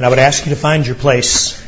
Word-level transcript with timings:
And 0.00 0.06
I 0.06 0.08
would 0.08 0.18
ask 0.18 0.46
you 0.46 0.50
to 0.54 0.56
find 0.56 0.86
your 0.86 0.96
place 0.96 1.62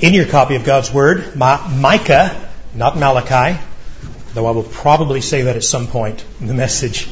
in 0.00 0.12
your 0.12 0.24
copy 0.24 0.56
of 0.56 0.64
God's 0.64 0.92
Word, 0.92 1.36
Micah, 1.36 2.50
not 2.74 2.98
Malachi, 2.98 3.56
though 4.34 4.46
I 4.46 4.50
will 4.50 4.64
probably 4.64 5.20
say 5.20 5.42
that 5.42 5.54
at 5.54 5.62
some 5.62 5.86
point 5.86 6.24
in 6.40 6.48
the 6.48 6.54
message. 6.54 7.08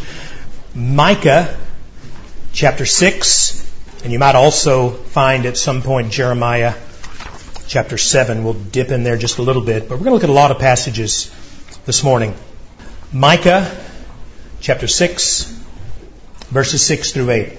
Micah 0.75 1.57
chapter 2.53 2.85
6, 2.85 4.03
and 4.03 4.13
you 4.13 4.19
might 4.19 4.35
also 4.35 4.91
find 4.91 5.47
at 5.47 5.57
some 5.57 5.83
point 5.83 6.11
Jeremiah 6.11 6.75
chapter 7.69 7.97
7. 7.97 8.43
We'll 8.43 8.55
dip 8.55 8.91
in 8.91 9.05
there 9.05 9.17
just 9.17 9.39
a 9.39 9.43
little 9.43 9.63
bit, 9.63 9.89
but 9.89 10.01
we're 10.01 10.05
going 10.05 10.11
to 10.11 10.15
look 10.15 10.25
at 10.25 10.31
a 10.31 10.33
lot 10.33 10.51
of 10.51 10.59
passages 10.59 11.33
this 11.85 12.03
morning. 12.03 12.35
Micah 13.13 13.73
chapter 14.61 14.89
6, 14.89 15.45
verses 16.51 16.85
6 16.85 17.13
through 17.13 17.31
8. 17.31 17.59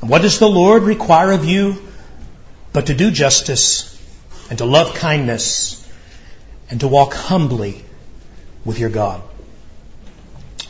And 0.00 0.10
what 0.10 0.22
does 0.22 0.38
the 0.38 0.48
Lord 0.48 0.82
require 0.82 1.32
of 1.32 1.44
you 1.44 1.82
but 2.72 2.86
to 2.86 2.94
do 2.94 3.10
justice 3.10 3.94
and 4.48 4.58
to 4.58 4.64
love 4.64 4.94
kindness 4.94 5.86
and 6.70 6.80
to 6.80 6.88
walk 6.88 7.14
humbly 7.14 7.84
with 8.64 8.78
your 8.78 8.90
God? 8.90 9.22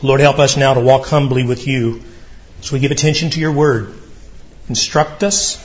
Lord, 0.01 0.21
help 0.21 0.39
us 0.39 0.57
now 0.57 0.73
to 0.73 0.79
walk 0.79 1.05
humbly 1.05 1.43
with 1.43 1.67
you 1.67 2.01
as 2.61 2.71
we 2.71 2.79
give 2.79 2.91
attention 2.91 3.31
to 3.31 3.39
your 3.39 3.51
word. 3.51 3.93
Instruct 4.69 5.23
us, 5.23 5.57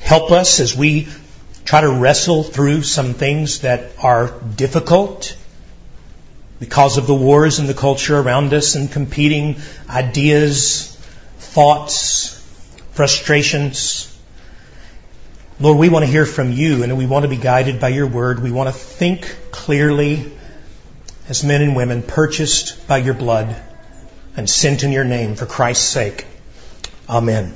help 0.00 0.30
us 0.30 0.60
as 0.60 0.76
we 0.76 1.08
try 1.64 1.80
to 1.80 1.90
wrestle 1.90 2.42
through 2.42 2.82
some 2.82 3.14
things 3.14 3.60
that 3.60 3.92
are 4.02 4.34
difficult 4.56 5.36
because 6.58 6.98
of 6.98 7.06
the 7.06 7.14
wars 7.14 7.58
in 7.58 7.66
the 7.66 7.74
culture 7.74 8.18
around 8.18 8.52
us 8.52 8.74
and 8.74 8.90
competing 8.90 9.56
ideas, 9.88 10.96
thoughts, 11.38 12.39
frustrations. 12.92 14.06
Lord, 15.58 15.78
we 15.78 15.88
want 15.88 16.04
to 16.04 16.10
hear 16.10 16.26
from 16.26 16.52
you 16.52 16.82
and 16.82 16.96
we 16.96 17.06
want 17.06 17.24
to 17.24 17.28
be 17.28 17.36
guided 17.36 17.80
by 17.80 17.88
your 17.88 18.06
word. 18.06 18.42
We 18.42 18.50
want 18.50 18.68
to 18.68 18.72
think 18.72 19.36
clearly 19.50 20.32
as 21.28 21.44
men 21.44 21.62
and 21.62 21.76
women 21.76 22.02
purchased 22.02 22.88
by 22.88 22.98
your 22.98 23.14
blood 23.14 23.54
and 24.36 24.48
sent 24.48 24.82
in 24.82 24.92
your 24.92 25.04
name 25.04 25.36
for 25.36 25.46
Christ's 25.46 25.88
sake. 25.88 26.26
Amen. 27.08 27.54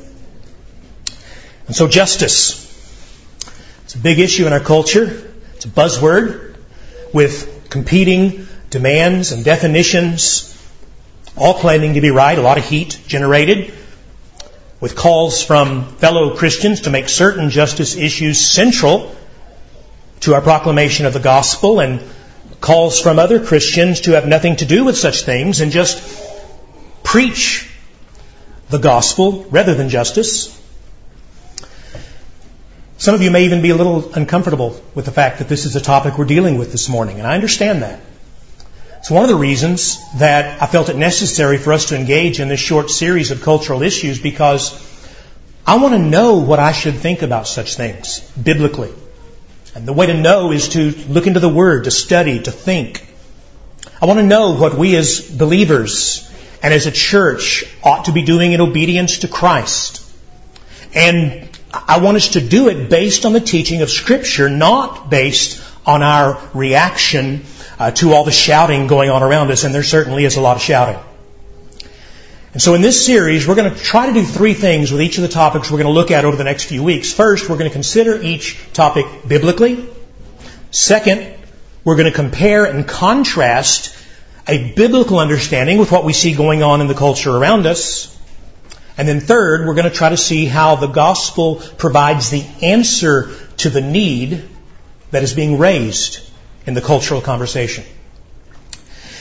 And 1.67 1.75
so 1.75 1.89
justice. 1.89 2.63
It's 3.85 3.95
a 3.95 3.99
big 3.99 4.19
issue 4.19 4.47
in 4.47 4.53
our 4.53 4.61
culture. 4.61 5.33
It's 5.55 5.65
a 5.65 5.69
buzzword 5.69 6.57
with 7.13 7.69
competing 7.71 8.47
demands 8.71 9.33
and 9.33 9.45
definitions, 9.45 10.51
all 11.37 11.55
claiming 11.55 11.95
to 11.95 12.01
be 12.01 12.11
right, 12.11 12.37
a 12.37 12.43
lot 12.43 12.59
of 12.59 12.65
heat 12.65 13.01
generated, 13.07 13.73
with 14.81 14.97
calls 14.97 15.43
from 15.43 15.85
fellow 15.97 16.37
Christians 16.37 16.83
to 16.83 16.91
make 16.91 17.09
certain 17.09 17.51
justice 17.51 17.97
issues 17.97 18.41
central 18.41 19.15
to 20.21 20.35
our 20.35 20.41
proclamation 20.41 21.07
of 21.07 21.13
the 21.13 21.21
gospel, 21.21 21.81
and 21.81 22.01
calls 22.61 23.01
from 23.01 23.19
other 23.19 23.45
Christians 23.45 24.03
to 24.03 24.13
have 24.13 24.27
nothing 24.27 24.57
to 24.57 24.65
do 24.65 24.85
with 24.85 24.97
such 24.97 25.23
things 25.23 25.61
and 25.61 25.71
just 25.71 26.03
preach 27.03 27.71
the 28.71 28.79
gospel 28.79 29.45
rather 29.51 29.75
than 29.75 29.91
justice. 29.91 30.61
Some 32.97 33.15
of 33.15 33.21
you 33.21 33.31
may 33.31 33.45
even 33.45 33.61
be 33.61 33.71
a 33.71 33.77
little 33.77 34.15
uncomfortable 34.15 34.81
with 34.95 35.05
the 35.05 35.11
fact 35.13 35.41
that 35.41 35.49
this 35.49 35.67
is 35.67 35.77
a 35.77 35.81
topic 35.81 36.17
we're 36.17 36.25
dealing 36.25 36.59
with 36.59 36.73
this 36.73 36.89
morning, 36.89 37.19
and 37.19 37.27
I 37.27 37.35
understand 37.35 37.83
that. 37.83 38.01
It's 39.05 39.11
one 39.11 39.23
of 39.23 39.29
the 39.29 39.37
reasons 39.37 40.03
that 40.15 40.63
I 40.63 40.67
felt 40.67 40.89
it 40.89 40.97
necessary 40.97 41.59
for 41.59 41.75
us 41.75 41.91
to 41.91 41.95
engage 41.95 42.41
in 42.41 42.49
this 42.49 42.59
short 42.59 42.89
series 42.89 43.33
of 43.33 43.43
cultural 43.43 43.83
issues 43.83 44.19
because 44.19 44.73
I 45.67 45.77
want 45.77 45.93
to 45.93 45.99
know 45.99 46.39
what 46.39 46.59
I 46.59 46.73
should 46.73 46.95
think 46.95 47.21
about 47.21 47.47
such 47.47 47.75
things 47.75 48.21
biblically. 48.31 48.95
And 49.75 49.87
the 49.87 49.93
way 49.93 50.07
to 50.07 50.15
know 50.15 50.53
is 50.53 50.71
to 50.71 50.93
look 51.07 51.27
into 51.27 51.39
the 51.39 51.51
Word, 51.51 51.85
to 51.85 51.91
study, 51.91 52.41
to 52.45 52.51
think. 52.51 53.07
I 54.01 54.07
want 54.07 54.21
to 54.21 54.25
know 54.25 54.55
what 54.55 54.73
we 54.73 54.97
as 54.97 55.21
believers 55.21 56.27
and 56.63 56.73
as 56.73 56.87
a 56.87 56.91
church 56.91 57.65
ought 57.83 58.07
to 58.07 58.13
be 58.13 58.23
doing 58.23 58.53
in 58.53 58.63
obedience 58.63 59.19
to 59.19 59.29
Christ. 59.29 60.01
And 60.95 61.47
I 61.75 61.99
want 61.99 62.17
us 62.17 62.29
to 62.29 62.41
do 62.41 62.71
it 62.71 62.89
based 62.89 63.27
on 63.27 63.35
the 63.35 63.41
teaching 63.41 63.83
of 63.83 63.91
Scripture, 63.91 64.49
not 64.49 65.11
based 65.11 65.63
on 65.85 66.03
our 66.03 66.41
reaction 66.55 67.45
uh, 67.79 67.91
to 67.93 68.13
all 68.13 68.25
the 68.25 68.33
shouting 68.33 68.87
going 68.87 69.11
on 69.11 69.23
around 69.23 69.51
us, 69.51 69.65
and 69.65 69.75
there 69.75 69.83
certainly 69.83 70.25
is 70.25 70.37
a 70.37 70.41
lot 70.41 70.57
of 70.57 70.63
shouting. 70.63 70.99
And 72.53 72.63
so 72.63 72.75
in 72.75 72.83
this 72.83 73.05
series, 73.05 73.49
we're 73.49 73.57
going 73.57 73.73
to 73.73 73.77
try 73.77 74.07
to 74.07 74.13
do 74.13 74.25
three 74.25 74.55
things 74.55 74.93
with 74.93 75.03
each 75.03 75.19
of 75.19 75.23
the 75.23 75.29
topics 75.29 75.71
we're 75.71 75.79
going 75.79 75.93
to 75.93 75.93
look 75.93 76.13
at 76.13 76.25
over 76.25 76.37
the 76.37 76.45
next 76.45 76.65
few 76.65 76.85
weeks. 76.85 77.13
First, 77.13 77.49
we're 77.49 77.57
going 77.57 77.69
to 77.69 77.73
consider 77.73 78.23
each 78.23 78.57
topic 78.73 79.07
biblically. 79.27 79.89
Second, 80.71 81.35
we're 81.83 81.97
going 81.97 82.11
to 82.11 82.15
compare 82.15 82.65
and 82.65 82.87
contrast 82.87 83.97
a 84.47 84.73
biblical 84.73 85.19
understanding 85.19 85.79
with 85.79 85.91
what 85.91 86.05
we 86.05 86.13
see 86.13 86.33
going 86.33 86.63
on 86.63 86.81
in 86.81 86.87
the 86.87 86.95
culture 86.95 87.37
around 87.37 87.67
us. 87.67 88.11
And 88.97 89.09
then 89.09 89.19
third, 89.19 89.67
we're 89.67 89.75
going 89.75 89.91
to 89.91 89.97
try 89.97 90.11
to 90.11 90.17
see 90.17 90.45
how 90.45 90.77
the 90.77 90.87
gospel 90.87 91.57
provides 91.57 92.31
the 92.31 92.45
answer 92.63 93.35
to 93.59 93.71
the 93.71 93.81
need 93.81 94.45
that 95.11 95.25
is 95.25 95.35
being 95.35 95.59
raised 95.59 96.31
in 96.67 96.75
the 96.75 96.81
cultural 96.81 97.21
conversation. 97.21 97.85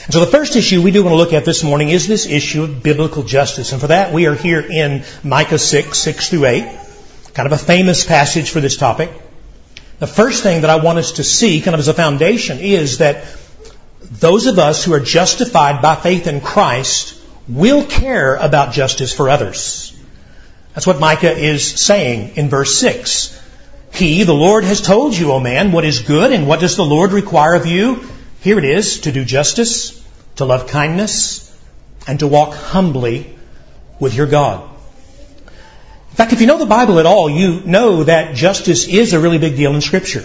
And 0.04 0.12
so 0.12 0.20
the 0.20 0.30
first 0.30 0.54
issue 0.54 0.82
we 0.82 0.90
do 0.90 1.02
want 1.02 1.12
to 1.12 1.16
look 1.16 1.32
at 1.32 1.46
this 1.46 1.64
morning 1.64 1.88
is 1.88 2.06
this 2.06 2.26
issue 2.26 2.64
of 2.64 2.82
biblical 2.82 3.22
justice. 3.22 3.72
And 3.72 3.80
for 3.80 3.86
that, 3.86 4.12
we 4.12 4.26
are 4.26 4.34
here 4.34 4.60
in 4.60 5.04
Micah 5.22 5.58
6, 5.58 5.96
6 5.96 6.28
through 6.28 6.44
8, 6.44 6.78
kind 7.32 7.46
of 7.46 7.52
a 7.52 7.58
famous 7.58 8.04
passage 8.04 8.50
for 8.50 8.60
this 8.60 8.76
topic. 8.76 9.10
The 10.00 10.06
first 10.06 10.42
thing 10.42 10.60
that 10.60 10.70
I 10.70 10.76
want 10.76 10.98
us 10.98 11.12
to 11.12 11.24
see, 11.24 11.60
kind 11.62 11.74
of 11.74 11.80
as 11.80 11.88
a 11.88 11.94
foundation, 11.94 12.58
is 12.58 12.98
that 12.98 13.24
those 14.02 14.46
of 14.46 14.58
us 14.58 14.84
who 14.84 14.92
are 14.92 15.00
justified 15.00 15.80
by 15.80 15.94
faith 15.94 16.26
in 16.26 16.42
Christ 16.42 17.18
will 17.48 17.84
care 17.84 18.36
about 18.36 18.72
justice 18.72 19.14
for 19.14 19.30
others. 19.30 19.96
That's 20.74 20.86
what 20.86 21.00
Micah 21.00 21.32
is 21.32 21.64
saying 21.64 22.36
in 22.36 22.48
verse 22.48 22.76
6. 22.78 23.40
He, 23.94 24.24
the 24.24 24.34
Lord, 24.34 24.64
has 24.64 24.80
told 24.80 25.16
you, 25.16 25.30
O 25.30 25.38
man, 25.38 25.70
what 25.70 25.84
is 25.84 26.00
good, 26.00 26.32
and 26.32 26.48
what 26.48 26.58
does 26.58 26.74
the 26.74 26.84
Lord 26.84 27.12
require 27.12 27.54
of 27.54 27.66
you? 27.66 28.02
Here 28.40 28.58
it 28.58 28.64
is, 28.64 29.00
to 29.00 29.12
do 29.12 29.24
justice, 29.24 30.04
to 30.36 30.44
love 30.44 30.66
kindness, 30.66 31.56
and 32.08 32.18
to 32.18 32.26
walk 32.26 32.54
humbly 32.54 33.36
with 34.00 34.14
your 34.14 34.26
God. 34.26 34.68
In 36.10 36.16
fact, 36.16 36.32
if 36.32 36.40
you 36.40 36.48
know 36.48 36.58
the 36.58 36.66
Bible 36.66 36.98
at 36.98 37.06
all, 37.06 37.30
you 37.30 37.60
know 37.64 38.02
that 38.02 38.34
justice 38.34 38.88
is 38.88 39.12
a 39.12 39.20
really 39.20 39.38
big 39.38 39.56
deal 39.56 39.72
in 39.72 39.80
Scripture. 39.80 40.24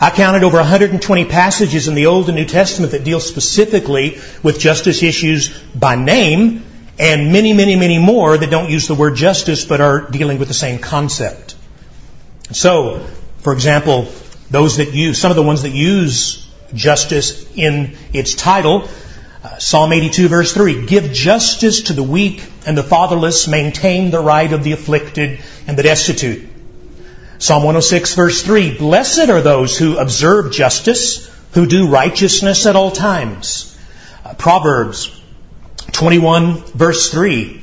I 0.00 0.10
counted 0.10 0.42
over 0.42 0.56
120 0.56 1.26
passages 1.26 1.86
in 1.86 1.94
the 1.94 2.06
Old 2.06 2.28
and 2.28 2.34
New 2.34 2.44
Testament 2.44 2.90
that 2.90 3.04
deal 3.04 3.20
specifically 3.20 4.18
with 4.42 4.58
justice 4.58 5.04
issues 5.04 5.56
by 5.76 5.94
name, 5.94 6.64
and 6.98 7.32
many, 7.32 7.52
many, 7.52 7.76
many 7.76 7.98
more 7.98 8.36
that 8.36 8.50
don't 8.50 8.68
use 8.68 8.88
the 8.88 8.96
word 8.96 9.14
justice 9.14 9.64
but 9.64 9.80
are 9.80 10.10
dealing 10.10 10.40
with 10.40 10.48
the 10.48 10.54
same 10.54 10.80
concept. 10.80 11.54
So, 12.50 13.06
for 13.38 13.52
example, 13.52 14.08
those 14.50 14.78
that 14.78 14.92
use, 14.92 15.20
some 15.20 15.30
of 15.30 15.36
the 15.36 15.42
ones 15.42 15.62
that 15.62 15.72
use 15.72 16.48
justice 16.74 17.46
in 17.54 17.96
its 18.12 18.34
title, 18.34 18.88
uh, 19.42 19.58
Psalm 19.58 19.92
82 19.92 20.28
verse 20.28 20.52
3, 20.52 20.86
give 20.86 21.12
justice 21.12 21.82
to 21.82 21.92
the 21.92 22.02
weak 22.02 22.44
and 22.66 22.76
the 22.76 22.82
fatherless, 22.82 23.48
maintain 23.48 24.10
the 24.10 24.20
right 24.20 24.52
of 24.52 24.64
the 24.64 24.72
afflicted 24.72 25.40
and 25.66 25.76
the 25.76 25.82
destitute. 25.82 26.48
Psalm 27.38 27.62
106 27.62 28.14
verse 28.14 28.42
3, 28.42 28.78
blessed 28.78 29.28
are 29.28 29.40
those 29.40 29.78
who 29.78 29.98
observe 29.98 30.52
justice, 30.52 31.30
who 31.52 31.66
do 31.66 31.88
righteousness 31.88 32.66
at 32.66 32.76
all 32.76 32.90
times. 32.90 33.78
Uh, 34.24 34.34
Proverbs 34.34 35.14
21 35.92 36.56
verse 36.56 37.10
3, 37.10 37.57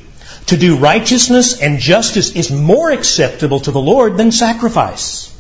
to 0.47 0.57
do 0.57 0.77
righteousness 0.77 1.59
and 1.62 1.80
justice 1.80 2.36
is 2.36 2.51
more 2.51 2.92
acceptable 2.92 3.59
to 3.62 3.71
the 3.71 3.81
Lord 3.81 4.18
than 4.18 4.31
sacrifice. 4.31 5.31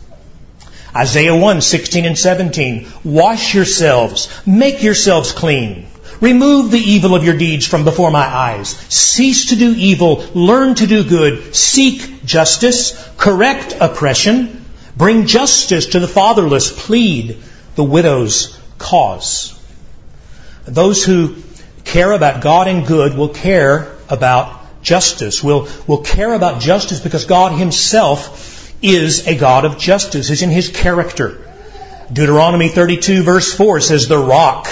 Isaiah 0.95 1.35
1, 1.35 1.61
16 1.61 2.05
and 2.05 2.17
17. 2.17 2.87
Wash 3.03 3.53
yourselves, 3.53 4.29
make 4.45 4.81
yourselves 4.81 5.31
clean. 5.33 5.87
Remove 6.21 6.71
the 6.71 6.79
evil 6.79 7.13
of 7.13 7.25
your 7.25 7.37
deeds 7.37 7.67
from 7.67 7.83
before 7.83 8.09
my 8.09 8.25
eyes. 8.25 8.69
Cease 8.69 9.47
to 9.47 9.55
do 9.57 9.73
evil. 9.75 10.23
Learn 10.33 10.75
to 10.75 10.87
do 10.87 11.03
good. 11.03 11.53
Seek 11.53 12.23
justice. 12.23 12.93
Correct 13.17 13.75
oppression. 13.79 14.63
Bring 14.95 15.25
justice 15.25 15.87
to 15.87 15.99
the 15.99 16.07
fatherless. 16.07 16.71
Plead 16.71 17.37
the 17.75 17.83
widow's 17.83 18.57
cause. 18.77 19.59
Those 20.63 21.03
who 21.03 21.35
care 21.83 22.13
about 22.13 22.41
God 22.41 22.69
and 22.69 22.87
good 22.87 23.17
will 23.17 23.29
care 23.29 23.93
about 24.09 24.64
justice. 24.85 25.43
Will 25.43 25.67
will 25.87 26.03
care 26.03 26.33
about 26.33 26.61
justice 26.61 27.01
because 27.01 27.25
God 27.25 27.59
Himself 27.59 28.73
is 28.81 29.27
a 29.27 29.35
God 29.35 29.65
of 29.65 29.77
justice. 29.77 30.29
Is 30.29 30.41
in 30.41 30.51
His 30.51 30.69
character. 30.69 31.41
Deuteronomy 32.11 32.69
32 32.69 33.23
verse 33.23 33.53
4 33.53 33.81
says, 33.81 34.07
The 34.07 34.17
rock, 34.17 34.67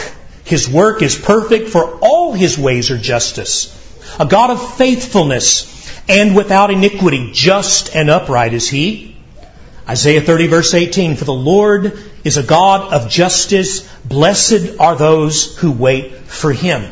His 0.45 0.69
work 0.69 1.01
is 1.01 1.17
perfect, 1.17 1.69
for 1.69 1.97
all 1.99 2.33
His 2.33 2.57
ways 2.57 2.91
are 2.91 2.97
justice. 2.97 3.79
A 4.19 4.25
God 4.25 4.51
of 4.51 4.75
faithfulness 4.77 5.71
and 6.07 6.35
without 6.35 6.69
iniquity, 6.69 7.31
just 7.33 7.95
and 7.95 8.09
upright 8.09 8.53
is 8.53 8.69
He. 8.69 9.15
Isaiah 9.87 10.21
30 10.21 10.47
verse 10.47 10.73
18, 10.73 11.15
For 11.15 11.25
the 11.25 11.33
Lord 11.33 11.97
is 12.23 12.37
a 12.37 12.43
God 12.43 12.93
of 12.93 13.09
justice. 13.09 13.89
Blessed 14.05 14.79
are 14.79 14.95
those 14.95 15.57
who 15.57 15.71
wait 15.71 16.15
for 16.15 16.53
Him. 16.53 16.89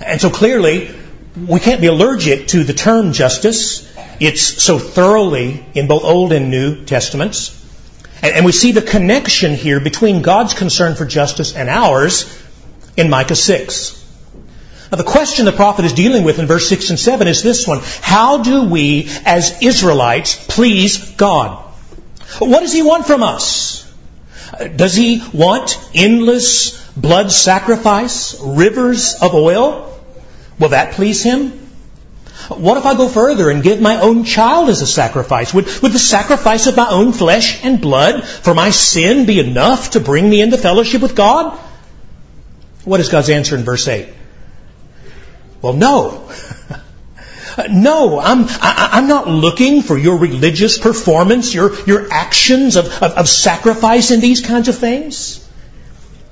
And 0.00 0.20
so 0.20 0.30
clearly, 0.30 0.94
we 1.36 1.60
can't 1.60 1.80
be 1.80 1.86
allergic 1.88 2.48
to 2.48 2.64
the 2.64 2.72
term 2.72 3.12
justice. 3.12 3.92
It's 4.20 4.40
so 4.40 4.78
thoroughly 4.78 5.64
in 5.74 5.86
both 5.86 6.04
Old 6.04 6.32
and 6.32 6.50
New 6.50 6.84
Testaments. 6.84 7.52
And, 8.22 8.46
we 8.46 8.52
see 8.52 8.72
the 8.72 8.82
connection 8.82 9.54
here 9.54 9.78
between 9.78 10.22
God's 10.22 10.54
concern 10.54 10.94
for 10.94 11.04
justice 11.04 11.54
and 11.54 11.68
ours 11.68 12.42
in 12.96 13.10
Micah 13.10 13.36
6. 13.36 14.04
Now, 14.90 14.96
the 14.96 15.04
question 15.04 15.44
the 15.44 15.52
prophet 15.52 15.84
is 15.84 15.92
dealing 15.92 16.24
with 16.24 16.38
in 16.38 16.46
verse 16.46 16.68
6 16.68 16.90
and 16.90 16.98
7 16.98 17.28
is 17.28 17.42
this 17.42 17.66
one 17.66 17.80
How 17.82 18.42
do 18.42 18.64
we, 18.64 19.10
as 19.26 19.62
Israelites, 19.62 20.46
please 20.48 21.12
God? 21.12 21.62
What 22.38 22.60
does 22.60 22.72
He 22.72 22.82
want 22.82 23.06
from 23.06 23.22
us? 23.22 23.84
Does 24.76 24.94
He 24.94 25.22
want 25.34 25.78
endless 25.94 26.88
blood 26.92 27.30
sacrifice, 27.30 28.40
rivers 28.40 29.16
of 29.20 29.34
oil? 29.34 29.95
Will 30.58 30.70
that 30.70 30.94
please 30.94 31.22
Him? 31.22 31.66
What 32.48 32.76
if 32.76 32.86
I 32.86 32.94
go 32.96 33.08
further 33.08 33.50
and 33.50 33.62
give 33.62 33.80
my 33.80 34.00
own 34.00 34.24
child 34.24 34.68
as 34.68 34.80
a 34.80 34.86
sacrifice? 34.86 35.52
Would, 35.52 35.66
would 35.82 35.92
the 35.92 35.98
sacrifice 35.98 36.66
of 36.66 36.76
my 36.76 36.88
own 36.88 37.12
flesh 37.12 37.64
and 37.64 37.80
blood 37.80 38.24
for 38.24 38.54
my 38.54 38.70
sin 38.70 39.26
be 39.26 39.40
enough 39.40 39.90
to 39.90 40.00
bring 40.00 40.28
me 40.28 40.40
into 40.40 40.56
fellowship 40.56 41.02
with 41.02 41.16
God? 41.16 41.58
What 42.84 43.00
is 43.00 43.08
God's 43.08 43.30
answer 43.30 43.56
in 43.56 43.64
verse 43.64 43.88
8? 43.88 44.08
Well, 45.60 45.72
no. 45.72 46.30
no, 47.70 48.20
I'm, 48.20 48.44
I, 48.44 48.90
am 48.92 48.94
i 48.94 48.98
am 48.98 49.08
not 49.08 49.26
looking 49.26 49.82
for 49.82 49.98
your 49.98 50.18
religious 50.18 50.78
performance, 50.78 51.52
your, 51.52 51.74
your 51.84 52.12
actions 52.12 52.76
of, 52.76 52.86
of, 53.02 53.12
of 53.12 53.28
sacrifice 53.28 54.12
and 54.12 54.22
these 54.22 54.40
kinds 54.40 54.68
of 54.68 54.78
things. 54.78 55.42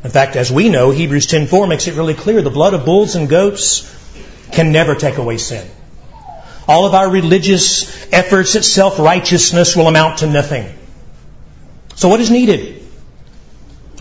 In 0.04 0.10
fact, 0.10 0.36
as 0.36 0.52
we 0.52 0.68
know, 0.68 0.90
Hebrews 0.90 1.26
10.4 1.26 1.68
makes 1.68 1.88
it 1.88 1.94
really 1.94 2.14
clear 2.14 2.40
the 2.42 2.50
blood 2.50 2.74
of 2.74 2.84
bulls 2.84 3.16
and 3.16 3.28
goats 3.28 3.90
can 4.52 4.73
never 4.73 4.94
take 4.94 5.19
away 5.19 5.38
sin. 5.38 5.69
All 6.67 6.87
of 6.87 6.94
our 6.94 7.11
religious 7.11 8.12
efforts 8.12 8.56
at 8.56 8.64
self-righteousness 8.64 9.76
will 9.76 9.88
amount 9.88 10.19
to 10.19 10.26
nothing. 10.26 10.73
So 11.94 12.08
what 12.08 12.20
is 12.20 12.31
needed? 12.31 12.82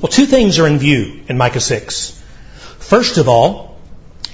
Well, 0.02 0.12
two 0.12 0.26
things 0.26 0.60
are 0.60 0.68
in 0.68 0.80
view 0.80 1.22
in 1.28 1.38
Micah 1.38 1.60
6. 1.60 2.22
First 2.80 3.18
of 3.18 3.28
all, 3.28 3.78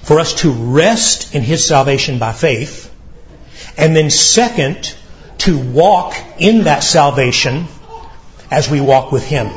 for 0.03 0.19
us 0.19 0.33
to 0.41 0.51
rest 0.51 1.35
in 1.35 1.43
His 1.43 1.67
salvation 1.67 2.19
by 2.19 2.33
faith. 2.33 2.93
And 3.77 3.95
then 3.95 4.09
second, 4.09 4.95
to 5.39 5.57
walk 5.57 6.15
in 6.37 6.63
that 6.63 6.83
salvation 6.83 7.67
as 8.51 8.69
we 8.69 8.81
walk 8.81 9.11
with 9.11 9.25
Him. 9.25 9.49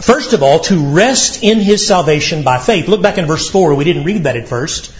First 0.00 0.32
of 0.32 0.42
all, 0.42 0.60
to 0.60 0.94
rest 0.94 1.42
in 1.42 1.60
His 1.60 1.86
salvation 1.86 2.44
by 2.44 2.58
faith. 2.58 2.88
Look 2.88 3.02
back 3.02 3.18
in 3.18 3.26
verse 3.26 3.48
4. 3.48 3.74
We 3.74 3.84
didn't 3.84 4.04
read 4.04 4.24
that 4.24 4.36
at 4.36 4.48
first. 4.48 4.92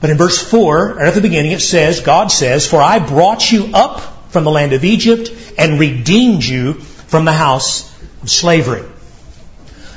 But 0.00 0.10
in 0.10 0.16
verse 0.16 0.38
4, 0.38 0.94
right 0.94 1.08
at 1.08 1.14
the 1.14 1.20
beginning, 1.20 1.52
it 1.52 1.60
says, 1.60 2.00
God 2.00 2.30
says, 2.30 2.68
For 2.68 2.80
I 2.80 2.98
brought 2.98 3.50
you 3.50 3.70
up 3.74 4.30
from 4.30 4.44
the 4.44 4.50
land 4.50 4.72
of 4.72 4.84
Egypt 4.84 5.30
and 5.58 5.80
redeemed 5.80 6.44
you 6.44 6.74
from 6.74 7.24
the 7.24 7.32
house 7.32 7.90
of 8.22 8.30
slavery. 8.30 8.84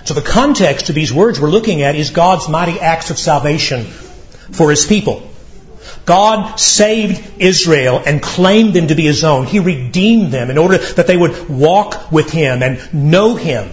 So 0.06 0.16
the 0.16 0.22
context 0.22 0.90
of 0.90 0.96
these 0.96 1.14
words 1.14 1.40
we're 1.40 1.52
looking 1.52 1.84
at 1.84 1.96
is 1.96 2.10
God's 2.10 2.50
mighty 2.50 2.80
acts 2.80 3.12
of 3.12 3.20
salvation 3.20 3.84
for 3.86 4.72
His 4.72 4.86
people. 4.86 5.30
God 6.06 6.60
saved 6.60 7.40
Israel 7.40 8.02
and 8.04 8.22
claimed 8.22 8.74
them 8.74 8.88
to 8.88 8.96
be 8.96 9.04
His 9.04 9.24
own. 9.24 9.46
He 9.46 9.60
redeemed 9.60 10.32
them 10.32 10.50
in 10.50 10.58
order 10.58 10.80
that 10.80 11.06
they 11.06 11.18
would 11.18 11.48
walk 11.48 12.12
with 12.12 12.32
Him 12.32 12.64
and 12.64 12.94
know 12.94 13.36
Him. 13.36 13.70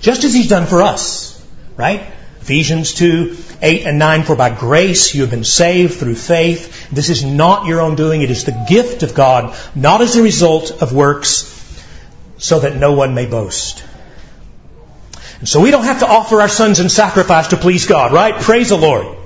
Just 0.00 0.24
as 0.24 0.34
He's 0.34 0.48
done 0.48 0.66
for 0.66 0.82
us, 0.82 1.42
right? 1.76 2.02
Ephesians 2.40 2.92
2, 2.94 3.36
8 3.60 3.86
and 3.86 3.98
9, 3.98 4.22
for 4.22 4.36
by 4.36 4.50
grace 4.50 5.14
you 5.14 5.22
have 5.22 5.30
been 5.30 5.44
saved 5.44 5.94
through 5.94 6.14
faith. 6.14 6.90
This 6.90 7.08
is 7.08 7.24
not 7.24 7.66
your 7.66 7.80
own 7.80 7.96
doing. 7.96 8.22
It 8.22 8.30
is 8.30 8.44
the 8.44 8.66
gift 8.68 9.02
of 9.02 9.14
God, 9.14 9.56
not 9.74 10.00
as 10.00 10.16
a 10.16 10.22
result 10.22 10.82
of 10.82 10.92
works, 10.92 11.54
so 12.38 12.60
that 12.60 12.76
no 12.76 12.92
one 12.92 13.14
may 13.14 13.26
boast. 13.26 13.84
And 15.40 15.48
so 15.48 15.60
we 15.60 15.70
don't 15.70 15.84
have 15.84 16.00
to 16.00 16.08
offer 16.08 16.40
our 16.40 16.48
sons 16.48 16.80
in 16.80 16.88
sacrifice 16.88 17.48
to 17.48 17.56
please 17.56 17.86
God, 17.86 18.12
right? 18.12 18.34
Praise 18.34 18.68
the 18.68 18.76
Lord. 18.76 19.16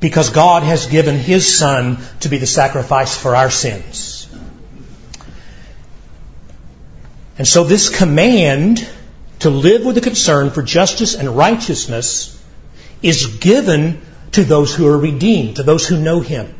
Because 0.00 0.30
God 0.30 0.62
has 0.62 0.86
given 0.86 1.16
His 1.16 1.58
Son 1.58 1.98
to 2.20 2.28
be 2.28 2.38
the 2.38 2.46
sacrifice 2.46 3.16
for 3.16 3.34
our 3.34 3.50
sins. 3.50 4.28
And 7.36 7.46
so 7.46 7.64
this 7.64 7.88
command 7.88 8.86
to 9.40 9.50
live 9.50 9.84
with 9.84 9.96
a 9.96 10.00
concern 10.00 10.50
for 10.50 10.62
justice 10.62 11.14
and 11.14 11.28
righteousness 11.36 12.37
is 13.02 13.38
given 13.38 14.00
to 14.32 14.44
those 14.44 14.74
who 14.74 14.86
are 14.86 14.98
redeemed, 14.98 15.56
to 15.56 15.62
those 15.62 15.86
who 15.86 16.00
know 16.00 16.20
Him. 16.20 16.54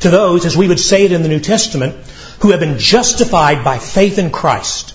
To 0.00 0.10
those, 0.10 0.44
as 0.44 0.56
we 0.56 0.68
would 0.68 0.80
say 0.80 1.04
it 1.04 1.12
in 1.12 1.22
the 1.22 1.28
New 1.28 1.40
Testament, 1.40 1.94
who 2.40 2.50
have 2.50 2.60
been 2.60 2.78
justified 2.78 3.64
by 3.64 3.78
faith 3.78 4.18
in 4.18 4.30
Christ. 4.30 4.94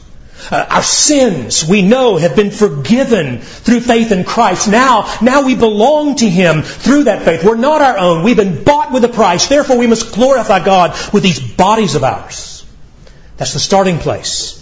Uh, 0.52 0.66
our 0.70 0.84
sins, 0.84 1.66
we 1.66 1.82
know, 1.82 2.18
have 2.18 2.36
been 2.36 2.52
forgiven 2.52 3.40
through 3.40 3.80
faith 3.80 4.12
in 4.12 4.26
Christ. 4.26 4.68
Now, 4.68 5.18
now 5.22 5.46
we 5.46 5.56
belong 5.56 6.16
to 6.18 6.30
Him 6.30 6.64
through 6.64 7.06
that 7.06 7.24
faith. 7.24 7.44
We're 7.44 7.56
not 7.56 7.82
our 7.82 7.98
own. 7.98 8.24
We've 8.24 8.36
been 8.36 8.64
bought 8.64 8.92
with 8.92 9.06
a 9.06 9.10
price. 9.10 9.48
Therefore, 9.48 9.78
we 9.78 9.88
must 9.88 10.14
glorify 10.14 10.64
God 10.64 10.98
with 11.14 11.24
these 11.24 11.40
bodies 11.40 11.96
of 11.96 12.04
ours. 12.04 12.66
That's 13.38 13.54
the 13.54 13.60
starting 13.60 14.00
place. 14.00 14.60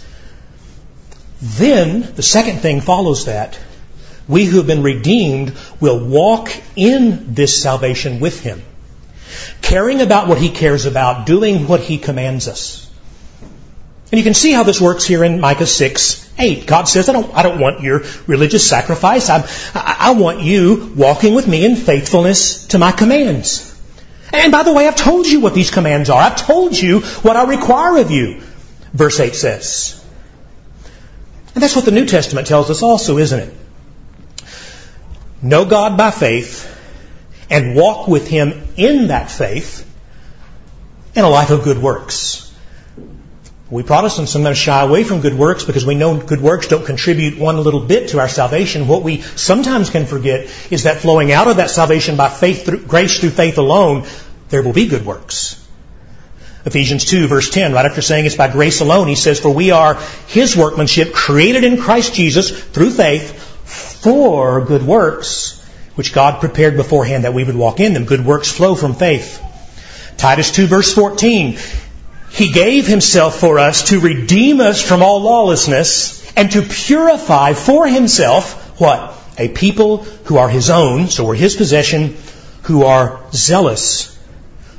Then, 1.40 2.02
the 2.14 2.22
second 2.22 2.60
thing 2.60 2.80
follows 2.80 3.24
that. 3.26 3.58
We 4.28 4.44
who 4.44 4.58
have 4.58 4.66
been 4.66 4.82
redeemed 4.82 5.54
will 5.80 5.98
walk 5.98 6.50
in 6.76 7.34
this 7.34 7.60
salvation 7.60 8.20
with 8.20 8.40
Him, 8.40 8.62
caring 9.60 10.00
about 10.00 10.28
what 10.28 10.38
He 10.38 10.50
cares 10.50 10.86
about, 10.86 11.26
doing 11.26 11.66
what 11.66 11.80
He 11.80 11.98
commands 11.98 12.48
us. 12.48 12.88
And 14.12 14.18
you 14.18 14.24
can 14.24 14.34
see 14.34 14.52
how 14.52 14.62
this 14.62 14.78
works 14.78 15.06
here 15.06 15.24
in 15.24 15.40
Micah 15.40 15.66
6, 15.66 16.32
8. 16.38 16.66
God 16.66 16.84
says, 16.84 17.08
I 17.08 17.14
don't, 17.14 17.34
I 17.34 17.42
don't 17.42 17.58
want 17.58 17.80
your 17.80 18.02
religious 18.26 18.68
sacrifice. 18.68 19.30
I, 19.30 19.48
I 19.74 20.10
want 20.12 20.40
you 20.40 20.92
walking 20.94 21.34
with 21.34 21.48
me 21.48 21.64
in 21.64 21.76
faithfulness 21.76 22.66
to 22.68 22.78
my 22.78 22.92
commands. 22.92 23.70
And 24.30 24.52
by 24.52 24.64
the 24.64 24.72
way, 24.72 24.86
I've 24.86 24.96
told 24.96 25.26
you 25.26 25.40
what 25.40 25.54
these 25.54 25.70
commands 25.70 26.10
are. 26.10 26.20
I've 26.20 26.36
told 26.36 26.78
you 26.78 27.00
what 27.00 27.36
I 27.36 27.44
require 27.44 27.98
of 28.02 28.10
you. 28.10 28.42
Verse 28.92 29.18
8 29.18 29.34
says. 29.34 30.04
And 31.54 31.62
that's 31.62 31.74
what 31.74 31.86
the 31.86 31.90
New 31.90 32.04
Testament 32.04 32.46
tells 32.46 32.68
us 32.68 32.82
also, 32.82 33.16
isn't 33.16 33.40
it? 33.40 33.54
Know 35.42 35.64
God 35.64 35.96
by 35.96 36.12
faith 36.12 36.68
and 37.50 37.74
walk 37.74 38.06
with 38.06 38.28
Him 38.28 38.62
in 38.76 39.08
that 39.08 39.30
faith 39.30 39.88
in 41.16 41.24
a 41.24 41.28
life 41.28 41.50
of 41.50 41.64
good 41.64 41.78
works. 41.78 42.48
We 43.68 43.82
Protestants 43.82 44.30
sometimes 44.30 44.58
shy 44.58 44.82
away 44.82 45.02
from 45.02 45.20
good 45.20 45.34
works 45.34 45.64
because 45.64 45.84
we 45.84 45.94
know 45.94 46.18
good 46.18 46.40
works 46.42 46.68
don't 46.68 46.84
contribute 46.84 47.38
one 47.38 47.56
little 47.56 47.80
bit 47.80 48.10
to 48.10 48.20
our 48.20 48.28
salvation. 48.28 48.86
What 48.86 49.02
we 49.02 49.22
sometimes 49.22 49.90
can 49.90 50.04
forget 50.06 50.48
is 50.70 50.82
that 50.82 50.98
flowing 50.98 51.32
out 51.32 51.48
of 51.48 51.56
that 51.56 51.70
salvation 51.70 52.16
by 52.16 52.28
faith, 52.28 52.66
through, 52.66 52.84
grace 52.84 53.18
through 53.18 53.30
faith 53.30 53.58
alone, 53.58 54.06
there 54.50 54.62
will 54.62 54.74
be 54.74 54.88
good 54.88 55.06
works. 55.06 55.58
Ephesians 56.64 57.06
2 57.06 57.26
verse 57.26 57.50
10, 57.50 57.72
right 57.72 57.86
after 57.86 58.02
saying 58.02 58.26
it's 58.26 58.36
by 58.36 58.52
grace 58.52 58.80
alone, 58.80 59.08
he 59.08 59.16
says, 59.16 59.40
For 59.40 59.50
we 59.50 59.70
are 59.70 59.94
his 60.28 60.56
workmanship, 60.56 61.12
created 61.12 61.64
in 61.64 61.78
Christ 61.78 62.14
Jesus 62.14 62.50
through 62.50 62.90
faith 62.90 63.41
for 64.02 64.64
good 64.64 64.82
works, 64.82 65.60
which 65.94 66.12
God 66.12 66.40
prepared 66.40 66.76
beforehand 66.76 67.24
that 67.24 67.34
we 67.34 67.44
would 67.44 67.56
walk 67.56 67.80
in 67.80 67.94
them. 67.94 68.04
Good 68.04 68.24
works 68.24 68.50
flow 68.50 68.74
from 68.74 68.94
faith. 68.94 69.42
Titus 70.16 70.50
2 70.50 70.66
verse 70.66 70.94
14, 70.94 71.58
He 72.30 72.52
gave 72.52 72.86
Himself 72.86 73.38
for 73.40 73.58
us 73.58 73.88
to 73.88 74.00
redeem 74.00 74.60
us 74.60 74.82
from 74.82 75.02
all 75.02 75.22
lawlessness 75.22 76.32
and 76.36 76.50
to 76.52 76.62
purify 76.62 77.54
for 77.54 77.86
Himself 77.86 78.62
what? 78.82 79.14
A 79.38 79.48
people 79.48 79.98
who 79.98 80.38
are 80.38 80.48
his 80.48 80.70
own, 80.70 81.08
so 81.08 81.24
we're 81.24 81.36
his 81.36 81.54
possession, 81.54 82.16
who 82.62 82.84
are 82.84 83.20
zealous 83.32 84.18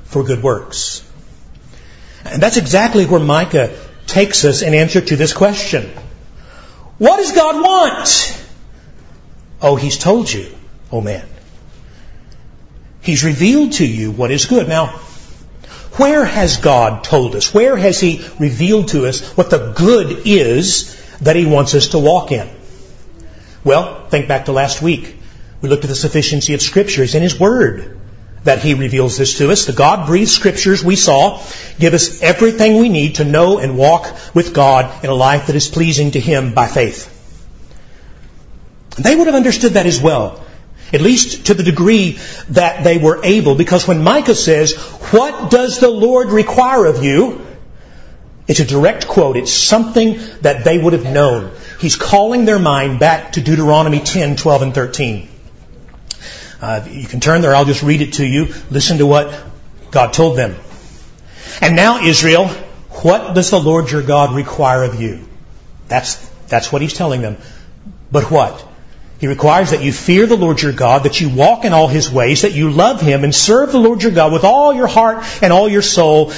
for 0.04 0.24
good 0.24 0.44
works. 0.44 1.10
And 2.26 2.42
that's 2.42 2.58
exactly 2.58 3.06
where 3.06 3.22
Micah 3.22 3.74
takes 4.06 4.44
us 4.44 4.62
in 4.62 4.74
answer 4.74 5.00
to 5.00 5.16
this 5.16 5.32
question. 5.32 5.90
What 6.98 7.18
does 7.18 7.32
God 7.32 7.62
want? 7.62 8.43
Oh, 9.64 9.78
He's 9.78 9.98
told 9.98 10.32
you, 10.32 10.54
oh 10.92 11.02
man. 11.02 11.26
He's 13.02 13.24
revealed 13.24 13.74
to 13.74 13.86
you 13.86 14.12
what 14.12 14.30
is 14.30 14.46
good. 14.46 14.68
Now, 14.68 14.88
where 15.94 16.26
has 16.26 16.58
God 16.58 17.04
told 17.04 17.36
us? 17.36 17.54
Where 17.54 17.78
has 17.78 18.00
He 18.00 18.26
revealed 18.40 18.90
to 18.90 19.06
us 19.08 19.36
what 19.38 19.50
the 19.50 19.72
good 19.72 20.24
is 20.26 21.00
that 21.22 21.36
He 21.36 21.46
wants 21.46 21.76
us 21.76 21.90
to 21.90 22.00
walk 22.00 22.32
in? 22.32 22.50
Well, 23.64 24.06
think 24.08 24.28
back 24.28 24.46
to 24.46 24.52
last 24.52 24.82
week. 24.82 25.16
We 25.62 25.70
looked 25.70 25.86
at 25.86 25.90
the 25.90 25.96
sufficiency 25.96 26.54
of 26.54 26.62
Scriptures 26.62 27.16
in 27.16 27.24
His 27.24 27.40
Word 27.40 28.00
that 28.44 28.60
He 28.60 28.74
reveals 28.74 29.18
this 29.18 29.38
to 29.38 29.52
us. 29.52 29.66
The 29.66 29.74
God 29.74 30.08
breathed 30.08 30.32
Scriptures 30.32 30.84
we 30.84 30.98
saw 30.98 31.42
give 31.80 31.94
us 31.94 32.22
everything 32.22 32.78
we 32.78 32.90
need 32.90 33.16
to 33.16 33.24
know 33.24 33.60
and 33.60 33.78
walk 33.78 34.14
with 34.34 34.54
God 34.54 35.04
in 35.04 35.10
a 35.10 35.16
life 35.16 35.48
that 35.48 35.56
is 35.56 35.70
pleasing 35.70 36.12
to 36.12 36.20
Him 36.20 36.54
by 36.54 36.68
faith. 36.68 37.13
They 38.98 39.16
would 39.16 39.28
have 39.28 39.36
understood 39.36 39.74
that 39.74 39.86
as 39.86 40.02
well. 40.02 40.44
At 40.92 41.02
least 41.02 41.48
to 41.48 41.54
the 41.56 41.64
degree 41.64 42.20
that 42.50 42.84
they 42.84 43.00
were 43.00 43.24
able, 43.24 43.56
because 43.56 43.88
when 43.88 44.04
Micah 44.04 44.36
says, 44.36 44.76
What 45.12 45.50
does 45.50 45.80
the 45.80 45.90
Lord 45.90 46.30
require 46.30 46.86
of 46.86 47.04
you? 47.04 47.46
It's 48.48 48.60
a 48.60 48.66
direct 48.66 49.08
quote. 49.08 49.38
It's 49.38 49.54
something 49.54 50.20
that 50.42 50.64
they 50.64 50.78
would 50.78 50.94
have 50.94 51.06
known. 51.06 51.52
He's 51.80 51.96
calling 51.96 52.46
their 52.46 52.60
mind 52.60 53.00
back 53.00 53.34
to 53.34 53.42
Deuteronomy 53.42 54.02
10, 54.02 54.36
12, 54.36 54.62
and 54.62 54.76
13. 54.76 55.30
Uh, 56.62 56.86
you 56.90 57.08
can 57.08 57.20
turn 57.20 57.42
there. 57.42 57.56
I'll 57.56 57.66
just 57.66 57.84
read 57.84 58.02
it 58.02 58.14
to 58.14 58.26
you. 58.26 58.54
Listen 58.70 58.98
to 59.00 59.06
what 59.06 59.34
God 59.92 60.14
told 60.14 60.38
them. 60.38 60.56
And 61.62 61.76
now, 61.76 62.04
Israel, 62.04 62.48
what 62.90 63.34
does 63.34 63.50
the 63.50 63.60
Lord 63.60 63.90
your 63.92 64.02
God 64.02 64.36
require 64.36 64.84
of 64.84 65.02
you? 65.02 65.28
That's, 65.88 66.16
that's 66.48 66.72
what 66.72 66.82
he's 66.82 66.94
telling 66.94 67.22
them. 67.22 67.38
But 68.12 68.30
what? 68.30 68.68
He 69.24 69.28
requires 69.28 69.70
that 69.70 69.82
you 69.82 69.94
fear 69.94 70.28
the 70.28 70.36
Lord 70.36 70.62
your 70.62 70.74
God, 70.74 71.04
that 71.04 71.22
you 71.22 71.30
walk 71.30 71.64
in 71.64 71.72
all 71.72 71.88
his 71.88 72.12
ways, 72.12 72.42
that 72.42 72.52
you 72.52 72.70
love 72.70 73.00
him 73.00 73.24
and 73.24 73.34
serve 73.34 73.72
the 73.72 73.80
Lord 73.80 74.04
your 74.04 74.12
God 74.12 74.34
with 74.34 74.44
all 74.44 74.74
your 74.74 74.88
heart 74.88 75.24
and 75.42 75.54
all 75.54 75.70
your 75.70 75.82
soul, 75.82 76.34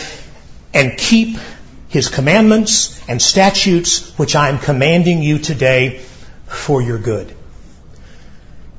and 0.71 0.95
keep 0.95 1.39
his 1.87 2.09
commandments 2.09 3.03
and 3.09 3.19
statutes, 3.19 4.15
which 4.19 4.35
I 4.35 4.49
am 4.49 4.59
commanding 4.59 5.23
you 5.23 5.39
today 5.39 6.01
for 6.45 6.79
your 6.79 6.99
good. 6.99 7.35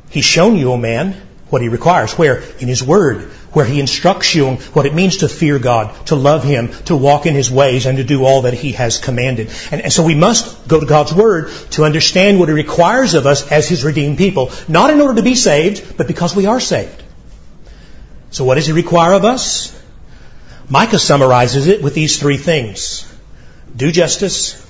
He's 0.08 0.24
shown 0.24 0.54
you, 0.54 0.70
O 0.70 0.76
man, 0.76 1.20
what 1.50 1.60
he 1.60 1.68
requires. 1.68 2.16
Where? 2.16 2.44
In 2.60 2.68
his 2.68 2.84
word. 2.84 3.28
Where 3.56 3.64
he 3.64 3.80
instructs 3.80 4.34
you 4.34 4.48
on 4.48 4.56
what 4.76 4.84
it 4.84 4.92
means 4.92 5.16
to 5.18 5.28
fear 5.30 5.58
God, 5.58 5.94
to 6.08 6.14
love 6.14 6.44
him, 6.44 6.68
to 6.84 6.94
walk 6.94 7.24
in 7.24 7.34
his 7.34 7.50
ways, 7.50 7.86
and 7.86 7.96
to 7.96 8.04
do 8.04 8.22
all 8.22 8.42
that 8.42 8.52
he 8.52 8.72
has 8.72 8.98
commanded. 8.98 9.48
And, 9.70 9.80
and, 9.80 9.90
so 9.90 10.04
we 10.04 10.14
must 10.14 10.68
go 10.68 10.78
to 10.78 10.84
God's 10.84 11.14
word 11.14 11.50
to 11.70 11.84
understand 11.84 12.38
what 12.38 12.50
he 12.50 12.54
requires 12.54 13.14
of 13.14 13.24
us 13.24 13.50
as 13.50 13.66
his 13.66 13.82
redeemed 13.82 14.18
people. 14.18 14.50
Not 14.68 14.90
in 14.90 15.00
order 15.00 15.14
to 15.14 15.22
be 15.22 15.34
saved, 15.34 15.96
but 15.96 16.06
because 16.06 16.36
we 16.36 16.44
are 16.44 16.60
saved. 16.60 17.02
So 18.30 18.44
what 18.44 18.56
does 18.56 18.66
he 18.66 18.72
require 18.72 19.14
of 19.14 19.24
us? 19.24 19.72
Micah 20.68 20.98
summarizes 20.98 21.66
it 21.66 21.82
with 21.82 21.94
these 21.94 22.20
three 22.20 22.36
things. 22.36 23.10
Do 23.74 23.90
justice, 23.90 24.62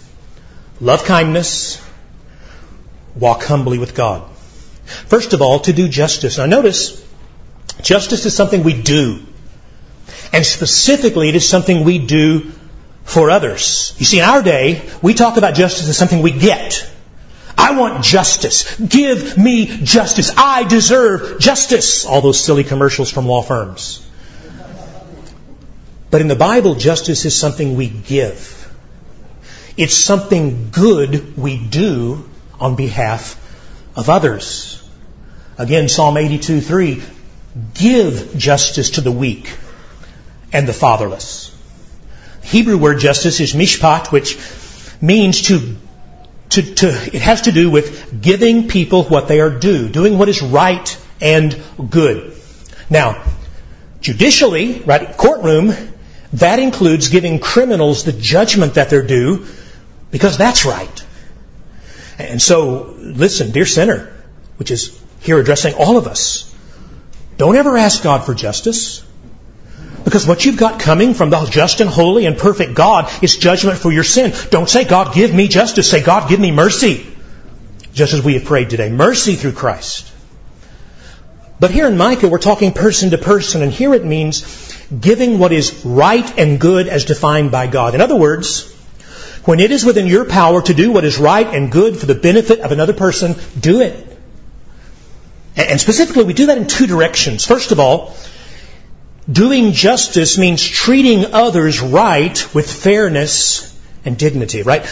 love 0.80 1.04
kindness, 1.04 1.84
walk 3.16 3.42
humbly 3.42 3.78
with 3.78 3.96
God. 3.96 4.22
First 4.84 5.32
of 5.32 5.42
all, 5.42 5.58
to 5.60 5.72
do 5.72 5.88
justice. 5.88 6.38
Now 6.38 6.46
notice, 6.46 7.04
justice 7.83 8.26
is 8.26 8.35
something 8.35 8.62
we 8.62 8.80
do. 8.80 9.21
And 10.33 10.45
specifically, 10.45 11.28
it 11.28 11.35
is 11.37 11.49
something 11.49 11.85
we 11.85 11.99
do 11.99 12.52
for 13.04 13.30
others. 13.30 13.95
You 13.99 14.04
see, 14.04 14.18
in 14.18 14.25
our 14.25 14.42
day, 14.42 14.83
we 15.02 15.14
talk 15.14 15.37
about 15.37 15.54
justice 15.54 15.88
as 15.88 15.97
something 15.97 16.23
we 16.23 16.33
get. 16.33 16.90
I 17.56 17.78
want 17.78 18.04
justice. 18.04 18.78
Give 18.78 19.38
me 19.38 19.66
justice. 19.66 20.33
I 20.37 20.64
deserve 20.64 21.38
justice. 21.38 22.04
All 22.04 22.21
those 22.21 22.38
silly 22.38 22.64
commercials 22.64 23.11
from 23.11 23.26
law 23.26 23.42
firms. 23.42 24.06
But 26.11 26.21
in 26.21 26.28
the 26.28 26.37
Bible, 26.37 26.75
justice 26.75 27.25
is 27.25 27.38
something 27.38 27.76
we 27.76 27.88
give. 27.88 28.52
It's 29.76 29.95
something 29.95 30.71
good 30.71 31.37
we 31.37 31.59
do 31.59 32.28
on 32.61 32.76
behalf 32.76 33.42
of 33.97 34.09
others. 34.09 34.83
Again, 35.59 35.88
Psalm 35.88 36.16
82 36.16 36.61
3 36.61 37.02
Give 37.75 38.36
justice 38.36 38.90
to 38.90 39.00
the 39.00 39.12
weak 39.12 39.56
and 40.52 40.68
the 40.68 40.72
fatherless. 40.72 41.54
The 42.42 42.46
Hebrew 42.48 42.78
word 42.78 42.98
justice 42.98 43.40
is 43.40 43.54
mishpat, 43.54 44.12
which 44.12 44.38
means 45.00 45.42
to, 45.42 45.76
to, 46.50 46.75
to, 46.75 46.86
it 46.88 47.22
has 47.22 47.42
to 47.42 47.52
do 47.52 47.70
with 47.70 48.20
giving 48.22 48.68
people 48.68 49.04
what 49.04 49.28
they 49.28 49.40
are 49.40 49.50
due, 49.50 49.88
doing 49.88 50.18
what 50.18 50.28
is 50.28 50.42
right 50.42 50.98
and 51.20 51.60
good. 51.90 52.34
Now, 52.90 53.25
judicially, 54.00 54.80
right, 54.80 55.16
courtroom, 55.16 55.75
that 56.34 56.58
includes 56.58 57.08
giving 57.08 57.38
criminals 57.38 58.04
the 58.04 58.12
judgment 58.12 58.75
that 58.75 58.90
they're 58.90 59.06
due 59.06 59.46
because 60.10 60.36
that's 60.36 60.64
right. 60.64 61.04
And 62.18 62.40
so, 62.40 62.94
listen, 62.98 63.50
dear 63.50 63.66
sinner, 63.66 64.12
which 64.56 64.70
is 64.70 65.00
here 65.20 65.38
addressing 65.38 65.75
all 65.75 65.96
of 65.98 66.06
us. 66.06 66.54
Don't 67.36 67.56
ever 67.56 67.76
ask 67.76 68.02
God 68.02 68.24
for 68.24 68.34
justice. 68.34 69.04
Because 70.04 70.26
what 70.26 70.44
you've 70.44 70.56
got 70.56 70.80
coming 70.80 71.14
from 71.14 71.30
the 71.30 71.44
just 71.46 71.80
and 71.80 71.90
holy 71.90 72.26
and 72.26 72.38
perfect 72.38 72.74
God 72.74 73.10
is 73.22 73.36
judgment 73.36 73.78
for 73.78 73.90
your 73.90 74.04
sin. 74.04 74.32
Don't 74.50 74.68
say, 74.68 74.84
God, 74.84 75.14
give 75.14 75.34
me 75.34 75.48
justice. 75.48 75.90
Say, 75.90 76.02
God, 76.02 76.28
give 76.28 76.38
me 76.38 76.52
mercy. 76.52 77.06
Just 77.92 78.14
as 78.14 78.22
we 78.22 78.34
have 78.34 78.44
prayed 78.44 78.70
today. 78.70 78.88
Mercy 78.88 79.34
through 79.34 79.52
Christ. 79.52 80.12
But 81.58 81.70
here 81.70 81.88
in 81.88 81.96
Micah, 81.96 82.28
we're 82.28 82.38
talking 82.38 82.72
person 82.72 83.10
to 83.10 83.18
person, 83.18 83.62
and 83.62 83.72
here 83.72 83.94
it 83.94 84.04
means 84.04 84.44
giving 84.88 85.38
what 85.38 85.52
is 85.52 85.84
right 85.84 86.38
and 86.38 86.60
good 86.60 86.86
as 86.86 87.04
defined 87.06 87.50
by 87.50 87.66
God. 87.66 87.94
In 87.94 88.00
other 88.00 88.16
words, 88.16 88.72
when 89.44 89.60
it 89.60 89.70
is 89.70 89.84
within 89.84 90.06
your 90.06 90.26
power 90.26 90.60
to 90.62 90.74
do 90.74 90.92
what 90.92 91.04
is 91.04 91.18
right 91.18 91.46
and 91.46 91.72
good 91.72 91.96
for 91.96 92.06
the 92.06 92.14
benefit 92.14 92.60
of 92.60 92.72
another 92.72 92.92
person, 92.92 93.34
do 93.58 93.80
it. 93.80 94.15
And 95.56 95.80
specifically, 95.80 96.25
we 96.25 96.34
do 96.34 96.46
that 96.46 96.58
in 96.58 96.66
two 96.66 96.86
directions. 96.86 97.46
First 97.46 97.72
of 97.72 97.80
all, 97.80 98.14
doing 99.30 99.72
justice 99.72 100.36
means 100.36 100.62
treating 100.62 101.32
others 101.32 101.80
right 101.80 102.54
with 102.54 102.70
fairness 102.70 103.75
and 104.04 104.18
dignity, 104.18 104.62
right? 104.62 104.84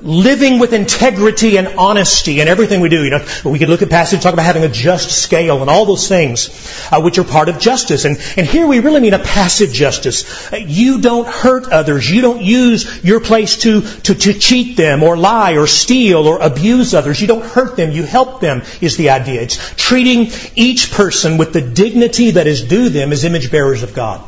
Living 0.00 0.58
with 0.58 0.72
integrity 0.72 1.56
and 1.56 1.68
honesty 1.78 2.40
in 2.40 2.48
everything 2.48 2.80
we 2.80 2.88
do. 2.88 3.04
You 3.04 3.10
know, 3.10 3.26
we 3.44 3.58
could 3.58 3.68
look 3.68 3.82
at 3.82 3.90
passages 3.90 4.24
talk 4.24 4.32
about 4.32 4.44
having 4.44 4.64
a 4.64 4.68
just 4.68 5.10
scale 5.10 5.60
and 5.60 5.70
all 5.70 5.86
those 5.86 6.08
things, 6.08 6.48
uh, 6.90 7.00
which 7.00 7.18
are 7.18 7.24
part 7.24 7.48
of 7.48 7.60
justice. 7.60 8.04
And, 8.04 8.18
and 8.36 8.46
here 8.46 8.66
we 8.66 8.80
really 8.80 9.00
mean 9.00 9.14
a 9.14 9.18
passive 9.18 9.72
justice. 9.72 10.50
You 10.52 11.00
don't 11.00 11.28
hurt 11.28 11.68
others. 11.68 12.10
You 12.10 12.22
don't 12.22 12.42
use 12.42 13.04
your 13.04 13.20
place 13.20 13.58
to, 13.58 13.82
to, 13.82 14.14
to 14.14 14.34
cheat 14.34 14.76
them 14.76 15.02
or 15.02 15.16
lie 15.16 15.52
or 15.52 15.66
steal 15.66 16.26
or 16.26 16.40
abuse 16.40 16.94
others. 16.94 17.20
You 17.20 17.28
don't 17.28 17.44
hurt 17.44 17.76
them. 17.76 17.92
You 17.92 18.02
help 18.02 18.40
them 18.40 18.62
is 18.80 18.96
the 18.96 19.10
idea. 19.10 19.42
It's 19.42 19.74
treating 19.76 20.32
each 20.56 20.90
person 20.90 21.38
with 21.38 21.52
the 21.52 21.60
dignity 21.60 22.32
that 22.32 22.46
is 22.46 22.64
due 22.64 22.88
them 22.88 23.12
as 23.12 23.24
image 23.24 23.50
bearers 23.50 23.82
of 23.84 23.94
God. 23.94 24.26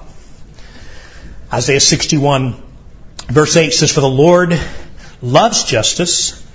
Isaiah 1.52 1.80
61 1.80 2.62
verse 3.30 3.57
8 3.57 3.73
says, 3.73 3.92
For 3.92 4.00
the 4.00 4.09
Lord 4.09 4.59
loves 5.22 5.64
justice. 5.64 6.46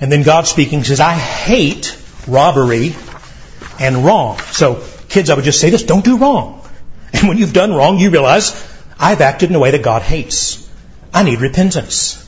And 0.00 0.10
then 0.10 0.22
God 0.22 0.46
speaking 0.46 0.84
says, 0.84 1.00
I 1.00 1.14
hate 1.14 1.96
robbery 2.26 2.94
and 3.78 4.04
wrong. 4.04 4.38
So, 4.38 4.84
kids, 5.08 5.30
I 5.30 5.34
would 5.34 5.44
just 5.44 5.60
say 5.60 5.70
this 5.70 5.82
don't 5.82 6.04
do 6.04 6.18
wrong. 6.18 6.58
And 7.14 7.28
when 7.28 7.36
you've 7.36 7.52
done 7.52 7.74
wrong, 7.74 7.98
you 7.98 8.08
realize, 8.08 8.52
I've 8.98 9.20
acted 9.20 9.50
in 9.50 9.54
a 9.54 9.58
way 9.58 9.72
that 9.72 9.82
God 9.82 10.00
hates. 10.00 10.66
I 11.12 11.24
need 11.24 11.42
repentance. 11.42 12.18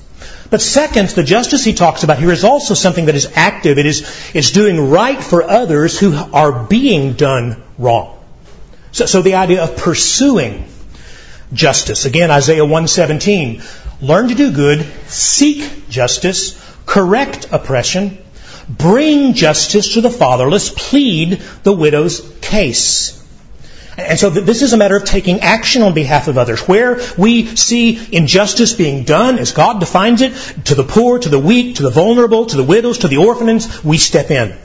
But 0.50 0.60
second, 0.60 1.08
the 1.08 1.22
justice 1.22 1.64
he 1.64 1.72
talks 1.72 2.04
about 2.04 2.18
here 2.18 2.30
is 2.30 2.44
also 2.44 2.74
something 2.74 3.06
that 3.06 3.14
is 3.14 3.32
active. 3.34 3.78
It 3.78 3.86
is 3.86 4.02
it's 4.34 4.50
doing 4.50 4.90
right 4.90 5.20
for 5.20 5.42
others 5.42 5.98
who 5.98 6.14
are 6.14 6.64
being 6.64 7.14
done 7.14 7.62
wrong. 7.78 8.18
So, 8.92 9.06
so 9.06 9.22
the 9.22 9.36
idea 9.36 9.64
of 9.64 9.76
pursuing 9.76 10.66
justice. 11.52 12.04
Again, 12.04 12.30
Isaiah 12.30 12.62
117 12.64 13.62
learn 14.00 14.28
to 14.28 14.34
do 14.34 14.52
good, 14.52 14.84
seek 15.06 15.88
justice, 15.88 16.60
correct 16.86 17.48
oppression, 17.52 18.18
bring 18.68 19.34
justice 19.34 19.94
to 19.94 20.00
the 20.00 20.10
fatherless, 20.10 20.70
plead 20.70 21.42
the 21.62 21.72
widow's 21.72 22.20
case. 22.40 23.20
And 23.96 24.18
so 24.18 24.28
this 24.28 24.62
is 24.62 24.72
a 24.72 24.76
matter 24.76 24.96
of 24.96 25.04
taking 25.04 25.40
action 25.40 25.82
on 25.82 25.94
behalf 25.94 26.26
of 26.26 26.36
others. 26.36 26.66
Where 26.66 27.00
we 27.16 27.54
see 27.54 28.00
injustice 28.10 28.72
being 28.72 29.04
done, 29.04 29.38
as 29.38 29.52
God 29.52 29.78
defines 29.78 30.20
it, 30.20 30.32
to 30.64 30.74
the 30.74 30.82
poor, 30.82 31.20
to 31.20 31.28
the 31.28 31.38
weak, 31.38 31.76
to 31.76 31.84
the 31.84 31.90
vulnerable, 31.90 32.46
to 32.46 32.56
the 32.56 32.64
widows, 32.64 32.98
to 32.98 33.08
the 33.08 33.18
orphans, 33.18 33.84
we 33.84 33.98
step 33.98 34.30
in 34.30 34.56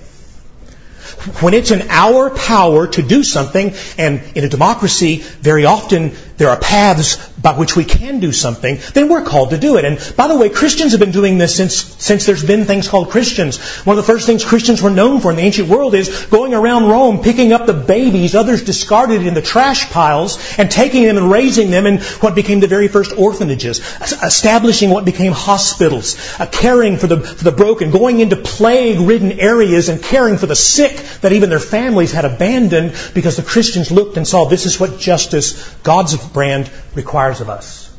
when 1.41 1.53
it's 1.53 1.71
in 1.71 1.85
our 1.89 2.29
power 2.29 2.87
to 2.87 3.01
do 3.01 3.23
something, 3.23 3.73
and 3.97 4.23
in 4.35 4.43
a 4.45 4.49
democracy, 4.49 5.17
very 5.17 5.65
often 5.65 6.13
there 6.37 6.49
are 6.49 6.57
paths 6.57 7.17
by 7.41 7.57
which 7.57 7.75
we 7.75 7.85
can 7.85 8.19
do 8.19 8.31
something, 8.31 8.79
then 8.93 9.09
we're 9.09 9.23
called 9.23 9.51
to 9.51 9.57
do 9.57 9.77
it. 9.77 9.85
And 9.85 9.97
by 10.17 10.27
the 10.27 10.37
way, 10.37 10.49
Christians 10.49 10.91
have 10.91 10.99
been 10.99 11.11
doing 11.11 11.37
this 11.37 11.55
since, 11.55 11.75
since 11.75 12.25
there's 12.25 12.43
been 12.43 12.65
things 12.65 12.87
called 12.87 13.09
Christians. 13.09 13.57
One 13.85 13.97
of 13.97 14.05
the 14.05 14.11
first 14.11 14.25
things 14.25 14.43
Christians 14.43 14.81
were 14.81 14.89
known 14.89 15.21
for 15.21 15.31
in 15.31 15.37
the 15.37 15.43
ancient 15.43 15.69
world 15.69 15.95
is 15.95 16.25
going 16.25 16.53
around 16.53 16.89
Rome, 16.89 17.21
picking 17.21 17.53
up 17.53 17.65
the 17.65 17.73
babies 17.73 18.35
others 18.35 18.63
discarded 18.63 19.25
in 19.25 19.33
the 19.33 19.41
trash 19.41 19.89
piles, 19.89 20.37
and 20.57 20.69
taking 20.69 21.03
them 21.03 21.17
and 21.17 21.31
raising 21.31 21.71
them 21.71 21.85
in 21.85 21.99
what 22.19 22.35
became 22.35 22.59
the 22.59 22.67
very 22.67 22.87
first 22.87 23.13
orphanages, 23.17 23.79
establishing 24.01 24.89
what 24.89 25.05
became 25.05 25.31
hospitals, 25.31 26.17
uh, 26.39 26.45
caring 26.45 26.97
for 26.97 27.07
the, 27.07 27.21
for 27.21 27.43
the 27.43 27.51
broken, 27.51 27.91
going 27.91 28.19
into 28.19 28.35
plague-ridden 28.35 29.39
areas 29.39 29.89
and 29.89 30.01
caring 30.01 30.37
for 30.37 30.45
the 30.45 30.55
sick 30.55 30.95
that 31.21 31.31
even 31.31 31.49
their 31.49 31.59
families 31.59 32.11
had 32.11 32.25
abandoned 32.25 32.93
because 33.13 33.37
the 33.37 33.43
Christians 33.43 33.91
looked 33.91 34.17
and 34.17 34.27
saw 34.27 34.45
this 34.45 34.65
is 34.65 34.79
what 34.79 34.99
justice, 34.99 35.73
God's 35.83 36.17
brand, 36.29 36.69
requires 36.95 37.28
of 37.41 37.49
us. 37.49 37.95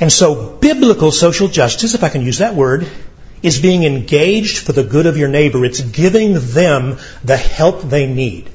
And 0.00 0.12
so, 0.12 0.56
biblical 0.56 1.12
social 1.12 1.48
justice, 1.48 1.94
if 1.94 2.02
I 2.02 2.08
can 2.08 2.22
use 2.22 2.38
that 2.38 2.54
word, 2.54 2.88
is 3.42 3.60
being 3.60 3.84
engaged 3.84 4.58
for 4.58 4.72
the 4.72 4.84
good 4.84 5.06
of 5.06 5.16
your 5.16 5.28
neighbor. 5.28 5.64
It's 5.64 5.80
giving 5.80 6.34
them 6.34 6.98
the 7.24 7.36
help 7.36 7.82
they 7.82 8.06
need. 8.06 8.50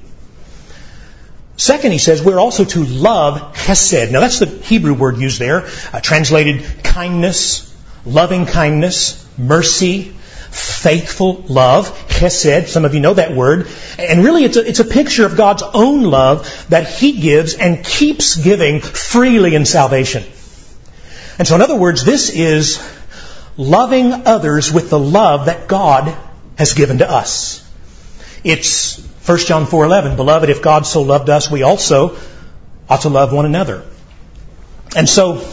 Second, 1.57 1.91
he 1.91 1.97
says, 1.97 2.21
we're 2.21 2.39
also 2.39 2.65
to 2.65 2.83
love 2.83 3.55
chesed. 3.55 4.11
Now, 4.11 4.19
that's 4.19 4.39
the 4.39 4.45
Hebrew 4.45 4.93
word 4.93 5.17
used 5.17 5.39
there, 5.39 5.67
uh, 5.91 5.99
translated 6.01 6.83
kindness, 6.83 7.73
loving 8.05 8.45
kindness, 8.45 9.27
mercy, 9.37 10.15
faithful 10.57 11.43
love, 11.47 11.89
chesed, 12.07 12.67
some 12.67 12.85
of 12.85 12.93
you 12.93 12.99
know 12.99 13.13
that 13.13 13.35
word. 13.35 13.67
And 13.99 14.23
really 14.23 14.43
it's 14.43 14.57
a, 14.57 14.67
it's 14.67 14.79
a 14.79 14.85
picture 14.85 15.25
of 15.25 15.37
God's 15.37 15.63
own 15.63 16.03
love 16.03 16.65
that 16.69 16.87
He 16.87 17.19
gives 17.19 17.53
and 17.53 17.85
keeps 17.85 18.35
giving 18.35 18.81
freely 18.81 19.55
in 19.55 19.65
salvation. 19.65 20.23
And 21.37 21.47
so 21.47 21.55
in 21.55 21.61
other 21.61 21.75
words, 21.75 22.03
this 22.03 22.29
is 22.29 22.81
loving 23.55 24.13
others 24.13 24.71
with 24.71 24.89
the 24.89 24.99
love 24.99 25.45
that 25.45 25.67
God 25.67 26.15
has 26.57 26.73
given 26.73 26.99
to 26.99 27.09
us. 27.09 27.63
It's 28.43 28.99
1 29.27 29.37
John 29.39 29.65
4:11, 29.65 30.15
beloved, 30.15 30.49
if 30.49 30.61
God 30.61 30.85
so 30.85 31.01
loved 31.01 31.29
us, 31.29 31.51
we 31.51 31.63
also 31.63 32.17
ought 32.89 33.01
to 33.01 33.09
love 33.09 33.33
one 33.33 33.45
another. 33.45 33.83
And 34.95 35.07
so 35.07 35.45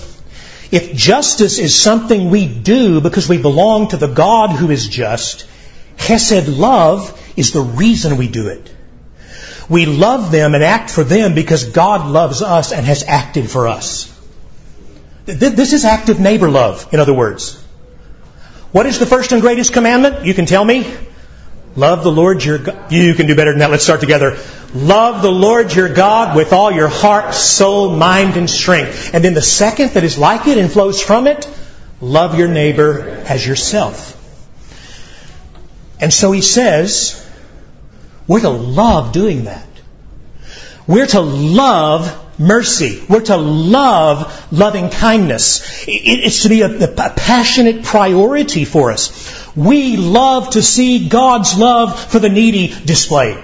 if 0.70 0.94
justice 0.94 1.58
is 1.58 1.80
something 1.80 2.30
we 2.30 2.46
do 2.46 3.00
because 3.00 3.28
we 3.28 3.40
belong 3.40 3.88
to 3.88 3.96
the 3.96 4.12
God 4.12 4.50
who 4.50 4.70
is 4.70 4.88
just, 4.88 5.46
Hesed 5.96 6.48
love 6.48 7.20
is 7.36 7.52
the 7.52 7.60
reason 7.60 8.16
we 8.16 8.28
do 8.28 8.48
it. 8.48 8.74
We 9.68 9.86
love 9.86 10.30
them 10.30 10.54
and 10.54 10.62
act 10.62 10.90
for 10.90 11.04
them 11.04 11.34
because 11.34 11.64
God 11.64 12.10
loves 12.10 12.42
us 12.42 12.72
and 12.72 12.84
has 12.84 13.02
acted 13.02 13.50
for 13.50 13.68
us. 13.68 14.10
This 15.24 15.72
is 15.72 15.84
active 15.84 16.20
neighbor 16.20 16.50
love, 16.50 16.92
in 16.92 17.00
other 17.00 17.14
words. 17.14 17.60
What 18.72 18.86
is 18.86 18.98
the 18.98 19.06
first 19.06 19.32
and 19.32 19.40
greatest 19.40 19.72
commandment? 19.72 20.26
You 20.26 20.34
can 20.34 20.46
tell 20.46 20.64
me. 20.64 20.86
Love 21.76 22.04
the 22.04 22.12
Lord 22.12 22.44
your 22.44 22.58
God. 22.58 22.92
You 22.92 23.14
can 23.14 23.26
do 23.26 23.34
better 23.34 23.50
than 23.50 23.58
that. 23.58 23.70
Let's 23.70 23.84
start 23.84 24.00
together. 24.00 24.38
Love 24.74 25.22
the 25.22 25.30
Lord 25.30 25.74
your 25.74 25.92
God 25.92 26.36
with 26.36 26.52
all 26.52 26.70
your 26.70 26.88
heart, 26.88 27.34
soul, 27.34 27.96
mind, 27.96 28.36
and 28.36 28.48
strength. 28.48 29.12
And 29.12 29.24
then 29.24 29.34
the 29.34 29.42
second 29.42 29.90
that 29.90 30.04
is 30.04 30.16
like 30.16 30.46
it 30.46 30.56
and 30.56 30.70
flows 30.70 31.02
from 31.02 31.26
it, 31.26 31.48
love 32.00 32.38
your 32.38 32.48
neighbor 32.48 33.22
as 33.26 33.44
yourself. 33.44 34.12
And 36.00 36.12
so 36.12 36.32
he 36.32 36.42
says, 36.42 37.20
we're 38.26 38.40
to 38.40 38.50
love 38.50 39.12
doing 39.12 39.44
that. 39.44 39.66
We're 40.86 41.06
to 41.06 41.20
love 41.20 42.23
mercy. 42.38 43.02
We're 43.08 43.22
to 43.22 43.36
love 43.36 44.52
loving 44.52 44.90
kindness. 44.90 45.84
It's 45.86 46.42
to 46.42 46.48
be 46.48 46.62
a, 46.62 46.84
a 46.84 47.10
passionate 47.10 47.84
priority 47.84 48.64
for 48.64 48.90
us. 48.90 49.56
We 49.56 49.96
love 49.96 50.50
to 50.50 50.62
see 50.62 51.08
God's 51.08 51.56
love 51.56 51.98
for 52.10 52.18
the 52.18 52.28
needy 52.28 52.68
displayed. 52.68 53.38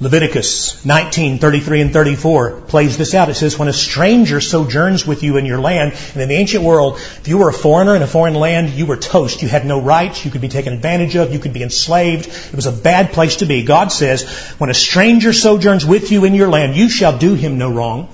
Leviticus 0.00 0.84
19, 0.84 1.38
33 1.40 1.80
and 1.80 1.92
34 1.92 2.60
plays 2.68 2.96
this 2.96 3.14
out. 3.14 3.28
It 3.30 3.34
says, 3.34 3.58
when 3.58 3.66
a 3.66 3.72
stranger 3.72 4.40
sojourns 4.40 5.04
with 5.04 5.24
you 5.24 5.38
in 5.38 5.44
your 5.44 5.58
land, 5.58 5.92
and 6.12 6.22
in 6.22 6.28
the 6.28 6.36
ancient 6.36 6.62
world, 6.62 6.94
if 6.98 7.26
you 7.26 7.38
were 7.38 7.48
a 7.48 7.52
foreigner 7.52 7.96
in 7.96 8.02
a 8.02 8.06
foreign 8.06 8.34
land, 8.34 8.70
you 8.70 8.86
were 8.86 8.96
toast. 8.96 9.42
You 9.42 9.48
had 9.48 9.66
no 9.66 9.80
rights. 9.80 10.24
You 10.24 10.30
could 10.30 10.40
be 10.40 10.48
taken 10.48 10.72
advantage 10.72 11.16
of. 11.16 11.32
You 11.32 11.40
could 11.40 11.52
be 11.52 11.64
enslaved. 11.64 12.28
It 12.28 12.54
was 12.54 12.66
a 12.66 12.72
bad 12.72 13.12
place 13.12 13.36
to 13.36 13.46
be. 13.46 13.64
God 13.64 13.90
says, 13.90 14.28
when 14.58 14.70
a 14.70 14.74
stranger 14.74 15.32
sojourns 15.32 15.84
with 15.84 16.12
you 16.12 16.24
in 16.24 16.34
your 16.34 16.48
land, 16.48 16.76
you 16.76 16.88
shall 16.88 17.18
do 17.18 17.34
him 17.34 17.58
no 17.58 17.72
wrong. 17.72 18.08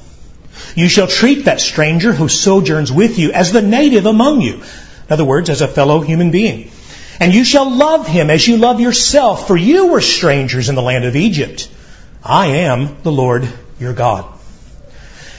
You 0.74 0.88
shall 0.88 1.06
treat 1.06 1.44
that 1.44 1.60
stranger 1.60 2.14
who 2.14 2.28
sojourns 2.28 2.90
with 2.90 3.18
you 3.18 3.32
as 3.32 3.52
the 3.52 3.60
native 3.60 4.06
among 4.06 4.40
you. 4.40 4.54
In 4.54 5.10
other 5.10 5.24
words, 5.26 5.50
as 5.50 5.60
a 5.60 5.68
fellow 5.68 6.00
human 6.00 6.30
being. 6.30 6.70
And 7.20 7.32
you 7.32 7.44
shall 7.44 7.70
love 7.70 8.06
him 8.06 8.30
as 8.30 8.46
you 8.46 8.56
love 8.56 8.80
yourself, 8.80 9.46
for 9.46 9.56
you 9.56 9.88
were 9.88 10.00
strangers 10.00 10.68
in 10.68 10.74
the 10.74 10.82
land 10.82 11.04
of 11.04 11.16
Egypt. 11.16 11.70
I 12.22 12.46
am 12.46 13.02
the 13.02 13.12
Lord 13.12 13.48
your 13.78 13.92
God. 13.92 14.26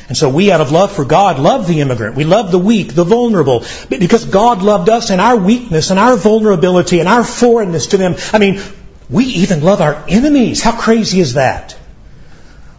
And 0.08 0.16
so 0.16 0.30
we, 0.30 0.52
out 0.52 0.62
of 0.62 0.72
love 0.72 0.92
for 0.92 1.04
God, 1.04 1.40
love 1.40 1.68
the 1.68 1.82
immigrant. 1.82 2.16
We 2.16 2.26
love 2.26 2.52
the 2.52 2.60
weak, 2.60 2.94
the 2.94 3.04
vulnerable, 3.04 3.66
because 3.90 4.26
God 4.26 4.62
loved 4.62 4.88
us 4.88 5.10
and 5.10 5.20
our 5.20 5.36
weakness 5.36 5.90
and 5.90 6.00
our 6.00 6.16
vulnerability 6.16 7.00
and 7.00 7.10
our 7.10 7.24
foreignness 7.24 7.88
to 7.88 7.98
them. 7.98 8.16
I 8.32 8.38
mean, 8.38 8.62
we 9.10 9.26
even 9.26 9.64
love 9.64 9.82
our 9.82 10.04
enemies. 10.08 10.62
How 10.62 10.80
crazy 10.80 11.20
is 11.20 11.34
that? 11.34 11.76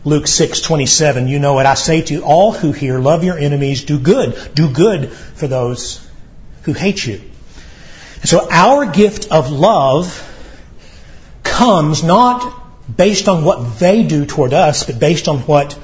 Luke 0.05 0.29
6:27, 0.29 1.27
you 1.27 1.41
know 1.41 1.55
what 1.55 1.67
I 1.67 1.75
say 1.75 2.01
to 2.03 2.23
all 2.23 2.53
who 2.53 2.71
hear, 2.71 3.01
love 3.01 3.25
your 3.25 3.37
enemies, 3.37 3.83
do 3.83 3.99
good, 3.99 4.39
do 4.55 4.71
good 4.71 5.11
for 5.11 5.49
those 5.49 6.01
who 6.63 6.73
hate 6.73 7.05
you. 7.05 7.21
So 8.25 8.49
our 8.51 8.87
gift 8.87 9.31
of 9.31 9.51
love 9.51 10.23
comes 11.43 12.03
not 12.03 12.97
based 12.97 13.29
on 13.29 13.45
what 13.45 13.79
they 13.79 14.03
do 14.03 14.27
toward 14.27 14.53
us, 14.53 14.85
but 14.85 14.99
based 14.99 15.29
on 15.29 15.39
what 15.41 15.79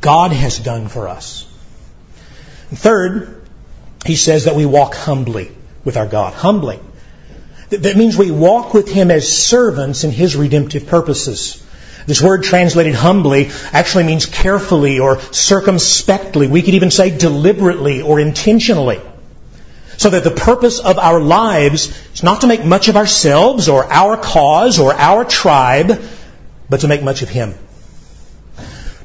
God 0.00 0.32
has 0.32 0.58
done 0.58 0.88
for 0.88 1.08
us. 1.08 1.46
And 2.70 2.78
third, 2.78 3.42
he 4.04 4.16
says 4.16 4.44
that 4.44 4.54
we 4.54 4.66
walk 4.66 4.94
humbly 4.94 5.50
with 5.84 5.96
our 5.96 6.06
God. 6.06 6.32
Humbly. 6.34 6.80
That 7.70 7.96
means 7.96 8.16
we 8.16 8.30
walk 8.30 8.74
with 8.74 8.88
Him 8.88 9.10
as 9.10 9.30
servants 9.30 10.04
in 10.04 10.12
His 10.12 10.36
redemptive 10.36 10.86
purposes. 10.86 11.62
This 12.06 12.22
word 12.22 12.44
translated 12.44 12.94
humbly 12.94 13.50
actually 13.72 14.04
means 14.04 14.26
carefully 14.26 15.00
or 15.00 15.20
circumspectly. 15.32 16.46
We 16.46 16.62
could 16.62 16.74
even 16.74 16.92
say 16.92 17.16
deliberately 17.16 18.02
or 18.02 18.20
intentionally. 18.20 19.00
So 19.96 20.10
that 20.10 20.24
the 20.24 20.30
purpose 20.30 20.78
of 20.78 20.98
our 20.98 21.20
lives 21.20 22.12
is 22.12 22.22
not 22.22 22.42
to 22.42 22.46
make 22.46 22.64
much 22.64 22.88
of 22.88 22.96
ourselves 22.96 23.68
or 23.68 23.90
our 23.90 24.16
cause 24.16 24.78
or 24.78 24.92
our 24.92 25.24
tribe, 25.24 26.02
but 26.68 26.80
to 26.80 26.88
make 26.88 27.02
much 27.02 27.22
of 27.22 27.28
Him. 27.28 27.54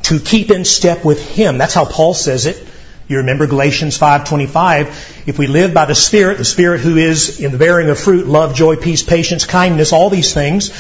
To 0.04 0.20
keep 0.20 0.52
in 0.52 0.66
step 0.66 1.06
with 1.06 1.26
Him. 1.26 1.58
That's 1.58 1.74
how 1.74 1.86
Paul 1.86 2.14
says 2.14 2.46
it. 2.46 2.68
You 3.08 3.18
remember 3.18 3.46
Galatians 3.46 3.98
5:25, 3.98 5.28
if 5.28 5.38
we 5.38 5.48
live 5.48 5.74
by 5.74 5.84
the 5.86 5.96
Spirit, 5.96 6.38
the 6.38 6.46
Spirit 6.46 6.80
who 6.80 6.96
is 6.96 7.42
in 7.42 7.52
the 7.52 7.58
bearing 7.58 7.90
of 7.90 8.00
fruit, 8.00 8.26
love, 8.26 8.56
joy, 8.56 8.78
peace, 8.78 9.04
patience, 9.04 9.46
kindness, 9.46 9.92
all 9.92 10.10
these 10.10 10.34
things, 10.34 10.72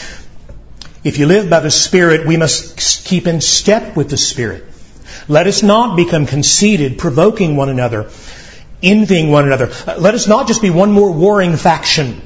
if 1.03 1.17
you 1.17 1.25
live 1.25 1.49
by 1.49 1.59
the 1.59 1.71
Spirit, 1.71 2.25
we 2.25 2.37
must 2.37 3.05
keep 3.05 3.27
in 3.27 3.41
step 3.41 3.97
with 3.97 4.09
the 4.09 4.17
Spirit. 4.17 4.63
Let 5.27 5.47
us 5.47 5.63
not 5.63 5.95
become 5.97 6.25
conceited, 6.25 6.97
provoking 6.97 7.55
one 7.55 7.69
another, 7.69 8.09
envying 8.83 9.31
one 9.31 9.45
another. 9.45 9.71
Uh, 9.87 9.97
let 9.97 10.13
us 10.13 10.27
not 10.27 10.47
just 10.47 10.61
be 10.61 10.69
one 10.69 10.91
more 10.91 11.11
warring 11.11 11.55
faction. 11.55 12.21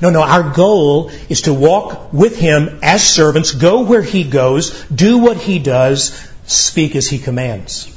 No, 0.00 0.10
no, 0.10 0.22
our 0.22 0.54
goal 0.54 1.10
is 1.28 1.42
to 1.42 1.54
walk 1.54 2.12
with 2.12 2.38
Him 2.38 2.78
as 2.82 3.06
servants, 3.06 3.52
go 3.52 3.82
where 3.82 4.02
He 4.02 4.24
goes, 4.24 4.84
do 4.86 5.18
what 5.18 5.36
He 5.36 5.58
does, 5.58 6.28
speak 6.46 6.96
as 6.96 7.08
He 7.08 7.18
commands. 7.18 7.92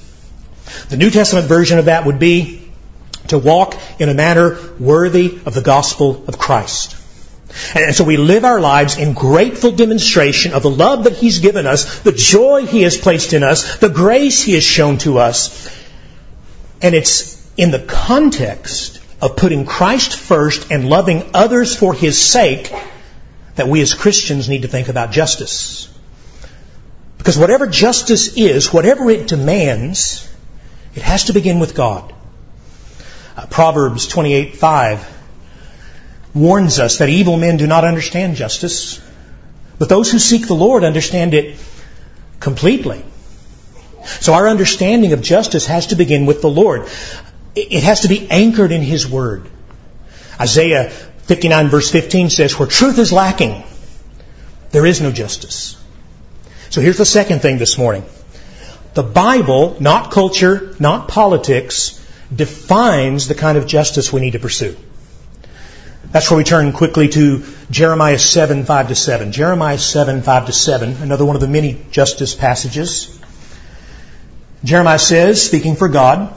The 0.89 0.97
New 0.97 1.10
Testament 1.10 1.47
version 1.47 1.79
of 1.79 1.86
that 1.86 2.05
would 2.05 2.19
be 2.19 2.69
to 3.27 3.38
walk 3.38 3.75
in 3.99 4.10
a 4.10 4.13
manner 4.13 4.58
worthy 4.79 5.39
of 5.45 5.53
the 5.53 5.62
gospel 5.62 6.23
of 6.27 6.38
Christ. 6.38 6.95
And 7.75 7.95
so 7.95 8.03
we 8.03 8.17
live 8.17 8.45
our 8.45 8.60
lives 8.60 8.97
in 8.97 9.13
grateful 9.13 9.71
demonstration 9.71 10.53
of 10.53 10.62
the 10.62 10.69
love 10.69 11.05
that 11.05 11.13
He's 11.13 11.39
given 11.39 11.65
us, 11.65 11.99
the 11.99 12.12
joy 12.12 12.65
He 12.65 12.84
has 12.84 12.97
placed 12.97 13.34
in 13.34 13.43
us, 13.43 13.79
the 13.79 13.89
grace 13.89 14.41
He 14.43 14.53
has 14.53 14.63
shown 14.63 14.99
to 14.99 15.17
us. 15.17 15.75
And 16.82 16.93
it's 16.93 17.38
in 17.60 17.72
the 17.72 17.80
context 17.80 19.02
of 19.22 19.36
putting 19.36 19.65
Christ 19.65 20.15
first 20.15 20.72
and 20.72 20.88
loving 20.88 21.32
others 21.34 21.76
for 21.76 21.93
His 21.93 22.17
sake 22.17 22.74
that 23.56 23.67
we 23.67 23.82
as 23.82 23.93
Christians 23.93 24.48
need 24.48 24.62
to 24.62 24.69
think 24.69 24.88
about 24.88 25.12
justice. 25.12 25.93
Because 27.17 27.38
whatever 27.38 27.67
justice 27.67 28.38
is, 28.38 28.72
whatever 28.72 29.10
it 29.10 29.28
demands, 29.28 30.26
it 30.95 31.02
has 31.02 31.26
to 31.26 31.34
begin 31.34 31.60
with 31.60 31.76
God. 31.76 32.13
Uh, 33.36 33.45
Proverbs 33.48 34.08
28:5 34.08 35.06
warns 36.34 36.80
us 36.80 37.00
that 37.00 37.10
evil 37.10 37.36
men 37.36 37.58
do 37.58 37.67
not 37.67 37.84
understand 37.84 38.38
justice, 38.38 39.02
but 39.78 39.89
those 39.89 40.10
who 40.10 40.17
seek 40.17 40.48
the 40.48 40.56
Lord 40.56 40.86
understand 40.86 41.34
it 41.34 41.58
completely. 42.39 43.04
So 44.22 44.34
our 44.34 44.48
understanding 44.48 45.12
of 45.12 45.22
justice 45.22 45.65
has 45.65 45.88
to 45.88 45.98
begin 45.98 46.26
with 46.26 46.41
the 46.41 46.50
Lord. 46.50 46.88
It 47.62 47.84
has 47.84 48.02
to 48.02 48.08
be 48.08 48.30
anchored 48.30 48.72
in 48.72 48.82
His 48.82 49.08
Word. 49.08 49.50
Isaiah 50.39 50.89
59 50.89 51.67
verse 51.69 51.91
15 51.91 52.30
says, 52.30 52.58
where 52.58 52.67
truth 52.67 52.98
is 52.98 53.13
lacking, 53.13 53.63
there 54.72 54.86
is 54.86 55.02
no 55.02 55.12
justice. 55.12 55.76
So 56.69 56.82
here's 56.82 56.98
the 56.98 57.06
second 57.06 57.41
thing 57.41 57.58
this 57.58 57.78
morning. 57.78 58.04
The 58.93 59.04
Bible, 59.04 59.78
not 59.80 60.12
culture, 60.12 60.76
not 60.80 61.08
politics, 61.08 62.04
defines 62.34 63.28
the 63.28 63.36
kind 63.36 63.58
of 63.58 63.67
justice 63.67 64.12
we 64.12 64.22
need 64.22 64.34
to 64.34 64.39
pursue. 64.39 64.76
That's 66.12 66.30
where 66.32 66.38
we 66.38 66.43
turn 66.43 66.74
quickly 66.74 67.08
to 67.10 67.43
Jeremiah 67.69 68.17
7, 68.17 68.65
5 68.65 68.88
to 68.88 68.95
7. 68.95 69.32
Jeremiah 69.32 69.78
7, 69.78 70.24
5 70.24 70.45
to 70.48 70.52
7, 70.52 70.98
another 71.04 71.26
one 71.26 71.36
of 71.36 71.41
the 71.41 71.48
many 71.48 71.86
justice 71.91 72.34
passages. 72.34 73.19
Jeremiah 74.63 75.00
says, 75.00 75.45
speaking 75.45 75.76
for 75.76 75.88
God, 75.88 76.34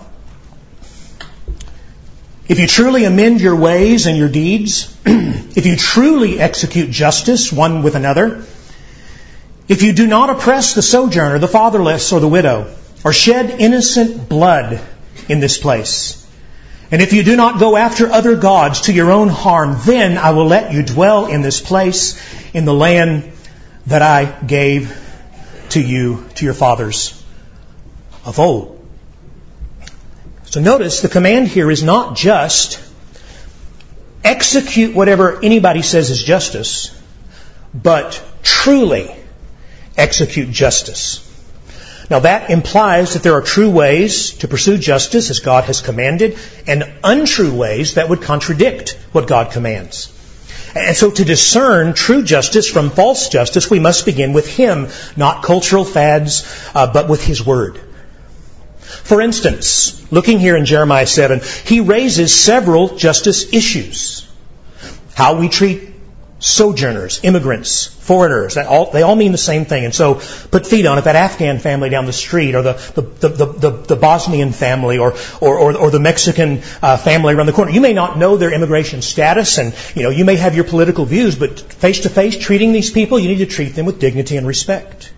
if 2.52 2.58
you 2.58 2.66
truly 2.66 3.04
amend 3.04 3.40
your 3.40 3.56
ways 3.56 4.06
and 4.06 4.18
your 4.18 4.28
deeds, 4.28 4.94
if 5.06 5.64
you 5.64 5.74
truly 5.74 6.38
execute 6.38 6.90
justice 6.90 7.50
one 7.50 7.82
with 7.82 7.94
another, 7.94 8.44
if 9.68 9.80
you 9.80 9.94
do 9.94 10.06
not 10.06 10.28
oppress 10.28 10.74
the 10.74 10.82
sojourner, 10.82 11.38
the 11.38 11.48
fatherless, 11.48 12.12
or 12.12 12.20
the 12.20 12.28
widow, 12.28 12.70
or 13.06 13.14
shed 13.14 13.58
innocent 13.58 14.28
blood 14.28 14.82
in 15.30 15.40
this 15.40 15.56
place, 15.56 16.28
and 16.90 17.00
if 17.00 17.14
you 17.14 17.22
do 17.22 17.36
not 17.36 17.58
go 17.58 17.74
after 17.74 18.10
other 18.10 18.36
gods 18.36 18.82
to 18.82 18.92
your 18.92 19.10
own 19.10 19.28
harm, 19.28 19.78
then 19.86 20.18
I 20.18 20.32
will 20.32 20.44
let 20.44 20.74
you 20.74 20.82
dwell 20.82 21.28
in 21.28 21.40
this 21.40 21.62
place, 21.62 22.20
in 22.52 22.66
the 22.66 22.74
land 22.74 23.32
that 23.86 24.02
I 24.02 24.26
gave 24.26 24.94
to 25.70 25.80
you, 25.80 26.26
to 26.34 26.44
your 26.44 26.52
fathers 26.52 27.18
of 28.26 28.38
old. 28.38 28.81
So 30.52 30.60
notice 30.60 31.00
the 31.00 31.08
command 31.08 31.48
here 31.48 31.70
is 31.70 31.82
not 31.82 32.14
just 32.14 32.78
execute 34.22 34.94
whatever 34.94 35.42
anybody 35.42 35.80
says 35.80 36.10
is 36.10 36.22
justice, 36.22 36.94
but 37.72 38.22
truly 38.42 39.10
execute 39.96 40.50
justice. 40.50 41.26
Now 42.10 42.18
that 42.18 42.50
implies 42.50 43.14
that 43.14 43.22
there 43.22 43.32
are 43.32 43.40
true 43.40 43.70
ways 43.70 44.32
to 44.40 44.46
pursue 44.46 44.76
justice 44.76 45.30
as 45.30 45.40
God 45.40 45.64
has 45.64 45.80
commanded 45.80 46.38
and 46.66 46.84
untrue 47.02 47.54
ways 47.54 47.94
that 47.94 48.10
would 48.10 48.20
contradict 48.20 48.90
what 49.12 49.26
God 49.26 49.52
commands. 49.52 50.12
And 50.76 50.94
so 50.94 51.10
to 51.10 51.24
discern 51.24 51.94
true 51.94 52.24
justice 52.24 52.68
from 52.68 52.90
false 52.90 53.30
justice, 53.30 53.70
we 53.70 53.78
must 53.78 54.04
begin 54.04 54.34
with 54.34 54.54
Him, 54.54 54.88
not 55.16 55.44
cultural 55.44 55.86
fads, 55.86 56.44
uh, 56.74 56.92
but 56.92 57.08
with 57.08 57.24
His 57.24 57.42
Word. 57.42 57.80
For 59.04 59.20
instance, 59.20 60.10
looking 60.12 60.38
here 60.38 60.56
in 60.56 60.64
Jeremiah 60.64 61.06
7, 61.06 61.40
he 61.64 61.80
raises 61.80 62.34
several 62.34 62.96
justice 62.96 63.52
issues. 63.52 64.28
How 65.14 65.38
we 65.38 65.48
treat 65.48 65.92
sojourners, 66.42 67.20
immigrants, 67.22 67.86
foreigners. 67.86 68.56
All, 68.56 68.90
they 68.90 69.02
all 69.02 69.14
mean 69.14 69.30
the 69.30 69.38
same 69.38 69.64
thing. 69.64 69.84
And 69.84 69.94
so 69.94 70.14
put 70.50 70.66
feet 70.66 70.86
on 70.86 70.98
it. 70.98 71.04
That 71.04 71.14
Afghan 71.14 71.60
family 71.60 71.88
down 71.88 72.06
the 72.06 72.12
street, 72.12 72.54
or 72.54 72.62
the, 72.62 72.72
the, 72.94 73.28
the, 73.28 73.46
the, 73.46 73.70
the 73.70 73.96
Bosnian 73.96 74.52
family, 74.52 74.98
or, 74.98 75.14
or, 75.40 75.58
or, 75.58 75.76
or 75.76 75.90
the 75.90 76.00
Mexican 76.00 76.62
uh, 76.82 76.96
family 76.96 77.34
around 77.34 77.46
the 77.46 77.52
corner. 77.52 77.70
You 77.70 77.80
may 77.80 77.92
not 77.92 78.18
know 78.18 78.36
their 78.36 78.52
immigration 78.52 79.02
status, 79.02 79.58
and 79.58 79.72
you 79.94 80.02
know 80.02 80.10
you 80.10 80.24
may 80.24 80.36
have 80.36 80.56
your 80.56 80.64
political 80.64 81.04
views, 81.04 81.36
but 81.36 81.60
face 81.60 82.00
to 82.00 82.08
face, 82.08 82.36
treating 82.36 82.72
these 82.72 82.90
people, 82.90 83.20
you 83.20 83.28
need 83.28 83.38
to 83.38 83.46
treat 83.46 83.76
them 83.76 83.86
with 83.86 84.00
dignity 84.00 84.36
and 84.36 84.46
respect. 84.46 85.12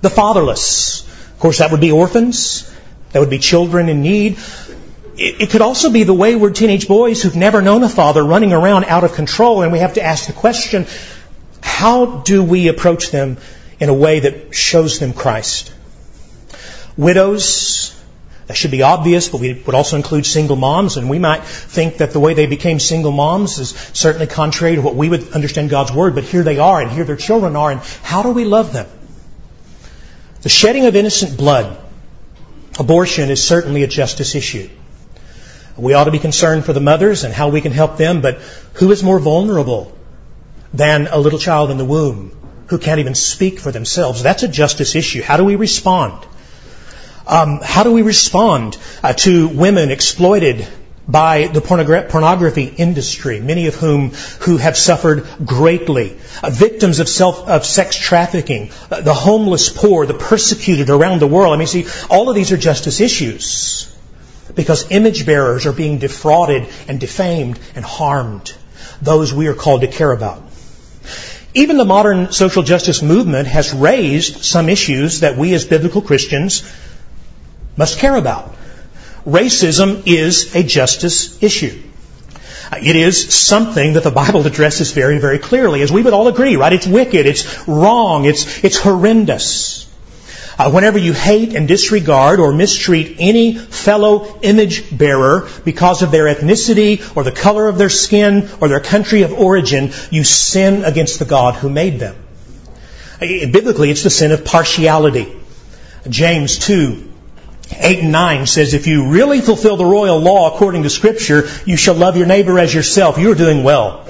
The 0.00 0.10
fatherless. 0.10 1.06
Of 1.32 1.38
course, 1.38 1.58
that 1.58 1.70
would 1.70 1.80
be 1.80 1.92
orphans. 1.92 2.66
That 3.10 3.20
would 3.20 3.30
be 3.30 3.38
children 3.38 3.88
in 3.88 4.02
need 4.02 4.38
it, 5.20 5.50
could 5.50 5.60
also 5.60 5.90
be 5.90 6.04
the 6.04 6.14
wayward 6.14 6.54
teenage 6.54 6.88
boys 6.88 7.22
who've 7.22 7.36
never 7.36 7.60
known 7.60 7.82
a 7.82 7.88
father 7.88 8.24
running 8.24 8.52
around 8.52 8.84
out 8.84 9.04
of 9.04 9.12
control, 9.12 9.62
and 9.62 9.70
we 9.70 9.80
have 9.80 9.94
to 9.94 10.02
ask 10.02 10.26
the 10.26 10.32
question, 10.32 10.86
how 11.62 12.20
do 12.22 12.42
we 12.42 12.68
approach 12.68 13.10
them 13.10 13.36
in 13.78 13.88
a 13.88 13.94
way 13.94 14.20
that 14.20 14.54
shows 14.54 14.98
them 14.98 15.12
Christ? 15.12 15.72
Widows, 16.96 17.94
that 18.46 18.56
should 18.56 18.70
be 18.70 18.82
obvious, 18.82 19.28
but 19.28 19.40
we 19.40 19.52
would 19.52 19.74
also 19.74 19.96
include 19.96 20.24
single 20.24 20.56
moms, 20.56 20.96
and 20.96 21.10
we 21.10 21.18
might 21.18 21.44
think 21.44 21.98
that 21.98 22.12
the 22.12 22.20
way 22.20 22.34
they 22.34 22.46
became 22.46 22.80
single 22.80 23.12
moms 23.12 23.58
is 23.58 23.70
certainly 23.92 24.26
contrary 24.26 24.76
to 24.76 24.82
what 24.82 24.94
we 24.94 25.08
would 25.08 25.32
understand 25.32 25.70
God's 25.70 25.92
Word, 25.92 26.14
but 26.14 26.24
here 26.24 26.42
they 26.42 26.58
are, 26.58 26.80
and 26.80 26.90
here 26.90 27.04
their 27.04 27.16
children 27.16 27.56
are, 27.56 27.70
and 27.70 27.80
how 28.02 28.22
do 28.22 28.30
we 28.30 28.44
love 28.44 28.72
them? 28.72 28.88
The 30.42 30.48
shedding 30.48 30.86
of 30.86 30.96
innocent 30.96 31.36
blood, 31.36 31.76
abortion 32.78 33.30
is 33.30 33.42
certainly 33.42 33.82
a 33.82 33.86
justice 33.86 34.34
issue. 34.34 34.68
We 35.76 35.94
ought 35.94 36.04
to 36.04 36.10
be 36.10 36.18
concerned 36.18 36.64
for 36.64 36.72
the 36.72 36.80
mothers 36.80 37.24
and 37.24 37.32
how 37.32 37.48
we 37.48 37.60
can 37.60 37.72
help 37.72 37.96
them, 37.96 38.20
but 38.20 38.38
who 38.74 38.90
is 38.90 39.02
more 39.02 39.18
vulnerable 39.18 39.96
than 40.74 41.06
a 41.06 41.18
little 41.18 41.38
child 41.38 41.70
in 41.70 41.78
the 41.78 41.84
womb 41.84 42.36
who 42.66 42.78
can't 42.78 43.00
even 43.00 43.14
speak 43.14 43.58
for 43.58 43.72
themselves? 43.72 44.22
That's 44.22 44.42
a 44.42 44.48
justice 44.48 44.94
issue. 44.94 45.22
How 45.22 45.36
do 45.36 45.44
we 45.44 45.56
respond? 45.56 46.24
Um, 47.26 47.60
how 47.62 47.82
do 47.82 47.92
we 47.92 48.02
respond 48.02 48.76
uh, 49.02 49.12
to 49.12 49.48
women 49.48 49.90
exploited 49.90 50.66
by 51.08 51.48
the 51.48 51.60
pornography 51.60 52.64
industry, 52.64 53.40
many 53.40 53.66
of 53.66 53.74
whom 53.74 54.10
who 54.40 54.58
have 54.58 54.76
suffered 54.76 55.26
greatly, 55.44 56.16
uh, 56.42 56.50
victims 56.50 57.00
of 57.00 57.08
self 57.08 57.48
of 57.48 57.64
sex 57.64 57.96
trafficking, 57.96 58.70
uh, 58.90 59.00
the 59.00 59.14
homeless 59.14 59.68
poor, 59.68 60.06
the 60.06 60.14
persecuted 60.14 60.90
around 60.90 61.20
the 61.20 61.26
world. 61.26 61.52
I 61.54 61.56
mean, 61.56 61.66
see, 61.66 61.86
all 62.08 62.28
of 62.28 62.36
these 62.36 62.52
are 62.52 62.56
justice 62.56 63.00
issues 63.00 63.94
because 64.54 64.90
image 64.90 65.26
bearers 65.26 65.66
are 65.66 65.72
being 65.72 65.98
defrauded 65.98 66.68
and 66.88 67.00
defamed 67.00 67.58
and 67.74 67.84
harmed. 67.84 68.52
Those 69.02 69.32
we 69.32 69.46
are 69.48 69.54
called 69.54 69.80
to 69.80 69.88
care 69.88 70.12
about. 70.12 70.42
Even 71.54 71.78
the 71.78 71.84
modern 71.84 72.30
social 72.30 72.62
justice 72.62 73.02
movement 73.02 73.48
has 73.48 73.72
raised 73.74 74.44
some 74.44 74.68
issues 74.68 75.20
that 75.20 75.36
we 75.36 75.52
as 75.54 75.64
biblical 75.64 76.02
Christians 76.02 76.70
must 77.76 77.98
care 77.98 78.14
about. 78.14 78.54
Racism 79.26 80.02
is 80.06 80.54
a 80.54 80.62
justice 80.62 81.42
issue. 81.42 81.82
It 82.72 82.96
is 82.96 83.34
something 83.34 83.94
that 83.94 84.04
the 84.04 84.10
Bible 84.12 84.46
addresses 84.46 84.92
very, 84.92 85.18
very 85.18 85.38
clearly, 85.38 85.82
as 85.82 85.90
we 85.90 86.02
would 86.02 86.12
all 86.12 86.28
agree, 86.28 86.56
right? 86.56 86.72
It's 86.72 86.86
wicked, 86.86 87.26
it's 87.26 87.66
wrong, 87.66 88.24
it's, 88.24 88.62
it's 88.62 88.78
horrendous. 88.78 89.88
Uh, 90.56 90.70
whenever 90.70 90.98
you 90.98 91.12
hate 91.12 91.54
and 91.54 91.66
disregard 91.66 92.38
or 92.38 92.52
mistreat 92.52 93.16
any 93.18 93.56
fellow 93.56 94.38
image 94.42 94.96
bearer 94.96 95.48
because 95.64 96.02
of 96.02 96.10
their 96.10 96.26
ethnicity 96.26 97.16
or 97.16 97.24
the 97.24 97.32
color 97.32 97.66
of 97.66 97.78
their 97.78 97.88
skin 97.88 98.48
or 98.60 98.68
their 98.68 98.80
country 98.80 99.22
of 99.22 99.32
origin, 99.32 99.90
you 100.10 100.22
sin 100.22 100.84
against 100.84 101.18
the 101.18 101.24
God 101.24 101.54
who 101.54 101.70
made 101.70 101.98
them. 101.98 102.14
Uh, 103.14 103.50
biblically, 103.50 103.90
it's 103.90 104.02
the 104.02 104.10
sin 104.10 104.32
of 104.32 104.44
partiality. 104.44 105.34
James 106.08 106.58
2, 106.58 107.09
8 107.72 108.00
and 108.00 108.12
9 108.12 108.46
says, 108.46 108.74
if 108.74 108.86
you 108.86 109.08
really 109.08 109.40
fulfill 109.40 109.76
the 109.76 109.84
royal 109.84 110.18
law 110.18 110.54
according 110.54 110.82
to 110.82 110.90
scripture, 110.90 111.48
you 111.64 111.76
shall 111.76 111.94
love 111.94 112.16
your 112.16 112.26
neighbor 112.26 112.58
as 112.58 112.74
yourself. 112.74 113.18
You're 113.18 113.34
doing 113.34 113.62
well. 113.62 114.08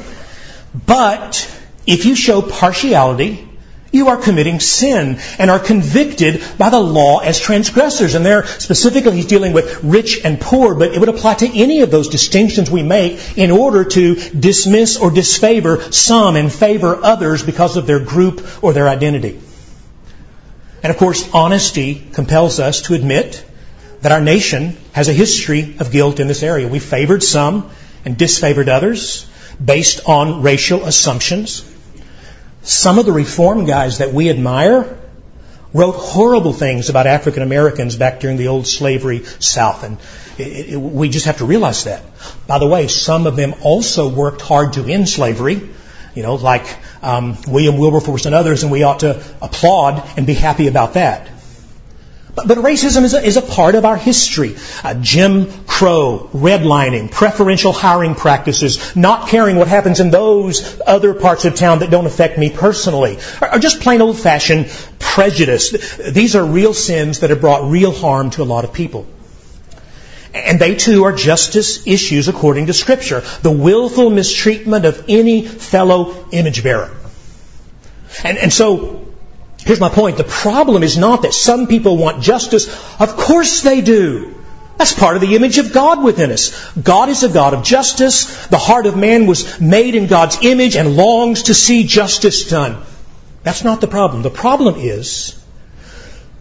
But 0.86 1.50
if 1.86 2.04
you 2.04 2.14
show 2.14 2.42
partiality, 2.42 3.48
you 3.92 4.08
are 4.08 4.16
committing 4.16 4.60
sin 4.60 5.18
and 5.38 5.50
are 5.50 5.58
convicted 5.58 6.44
by 6.56 6.70
the 6.70 6.80
law 6.80 7.18
as 7.18 7.40
transgressors. 7.40 8.14
And 8.14 8.24
there, 8.24 8.46
specifically, 8.46 9.16
he's 9.16 9.26
dealing 9.26 9.52
with 9.52 9.82
rich 9.82 10.20
and 10.24 10.40
poor, 10.40 10.74
but 10.74 10.94
it 10.94 11.00
would 11.00 11.08
apply 11.08 11.34
to 11.34 11.58
any 11.58 11.80
of 11.80 11.90
those 11.90 12.08
distinctions 12.08 12.70
we 12.70 12.82
make 12.82 13.36
in 13.36 13.50
order 13.50 13.84
to 13.84 14.14
dismiss 14.14 14.96
or 14.96 15.10
disfavor 15.10 15.80
some 15.92 16.36
and 16.36 16.52
favor 16.52 16.96
others 17.02 17.42
because 17.42 17.76
of 17.76 17.86
their 17.86 18.00
group 18.00 18.62
or 18.62 18.72
their 18.72 18.88
identity. 18.88 19.40
And 20.82 20.90
of 20.90 20.96
course, 20.96 21.28
honesty 21.34 21.94
compels 22.12 22.60
us 22.60 22.82
to 22.82 22.94
admit 22.94 23.44
that 24.02 24.12
our 24.12 24.20
nation 24.20 24.76
has 24.92 25.08
a 25.08 25.12
history 25.12 25.76
of 25.78 25.90
guilt 25.90 26.20
in 26.20 26.28
this 26.28 26.42
area. 26.42 26.68
We 26.68 26.78
favored 26.78 27.22
some 27.22 27.70
and 28.04 28.16
disfavored 28.16 28.68
others 28.68 29.26
based 29.62 30.08
on 30.08 30.42
racial 30.42 30.84
assumptions 30.84 31.70
some 32.62 32.98
of 32.98 33.06
the 33.06 33.12
reform 33.12 33.64
guys 33.64 33.98
that 33.98 34.12
we 34.12 34.28
admire 34.28 34.98
wrote 35.72 35.92
horrible 35.92 36.52
things 36.52 36.90
about 36.90 37.06
African 37.06 37.42
Americans 37.42 37.96
back 37.96 38.20
during 38.20 38.36
the 38.36 38.48
old 38.48 38.66
slavery 38.66 39.24
South. 39.24 39.84
And 39.84 39.98
it, 40.36 40.74
it, 40.74 40.76
we 40.76 41.08
just 41.08 41.26
have 41.26 41.38
to 41.38 41.44
realize 41.44 41.84
that. 41.84 42.02
By 42.46 42.58
the 42.58 42.66
way, 42.66 42.88
some 42.88 43.26
of 43.26 43.36
them 43.36 43.54
also 43.62 44.08
worked 44.08 44.42
hard 44.42 44.74
to 44.74 44.84
end 44.84 45.08
slavery. 45.08 45.60
you 46.14 46.22
know, 46.22 46.34
like 46.34 46.66
um, 47.02 47.36
William 47.46 47.78
Wilberforce 47.78 48.26
and 48.26 48.34
others, 48.34 48.62
and 48.62 48.72
we 48.72 48.82
ought 48.82 49.00
to 49.00 49.24
applaud 49.40 50.02
and 50.16 50.26
be 50.26 50.34
happy 50.34 50.66
about 50.66 50.94
that. 50.94 51.29
But, 52.34 52.48
but 52.48 52.58
racism 52.58 53.02
is 53.02 53.14
a, 53.14 53.24
is 53.24 53.36
a, 53.36 53.42
part 53.42 53.74
of 53.74 53.84
our 53.84 53.96
history. 53.96 54.56
Uh, 54.84 54.94
Jim 54.94 55.50
Crow, 55.66 56.30
redlining, 56.32 57.10
preferential 57.10 57.72
hiring 57.72 58.14
practices, 58.14 58.94
not 58.94 59.28
caring 59.28 59.56
what 59.56 59.68
happens 59.68 60.00
in 60.00 60.10
those 60.10 60.80
other 60.86 61.14
parts 61.14 61.44
of 61.44 61.54
town 61.54 61.80
that 61.80 61.90
don't 61.90 62.06
affect 62.06 62.38
me 62.38 62.50
personally, 62.50 63.18
or 63.40 63.58
just 63.58 63.80
plain 63.80 64.00
old 64.00 64.18
fashioned 64.18 64.70
prejudice. 64.98 65.96
These 65.96 66.36
are 66.36 66.44
real 66.44 66.74
sins 66.74 67.20
that 67.20 67.30
have 67.30 67.40
brought 67.40 67.68
real 67.70 67.92
harm 67.92 68.30
to 68.30 68.42
a 68.42 68.44
lot 68.44 68.64
of 68.64 68.72
people. 68.72 69.06
And 70.32 70.60
they 70.60 70.76
too 70.76 71.04
are 71.04 71.12
justice 71.12 71.86
issues 71.88 72.28
according 72.28 72.66
to 72.66 72.72
Scripture. 72.72 73.22
The 73.42 73.50
willful 73.50 74.10
mistreatment 74.10 74.84
of 74.84 75.06
any 75.08 75.44
fellow 75.44 76.28
image 76.30 76.62
bearer. 76.62 76.94
And, 78.22 78.38
and 78.38 78.52
so, 78.52 79.09
here's 79.64 79.80
my 79.80 79.88
point. 79.88 80.16
The 80.16 80.24
problem 80.24 80.82
is 80.82 80.96
not 80.96 81.22
that 81.22 81.34
some 81.34 81.66
people 81.66 81.96
want 81.96 82.22
justice. 82.22 82.68
Of 83.00 83.16
course 83.16 83.62
they 83.62 83.80
do. 83.80 84.34
That's 84.78 84.94
part 84.94 85.14
of 85.14 85.20
the 85.20 85.36
image 85.36 85.58
of 85.58 85.72
God 85.72 86.02
within 86.02 86.30
us. 86.30 86.72
God 86.74 87.10
is 87.10 87.22
a 87.22 87.28
God 87.28 87.52
of 87.52 87.62
justice. 87.62 88.46
The 88.46 88.56
heart 88.56 88.86
of 88.86 88.96
man 88.96 89.26
was 89.26 89.60
made 89.60 89.94
in 89.94 90.06
God's 90.06 90.38
image 90.42 90.74
and 90.74 90.96
longs 90.96 91.44
to 91.44 91.54
see 91.54 91.84
justice 91.84 92.48
done. 92.48 92.82
That's 93.42 93.62
not 93.62 93.82
the 93.82 93.86
problem. 93.86 94.22
The 94.22 94.30
problem 94.30 94.76
is 94.78 95.38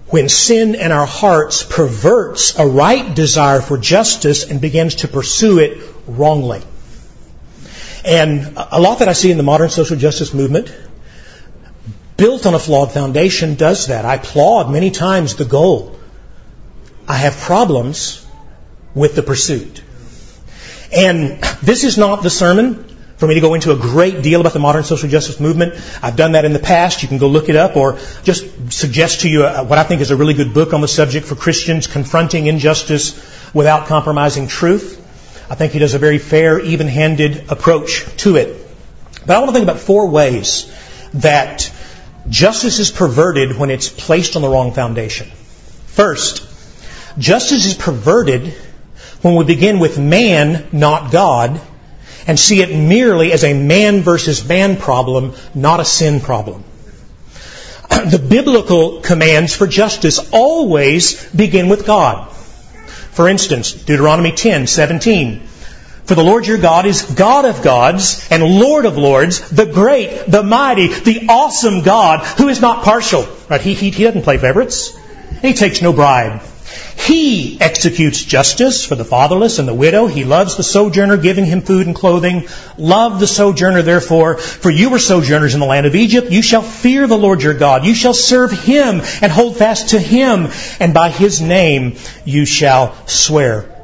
when 0.07 0.29
sin 0.29 0.75
in 0.75 0.91
our 0.91 1.05
hearts 1.05 1.63
perverts 1.63 2.57
a 2.57 2.65
right 2.65 3.13
desire 3.13 3.61
for 3.61 3.77
justice 3.77 4.49
and 4.49 4.61
begins 4.61 4.95
to 4.95 5.07
pursue 5.07 5.59
it 5.59 5.77
wrongly. 6.07 6.61
And 8.05 8.57
a 8.57 8.79
lot 8.79 8.99
that 8.99 9.09
I 9.09 9.13
see 9.13 9.31
in 9.31 9.37
the 9.37 9.43
modern 9.43 9.69
social 9.69 9.97
justice 9.97 10.33
movement, 10.33 10.73
built 12.19 12.45
on 12.45 12.53
a 12.53 12.59
flawed 12.59 12.91
foundation, 12.91 13.55
does 13.55 13.87
that. 13.87 14.05
I 14.05 14.15
applaud 14.15 14.71
many 14.71 14.91
times 14.91 15.35
the 15.35 15.45
goal. 15.45 15.97
I 17.07 17.15
have 17.15 17.35
problems 17.37 18.25
with 18.93 19.15
the 19.15 19.23
pursuit. 19.23 19.81
And 20.95 21.41
this 21.63 21.83
is 21.83 21.97
not 21.97 22.21
the 22.21 22.29
sermon 22.29 22.85
for 23.17 23.27
me 23.27 23.35
to 23.35 23.41
go 23.41 23.53
into 23.53 23.71
a 23.71 23.75
great 23.75 24.21
deal 24.21 24.39
about 24.39 24.53
the 24.53 24.59
modern 24.59 24.83
social 24.83 25.09
justice 25.09 25.39
movement. 25.39 25.73
I've 26.01 26.15
done 26.15 26.33
that 26.33 26.45
in 26.45 26.53
the 26.53 26.59
past. 26.59 27.01
You 27.01 27.09
can 27.09 27.17
go 27.17 27.27
look 27.27 27.49
it 27.49 27.55
up 27.55 27.75
or 27.75 27.99
just 28.23 28.71
suggest 28.71 29.21
to 29.21 29.29
you 29.29 29.43
what 29.43 29.77
I 29.77 29.83
think 29.83 30.01
is 30.01 30.11
a 30.11 30.15
really 30.15 30.33
good 30.33 30.53
book 30.53 30.73
on 30.73 30.81
the 30.81 30.87
subject 30.87 31.25
for 31.25 31.35
Christians, 31.35 31.87
Confronting 31.87 32.47
Injustice 32.47 33.13
Without 33.53 33.87
Compromising 33.87 34.47
Truth. 34.47 34.97
I 35.51 35.55
think 35.55 35.73
he 35.73 35.79
does 35.79 35.95
a 35.95 35.99
very 35.99 36.17
fair, 36.17 36.59
even-handed 36.59 37.51
approach 37.51 38.05
to 38.17 38.35
it. 38.35 38.67
But 39.25 39.35
I 39.35 39.39
want 39.39 39.49
to 39.49 39.53
think 39.53 39.63
about 39.63 39.79
four 39.79 40.09
ways 40.09 40.71
that 41.15 41.71
justice 42.29 42.79
is 42.79 42.91
perverted 42.91 43.57
when 43.57 43.69
it's 43.71 43.89
placed 43.89 44.35
on 44.35 44.41
the 44.41 44.49
wrong 44.49 44.73
foundation. 44.73 45.27
First, 45.87 46.47
justice 47.17 47.65
is 47.65 47.75
perverted 47.75 48.53
when 49.21 49.35
we 49.35 49.43
begin 49.45 49.79
with 49.79 49.99
man, 49.99 50.67
not 50.71 51.11
God, 51.11 51.59
and 52.27 52.39
see 52.39 52.61
it 52.61 52.75
merely 52.75 53.31
as 53.31 53.43
a 53.43 53.53
man 53.53 54.01
versus 54.01 54.47
man 54.47 54.77
problem, 54.77 55.33
not 55.55 55.79
a 55.79 55.85
sin 55.85 56.19
problem. 56.19 56.63
The 57.89 58.19
biblical 58.19 59.01
commands 59.01 59.55
for 59.55 59.67
justice 59.67 60.29
always 60.31 61.29
begin 61.31 61.69
with 61.69 61.85
God. 61.85 62.31
For 62.31 63.27
instance, 63.27 63.73
Deuteronomy 63.73 64.31
10, 64.31 64.67
17. 64.67 65.48
For 66.09 66.15
the 66.15 66.23
Lord 66.23 66.47
your 66.47 66.57
God 66.57 66.87
is 66.87 67.03
God 67.03 67.45
of 67.45 67.61
gods 67.61 68.27
and 68.31 68.41
Lord 68.43 68.85
of 68.85 68.97
lords, 68.97 69.47
the 69.51 69.67
great, 69.67 70.25
the 70.25 70.41
mighty, 70.41 70.87
the 70.87 71.27
awesome 71.29 71.83
God 71.83 72.25
who 72.25 72.47
is 72.47 72.59
not 72.59 72.83
partial. 72.83 73.27
Right? 73.47 73.61
He, 73.61 73.75
he, 73.75 73.91
he 73.91 74.05
doesn't 74.05 74.23
play 74.23 74.39
favorites. 74.39 74.97
He 75.43 75.53
takes 75.53 75.83
no 75.83 75.93
bribe. 75.93 76.41
He 76.97 77.61
executes 77.61 78.23
justice 78.23 78.83
for 78.83 78.95
the 78.95 79.05
fatherless 79.05 79.59
and 79.59 79.67
the 79.67 79.73
widow. 79.75 80.07
He 80.07 80.23
loves 80.23 80.57
the 80.57 80.63
sojourner, 80.63 81.17
giving 81.17 81.45
him 81.45 81.61
food 81.61 81.85
and 81.85 81.95
clothing. 81.95 82.47
Love 82.79 83.19
the 83.19 83.27
sojourner, 83.27 83.83
therefore, 83.83 84.37
for 84.39 84.71
you 84.71 84.89
were 84.89 84.97
sojourners 84.97 85.53
in 85.53 85.59
the 85.59 85.67
land 85.67 85.85
of 85.85 85.93
Egypt. 85.93 86.31
You 86.31 86.41
shall 86.41 86.63
fear 86.63 87.05
the 87.05 87.19
Lord 87.19 87.43
your 87.43 87.53
God. 87.53 87.85
You 87.85 87.93
shall 87.93 88.15
serve 88.15 88.51
him 88.51 89.01
and 89.21 89.31
hold 89.31 89.57
fast 89.57 89.89
to 89.89 89.99
him, 89.99 90.47
and 90.79 90.91
by 90.91 91.11
his 91.11 91.39
name 91.39 91.97
you 92.25 92.45
shall 92.45 92.95
swear. 93.05 93.75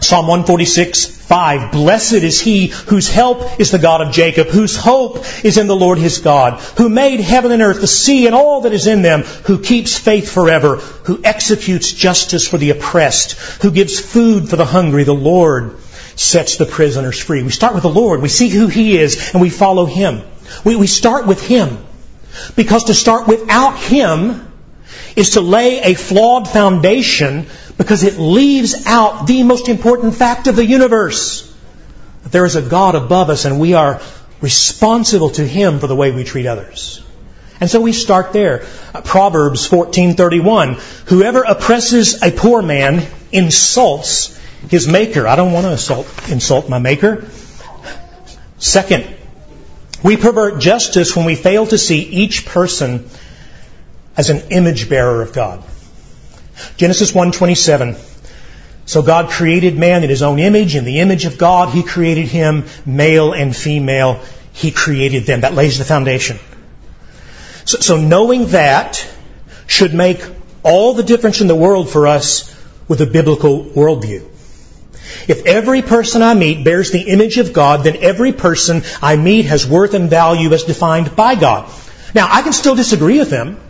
Psalm 0.00 0.28
146, 0.28 1.17
5. 1.28 1.72
Blessed 1.72 2.14
is 2.14 2.40
he 2.40 2.68
whose 2.68 3.10
help 3.10 3.60
is 3.60 3.70
the 3.70 3.78
God 3.78 4.00
of 4.00 4.14
Jacob, 4.14 4.46
whose 4.46 4.76
hope 4.76 5.18
is 5.44 5.58
in 5.58 5.66
the 5.66 5.76
Lord 5.76 5.98
his 5.98 6.18
God, 6.18 6.58
who 6.78 6.88
made 6.88 7.20
heaven 7.20 7.52
and 7.52 7.60
earth, 7.60 7.82
the 7.82 7.86
sea 7.86 8.24
and 8.24 8.34
all 8.34 8.62
that 8.62 8.72
is 8.72 8.86
in 8.86 9.02
them, 9.02 9.24
who 9.44 9.62
keeps 9.62 9.98
faith 9.98 10.32
forever, 10.32 10.76
who 10.76 11.20
executes 11.22 11.92
justice 11.92 12.48
for 12.48 12.56
the 12.56 12.70
oppressed, 12.70 13.32
who 13.60 13.70
gives 13.70 14.00
food 14.00 14.48
for 14.48 14.56
the 14.56 14.64
hungry. 14.64 15.04
The 15.04 15.12
Lord 15.12 15.76
sets 16.16 16.56
the 16.56 16.64
prisoners 16.64 17.20
free. 17.20 17.42
We 17.42 17.50
start 17.50 17.74
with 17.74 17.82
the 17.82 17.90
Lord. 17.90 18.22
We 18.22 18.30
see 18.30 18.48
who 18.48 18.68
he 18.68 18.96
is 18.96 19.32
and 19.34 19.42
we 19.42 19.50
follow 19.50 19.84
him. 19.84 20.22
We, 20.64 20.76
we 20.76 20.86
start 20.86 21.26
with 21.26 21.46
him. 21.46 21.76
Because 22.56 22.84
to 22.84 22.94
start 22.94 23.28
without 23.28 23.78
him 23.78 24.50
is 25.14 25.30
to 25.30 25.42
lay 25.42 25.80
a 25.80 25.92
flawed 25.92 26.48
foundation 26.48 27.46
because 27.78 28.02
it 28.02 28.18
leaves 28.18 28.86
out 28.86 29.26
the 29.26 29.42
most 29.44 29.68
important 29.68 30.14
fact 30.14 30.48
of 30.48 30.56
the 30.56 30.66
universe 30.66 31.44
that 32.24 32.32
there 32.32 32.44
is 32.44 32.56
a 32.56 32.62
God 32.62 32.94
above 32.94 33.30
us 33.30 33.46
and 33.46 33.58
we 33.58 33.72
are 33.72 34.02
responsible 34.42 35.30
to 35.30 35.46
Him 35.46 35.78
for 35.78 35.86
the 35.86 35.96
way 35.96 36.10
we 36.10 36.24
treat 36.24 36.46
others. 36.46 37.02
And 37.60 37.70
so 37.70 37.80
we 37.80 37.92
start 37.92 38.32
there. 38.32 38.66
Uh, 38.94 39.00
Proverbs 39.00 39.68
14:31 39.68 40.74
Whoever 41.08 41.42
oppresses 41.42 42.22
a 42.22 42.30
poor 42.30 42.62
man 42.62 43.06
insults 43.32 44.38
his 44.70 44.86
maker. 44.86 45.26
I 45.26 45.36
don't 45.36 45.52
want 45.52 45.66
to 45.66 45.72
insult, 45.72 46.06
insult 46.28 46.68
my 46.68 46.78
maker. 46.78 47.28
Second, 48.58 49.06
we 50.02 50.16
pervert 50.16 50.60
justice 50.60 51.16
when 51.16 51.24
we 51.24 51.34
fail 51.34 51.66
to 51.66 51.78
see 51.78 52.00
each 52.00 52.46
person 52.46 53.08
as 54.16 54.30
an 54.30 54.50
image 54.50 54.88
bearer 54.88 55.22
of 55.22 55.32
God. 55.32 55.62
Genesis 56.76 57.12
1:27. 57.12 57.96
So 58.86 59.02
God 59.02 59.28
created 59.30 59.76
man 59.76 60.02
in 60.02 60.08
his 60.08 60.22
own 60.22 60.38
image, 60.38 60.74
in 60.74 60.84
the 60.84 61.00
image 61.00 61.26
of 61.26 61.36
God 61.36 61.70
he 61.70 61.82
created 61.82 62.28
him, 62.28 62.64
male 62.86 63.32
and 63.32 63.54
female, 63.54 64.20
he 64.52 64.70
created 64.70 65.26
them. 65.26 65.42
That 65.42 65.54
lays 65.54 65.78
the 65.78 65.84
foundation. 65.84 66.38
So, 67.64 67.78
so 67.80 67.96
knowing 67.98 68.46
that 68.46 69.06
should 69.66 69.92
make 69.92 70.22
all 70.62 70.94
the 70.94 71.02
difference 71.02 71.40
in 71.42 71.48
the 71.48 71.54
world 71.54 71.90
for 71.90 72.06
us 72.06 72.54
with 72.88 73.00
a 73.02 73.06
biblical 73.06 73.64
worldview. 73.64 74.26
If 75.28 75.44
every 75.46 75.82
person 75.82 76.22
I 76.22 76.34
meet 76.34 76.64
bears 76.64 76.90
the 76.90 77.02
image 77.02 77.38
of 77.38 77.52
God, 77.52 77.84
then 77.84 77.96
every 78.00 78.32
person 78.32 78.82
I 79.02 79.16
meet 79.16 79.44
has 79.46 79.66
worth 79.66 79.94
and 79.94 80.08
value 80.08 80.52
as 80.52 80.64
defined 80.64 81.14
by 81.14 81.34
God. 81.34 81.70
Now, 82.14 82.28
I 82.30 82.42
can 82.42 82.52
still 82.52 82.74
disagree 82.74 83.18
with 83.18 83.30
them. 83.30 83.60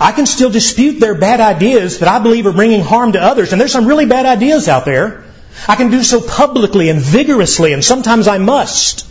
I 0.00 0.12
can 0.12 0.24
still 0.24 0.50
dispute 0.50 0.98
their 0.98 1.14
bad 1.14 1.40
ideas 1.40 1.98
that 1.98 2.08
I 2.08 2.20
believe 2.20 2.46
are 2.46 2.52
bringing 2.52 2.80
harm 2.80 3.12
to 3.12 3.22
others. 3.22 3.52
And 3.52 3.60
there's 3.60 3.72
some 3.72 3.86
really 3.86 4.06
bad 4.06 4.24
ideas 4.24 4.66
out 4.66 4.86
there. 4.86 5.24
I 5.68 5.76
can 5.76 5.90
do 5.90 6.02
so 6.02 6.22
publicly 6.22 6.88
and 6.88 7.00
vigorously, 7.00 7.74
and 7.74 7.84
sometimes 7.84 8.26
I 8.26 8.38
must. 8.38 9.06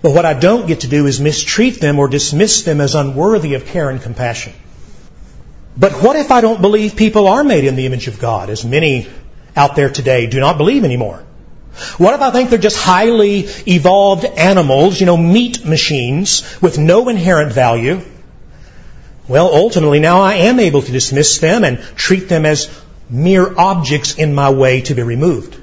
But 0.00 0.12
what 0.12 0.24
I 0.24 0.32
don't 0.32 0.66
get 0.66 0.80
to 0.80 0.88
do 0.88 1.06
is 1.06 1.20
mistreat 1.20 1.80
them 1.80 1.98
or 1.98 2.08
dismiss 2.08 2.62
them 2.62 2.80
as 2.80 2.94
unworthy 2.94 3.52
of 3.54 3.66
care 3.66 3.90
and 3.90 4.00
compassion. 4.00 4.54
But 5.76 5.92
what 6.02 6.16
if 6.16 6.30
I 6.30 6.40
don't 6.40 6.62
believe 6.62 6.96
people 6.96 7.28
are 7.28 7.44
made 7.44 7.64
in 7.64 7.76
the 7.76 7.84
image 7.84 8.08
of 8.08 8.18
God, 8.18 8.48
as 8.48 8.64
many 8.64 9.08
out 9.54 9.76
there 9.76 9.90
today 9.90 10.26
do 10.26 10.40
not 10.40 10.56
believe 10.56 10.84
anymore? 10.84 11.22
What 11.98 12.14
if 12.14 12.20
I 12.20 12.30
think 12.30 12.48
they're 12.48 12.58
just 12.58 12.78
highly 12.78 13.40
evolved 13.66 14.24
animals, 14.24 14.98
you 14.98 15.06
know, 15.06 15.16
meat 15.16 15.64
machines 15.64 16.60
with 16.62 16.78
no 16.78 17.08
inherent 17.08 17.52
value? 17.52 18.00
Well, 19.28 19.52
ultimately, 19.52 20.00
now 20.00 20.22
I 20.22 20.34
am 20.34 20.58
able 20.58 20.80
to 20.80 20.90
dismiss 20.90 21.38
them 21.38 21.62
and 21.62 21.80
treat 21.96 22.30
them 22.30 22.46
as 22.46 22.70
mere 23.10 23.54
objects 23.58 24.14
in 24.14 24.34
my 24.34 24.50
way 24.50 24.80
to 24.82 24.94
be 24.94 25.02
removed. 25.02 25.54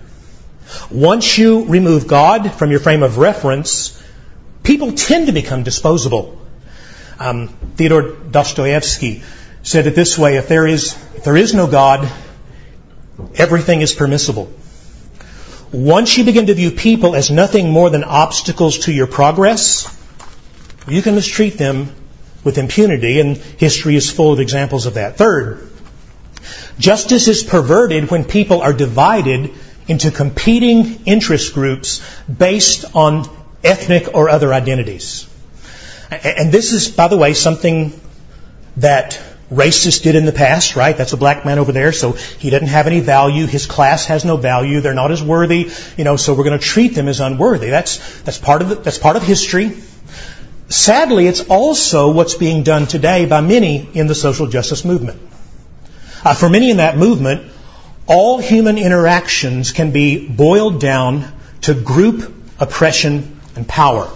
Once 0.92 1.38
you 1.38 1.66
remove 1.66 2.08
God 2.08 2.54
from 2.54 2.70
your 2.70 2.80
frame 2.80 3.02
of 3.02 3.18
reference, 3.18 4.02
people 4.64 4.92
tend 4.94 5.28
to 5.28 5.34
become 5.34 5.64
disposable. 5.64 6.40
Um, 7.20 7.48
Theodore 7.76 8.14
Dostoevsky 8.30 9.24
said 9.64 9.88
it 9.88 9.96
this 9.96 10.18
way: 10.18 10.38
If 10.38 10.48
there 10.48 10.68
is 10.68 10.94
if 11.16 11.24
there 11.24 11.38
is 11.38 11.54
no 11.54 11.66
God, 11.66 12.12
everything 13.36 13.82
is 13.82 13.94
permissible. 13.94 14.52
Once 15.72 16.18
you 16.18 16.24
begin 16.24 16.48
to 16.48 16.54
view 16.54 16.72
people 16.72 17.16
as 17.16 17.32
nothing 17.32 17.72
more 17.72 17.90
than 17.90 18.04
obstacles 18.04 18.80
to 18.80 18.94
your 18.94 19.08
progress, 19.08 19.92
you 20.88 21.02
can 21.02 21.16
mistreat 21.16 21.58
them 21.58 21.90
with 22.46 22.58
impunity, 22.58 23.20
and 23.20 23.36
history 23.36 23.98
is 23.98 24.10
full 24.10 24.32
of 24.32 24.40
examples 24.40 24.86
of 24.86 24.94
that. 24.94 25.18
Third, 25.18 25.70
justice 26.80 27.28
is 27.28 27.44
perverted 27.44 28.10
when 28.10 28.24
people 28.24 28.62
are 28.62 28.72
divided 28.72 29.52
into 29.88 30.12
competing 30.12 31.04
interest 31.06 31.54
groups 31.54 32.02
based 32.26 32.86
on 32.96 33.30
ethnic 33.64 34.14
or 34.14 34.30
other 34.30 34.54
identities. 34.54 35.28
And 36.12 36.52
this 36.52 36.72
is, 36.72 36.88
by 36.88 37.08
the 37.08 37.18
way, 37.18 37.34
something 37.34 38.00
that 38.78 39.20
racists 39.52 40.02
did 40.02 40.16
in 40.16 40.26
the 40.26 40.32
past, 40.32 40.76
right? 40.76 40.96
That's 40.96 41.14
a 41.14 41.18
black 41.18 41.46
man 41.46 41.60
over 41.60 41.72
there, 41.72 41.92
so 41.92 42.14
he 42.14 42.50
doesn't 42.50 42.68
have 42.68 42.88
any 42.88 43.00
value. 43.00 43.46
His 43.46 43.66
class 43.66 44.06
has 44.06 44.26
no 44.26 44.38
value. 44.38 44.82
They're 44.82 44.94
not 44.94 45.12
as 45.12 45.24
worthy, 45.24 45.72
you 45.98 46.04
know, 46.04 46.16
so 46.16 46.34
we're 46.34 46.44
going 46.44 46.60
to 46.60 46.66
treat 46.66 46.96
them 46.96 47.08
as 47.08 47.20
unworthy. 47.20 47.70
That's, 47.70 48.22
that's 48.22 48.38
part 48.38 48.62
of 48.62 48.70
the, 48.70 48.76
that's 48.76 48.98
part 48.98 49.16
of 49.16 49.24
history. 49.24 49.78
Sadly, 50.70 51.28
it's 51.28 51.42
also 51.42 52.12
what's 52.12 52.36
being 52.36 52.64
done 52.64 52.88
today 52.88 53.26
by 53.26 53.42
many 53.42 53.88
in 53.94 54.08
the 54.08 54.16
social 54.16 54.48
justice 54.48 54.84
movement. 54.84 55.22
Uh, 56.24 56.34
for 56.34 56.50
many 56.50 56.72
in 56.72 56.78
that 56.78 56.98
movement, 56.98 57.52
all 58.08 58.40
human 58.40 58.78
interactions 58.78 59.72
can 59.72 59.92
be 59.92 60.28
boiled 60.28 60.82
down 60.82 61.32
to 61.62 61.74
group 61.76 62.34
oppression 62.60 63.40
and 63.56 63.68
power. 63.68 64.12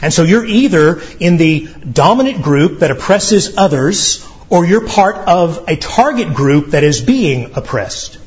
And 0.00 0.12
so 0.12 0.22
you're 0.22 0.44
either 0.44 1.02
in 1.18 1.38
the 1.38 1.68
dominant 1.90 2.42
group 2.42 2.80
that 2.80 2.90
oppresses 2.90 3.56
others, 3.56 4.26
or 4.48 4.64
you're 4.64 4.86
part 4.86 5.16
of 5.16 5.64
a 5.68 5.76
target 5.76 6.34
group 6.34 6.68
that 6.68 6.84
is 6.84 7.00
being 7.00 7.52
oppressed. 7.56 8.18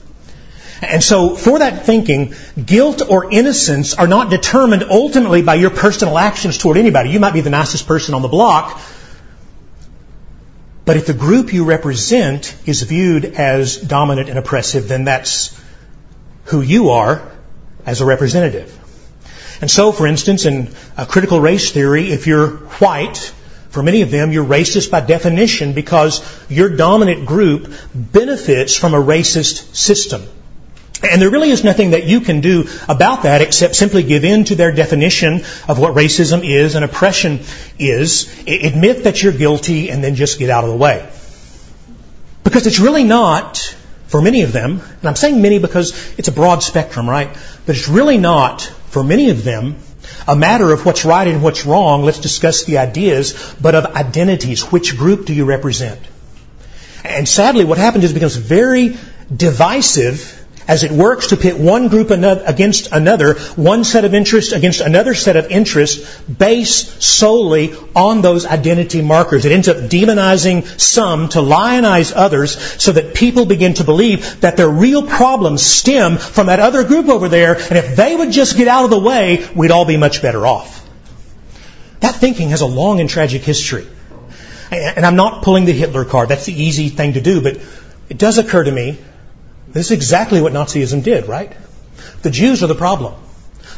And 0.82 1.04
so, 1.04 1.36
for 1.36 1.60
that 1.60 1.86
thinking, 1.86 2.34
guilt 2.64 3.02
or 3.10 3.32
innocence 3.32 3.96
are 3.96 4.08
not 4.08 4.30
determined 4.30 4.84
ultimately 4.84 5.42
by 5.42 5.56
your 5.56 5.72
personal 5.72 6.18
actions 6.18 6.58
toward 6.58 6.78
anybody. 6.78 7.10
You 7.10 7.20
might 7.20 7.34
be 7.34 7.42
the 7.42 7.50
nicest 7.50 7.88
person 7.88 8.14
on 8.14 8.22
the 8.22 8.28
block, 8.28 8.80
but 10.86 10.96
if 10.96 11.06
the 11.06 11.14
group 11.14 11.52
you 11.52 11.66
represent 11.66 12.56
is 12.66 12.84
viewed 12.84 13.26
as 13.26 13.78
dominant 13.78 14.30
and 14.30 14.38
oppressive, 14.38 14.88
then 14.88 15.04
that's 15.04 15.60
who 16.46 16.62
you 16.62 16.92
are 16.92 17.30
as 17.86 18.02
a 18.02 18.06
representative. 18.06 18.74
And 19.60 19.70
so, 19.70 19.92
for 19.92 20.06
instance, 20.06 20.46
in 20.46 20.70
critical 21.10 21.40
race 21.40 21.72
theory, 21.72 22.12
if 22.12 22.28
you're 22.28 22.58
white, 22.80 23.34
for 23.70 23.84
many 23.84 24.02
of 24.02 24.12
them, 24.12 24.32
you're 24.32 24.46
racist 24.46 24.92
by 24.92 25.02
definition 25.02 25.74
because 25.74 26.22
your 26.50 26.70
dominant 26.70 27.26
group 27.26 27.74
benefits 27.94 28.76
from 28.76 28.94
a 28.94 29.02
racist 29.02 29.76
system. 29.76 30.24
And 31.04 31.22
there 31.22 31.30
really 31.30 31.52
is 31.52 31.64
nothing 31.64 31.92
that 31.92 32.06
you 32.06 32.22
can 32.22 32.42
do 32.42 32.68
about 32.90 33.24
that 33.24 33.42
except 33.42 33.76
simply 33.76 34.02
give 34.04 34.24
in 34.26 34.46
to 34.46 34.56
their 34.56 34.72
definition 34.72 35.44
of 35.68 35.78
what 35.78 35.94
racism 35.94 36.44
is 36.44 36.76
and 36.76 36.84
oppression 36.84 37.42
is. 37.78 38.28
Admit 38.48 39.04
that 39.04 39.22
you're 39.22 39.34
guilty 39.34 39.90
and 39.90 40.04
then 40.04 40.16
just 40.16 40.40
get 40.40 40.50
out 40.50 40.64
of 40.64 40.72
the 40.72 40.76
way. 40.76 41.08
Because 42.44 42.66
it's 42.66 42.80
really 42.80 43.04
not, 43.04 43.58
for 44.08 44.22
many 44.22 44.42
of 44.42 44.54
them, 44.54 44.80
and 44.80 45.06
I'm 45.06 45.16
saying 45.16 45.42
many 45.42 45.60
because 45.60 46.18
it's 46.18 46.30
a 46.30 46.32
broad 46.32 46.64
spectrum, 46.64 47.08
right? 47.10 47.30
But 47.66 47.76
it's 47.76 47.88
really 47.88 48.18
not, 48.18 48.62
for 48.62 49.04
many 49.04 49.30
of 49.30 49.44
them, 49.44 49.76
a 50.28 50.36
matter 50.36 50.72
of 50.72 50.86
what's 50.86 51.06
right 51.06 51.28
and 51.28 51.44
what's 51.44 51.66
wrong. 51.66 52.04
Let's 52.04 52.20
discuss 52.20 52.64
the 52.64 52.80
ideas, 52.80 53.56
but 53.62 53.76
of 53.76 53.86
identities. 53.86 54.64
Which 54.72 54.98
group 54.98 55.26
do 55.26 55.34
you 55.34 55.46
represent? 55.46 56.00
And 57.04 57.28
sadly, 57.28 57.66
what 57.66 57.78
happens 57.78 58.06
is 58.06 58.12
it 58.12 58.16
becomes 58.16 58.36
very 58.36 58.98
divisive 59.34 60.37
as 60.68 60.84
it 60.84 60.92
works 60.92 61.28
to 61.28 61.38
pit 61.38 61.58
one 61.58 61.88
group 61.88 62.10
against 62.12 62.92
another, 62.92 63.36
one 63.56 63.84
set 63.84 64.04
of 64.04 64.14
interests 64.14 64.52
against 64.52 64.82
another 64.82 65.14
set 65.14 65.36
of 65.38 65.50
interests, 65.50 66.22
based 66.24 67.02
solely 67.02 67.74
on 67.96 68.22
those 68.22 68.46
identity 68.46 69.02
markers. 69.02 69.46
It 69.46 69.52
ends 69.52 69.68
up 69.70 69.78
demonizing 69.78 70.66
some 70.80 71.30
to 71.30 71.42
lionize 71.42 72.12
others 72.14 72.58
so 72.82 72.92
that 72.92 73.16
people 73.16 73.46
begin 73.46 73.76
to 73.76 73.84
believe 73.84 74.42
that 74.42 74.58
their 74.58 74.70
real 74.70 75.04
problems 75.04 75.64
stem 75.64 76.18
from 76.18 76.48
that 76.48 76.60
other 76.60 76.84
group 76.84 77.08
over 77.08 77.30
there, 77.30 77.56
and 77.56 77.78
if 77.78 77.96
they 77.96 78.16
would 78.16 78.32
just 78.32 78.58
get 78.58 78.68
out 78.68 78.84
of 78.84 78.90
the 78.90 79.00
way, 79.00 79.48
we'd 79.56 79.72
all 79.72 79.86
be 79.86 79.98
much 79.98 80.22
better 80.22 80.46
off. 80.46 80.86
That 82.02 82.16
thinking 82.16 82.50
has 82.50 82.62
a 82.62 82.68
long 82.68 83.00
and 83.00 83.10
tragic 83.10 83.42
history. 83.42 83.88
And 84.70 85.06
I'm 85.06 85.16
not 85.16 85.44
pulling 85.44 85.64
the 85.64 85.72
Hitler 85.72 86.04
card. 86.04 86.28
That's 86.28 86.46
the 86.46 86.54
easy 86.54 86.90
thing 86.90 87.14
to 87.14 87.22
do, 87.22 87.42
but 87.42 87.58
it 88.10 88.18
does 88.18 88.38
occur 88.38 88.66
to 88.66 88.72
me 88.72 89.00
this 89.78 89.88
is 89.88 89.92
exactly 89.92 90.42
what 90.42 90.54
Nazism 90.54 91.04
did, 91.04 91.28
right? 91.28 91.52
The 92.22 92.30
Jews 92.30 92.64
are 92.64 92.68
the 92.68 92.76
problem. 92.76 93.14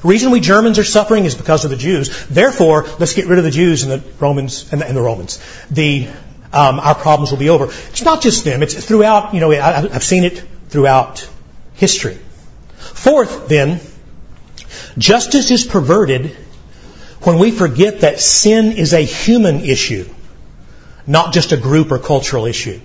The 0.01 0.07
reason 0.07 0.31
we 0.31 0.39
Germans 0.39 0.79
are 0.79 0.83
suffering 0.83 1.25
is 1.25 1.35
because 1.35 1.65
of 1.65 1.71
the 1.71 1.77
Jews. 1.77 2.27
Therefore, 2.27 2.85
let's 2.99 3.13
get 3.13 3.27
rid 3.27 3.37
of 3.37 3.43
the 3.43 3.51
Jews 3.51 3.83
and 3.83 3.91
the 3.91 4.09
Romans 4.19 4.71
and 4.71 4.81
the, 4.81 4.87
and 4.87 4.95
the 4.95 5.01
Romans. 5.01 5.43
The 5.71 6.07
um, 6.51 6.79
our 6.79 6.95
problems 6.95 7.31
will 7.31 7.37
be 7.37 7.49
over. 7.49 7.65
It's 7.65 8.03
not 8.03 8.21
just 8.21 8.43
them. 8.43 8.63
It's 8.63 8.73
throughout. 8.73 9.33
You 9.33 9.41
know, 9.41 9.51
I, 9.51 9.81
I've 9.81 10.03
seen 10.03 10.23
it 10.23 10.43
throughout 10.69 11.29
history. 11.73 12.17
Fourth, 12.77 13.47
then, 13.49 13.79
justice 14.97 15.51
is 15.51 15.65
perverted 15.65 16.27
when 17.21 17.37
we 17.37 17.51
forget 17.51 18.01
that 18.01 18.19
sin 18.19 18.71
is 18.71 18.93
a 18.93 19.01
human 19.01 19.65
issue, 19.65 20.07
not 21.05 21.33
just 21.33 21.51
a 21.51 21.57
group 21.57 21.91
or 21.91 21.99
cultural 21.99 22.45
issue 22.45 22.79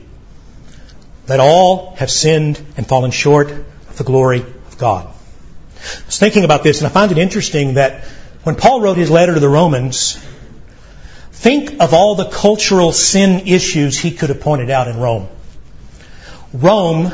that 1.26 1.40
all 1.40 1.94
have 1.96 2.10
sinned 2.10 2.60
and 2.76 2.86
fallen 2.86 3.10
short 3.10 3.50
of 3.50 3.96
the 3.96 4.04
glory 4.04 4.40
of 4.40 4.78
God. 4.78 5.06
I 5.06 6.06
was 6.06 6.18
thinking 6.18 6.44
about 6.44 6.62
this 6.62 6.80
and 6.80 6.86
I 6.86 6.90
find 6.90 7.12
it 7.12 7.18
interesting 7.18 7.74
that 7.74 8.04
when 8.42 8.56
Paul 8.56 8.80
wrote 8.80 8.96
his 8.96 9.10
letter 9.10 9.34
to 9.34 9.40
the 9.40 9.48
Romans, 9.48 10.16
think 11.32 11.80
of 11.80 11.94
all 11.94 12.14
the 12.14 12.28
cultural 12.28 12.92
sin 12.92 13.46
issues 13.46 13.98
he 13.98 14.10
could 14.10 14.28
have 14.28 14.40
pointed 14.40 14.70
out 14.70 14.88
in 14.88 14.98
Rome. 14.98 15.28
Rome 16.52 17.12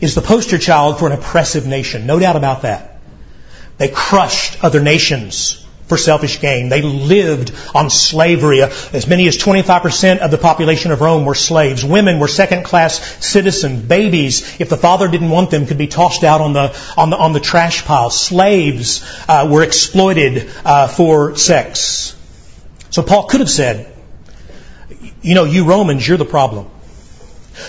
is 0.00 0.14
the 0.14 0.22
poster 0.22 0.58
child 0.58 0.98
for 0.98 1.06
an 1.06 1.12
oppressive 1.12 1.66
nation, 1.66 2.06
no 2.06 2.18
doubt 2.18 2.36
about 2.36 2.62
that. 2.62 3.00
They 3.78 3.88
crushed 3.88 4.62
other 4.62 4.82
nations 4.82 5.61
for 5.92 5.98
selfish 5.98 6.40
gain. 6.40 6.70
They 6.70 6.80
lived 6.80 7.52
on 7.74 7.90
slavery. 7.90 8.62
As 8.62 9.06
many 9.06 9.28
as 9.28 9.36
25% 9.36 10.20
of 10.20 10.30
the 10.30 10.38
population 10.38 10.90
of 10.90 11.02
Rome 11.02 11.26
were 11.26 11.34
slaves. 11.34 11.84
Women 11.84 12.18
were 12.18 12.28
second 12.28 12.64
class 12.64 12.98
citizens. 13.22 13.82
Babies, 13.82 14.58
if 14.58 14.70
the 14.70 14.78
father 14.78 15.06
didn't 15.06 15.28
want 15.28 15.50
them, 15.50 15.66
could 15.66 15.76
be 15.76 15.88
tossed 15.88 16.24
out 16.24 16.40
on 16.40 16.54
the, 16.54 16.74
on 16.96 17.10
the, 17.10 17.18
on 17.18 17.34
the 17.34 17.40
trash 17.40 17.84
pile. 17.84 18.08
Slaves 18.08 19.04
uh, 19.28 19.46
were 19.50 19.62
exploited 19.62 20.50
uh, 20.64 20.88
for 20.88 21.36
sex. 21.36 22.16
So 22.88 23.02
Paul 23.02 23.26
could 23.26 23.40
have 23.40 23.50
said, 23.50 23.92
you 25.20 25.34
know, 25.34 25.44
you 25.44 25.66
Romans, 25.66 26.08
you're 26.08 26.16
the 26.16 26.24
problem. 26.24 26.70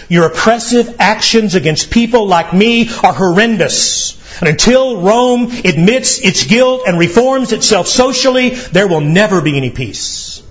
Your 0.07 0.27
oppressive 0.27 0.95
actions 0.99 1.55
against 1.55 1.91
people 1.91 2.25
like 2.25 2.53
me 2.53 2.87
are 3.03 3.11
horrendous. 3.11 4.17
And 4.39 4.49
until 4.49 5.01
Rome 5.01 5.51
admits 5.63 6.19
its 6.19 6.45
guilt 6.45 6.83
and 6.87 6.97
reforms 6.97 7.51
itself 7.51 7.87
socially, 7.87 8.49
there 8.49 8.87
will 8.87 9.01
never 9.01 9.41
be 9.41 9.57
any 9.57 9.69
peace. 9.69 10.41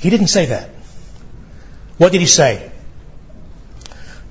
He 0.00 0.10
didn't 0.10 0.28
say 0.28 0.46
that. 0.46 0.70
What 1.98 2.12
did 2.12 2.20
he 2.20 2.26
say? 2.26 2.70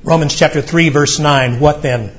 Romans 0.04 0.36
chapter 0.36 0.62
3 0.62 0.90
verse 0.90 1.20
9. 1.20 1.60
What 1.60 1.82
then? 1.82 2.12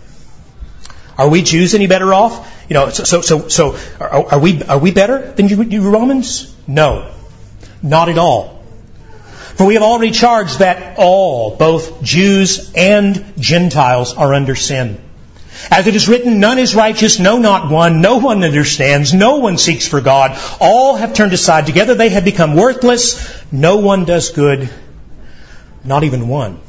Are 1.18 1.28
we 1.28 1.42
Jews 1.42 1.74
any 1.74 1.86
better 1.86 2.14
off? 2.14 2.48
You 2.68 2.74
know, 2.74 2.88
so, 2.88 3.20
so, 3.20 3.48
so, 3.48 3.76
are, 4.00 4.32
are 4.32 4.38
we, 4.38 4.62
are 4.62 4.78
we 4.78 4.92
better 4.92 5.32
than 5.32 5.48
you, 5.48 5.62
you 5.62 5.90
Romans? 5.90 6.54
No. 6.66 7.12
Not 7.82 8.08
at 8.08 8.16
all. 8.16 8.62
For 9.54 9.66
we 9.66 9.74
have 9.74 9.82
already 9.82 10.12
charged 10.12 10.60
that 10.60 10.98
all, 10.98 11.56
both 11.56 12.02
Jews 12.02 12.72
and 12.74 13.34
Gentiles, 13.38 14.14
are 14.14 14.32
under 14.32 14.54
sin. 14.54 14.98
As 15.70 15.86
it 15.86 15.94
is 15.94 16.08
written, 16.08 16.40
none 16.40 16.58
is 16.58 16.74
righteous, 16.74 17.18
no, 17.18 17.38
not 17.38 17.70
one. 17.70 18.00
No 18.00 18.18
one 18.18 18.44
understands. 18.44 19.14
No 19.14 19.36
one 19.36 19.58
seeks 19.58 19.86
for 19.86 20.00
God. 20.00 20.38
All 20.60 20.96
have 20.96 21.14
turned 21.14 21.32
aside. 21.32 21.66
Together 21.66 21.94
they 21.94 22.10
have 22.10 22.24
become 22.24 22.56
worthless. 22.56 23.42
No 23.52 23.76
one 23.76 24.04
does 24.04 24.30
good, 24.30 24.68
not 25.84 26.04
even 26.04 26.28
one. 26.28 26.60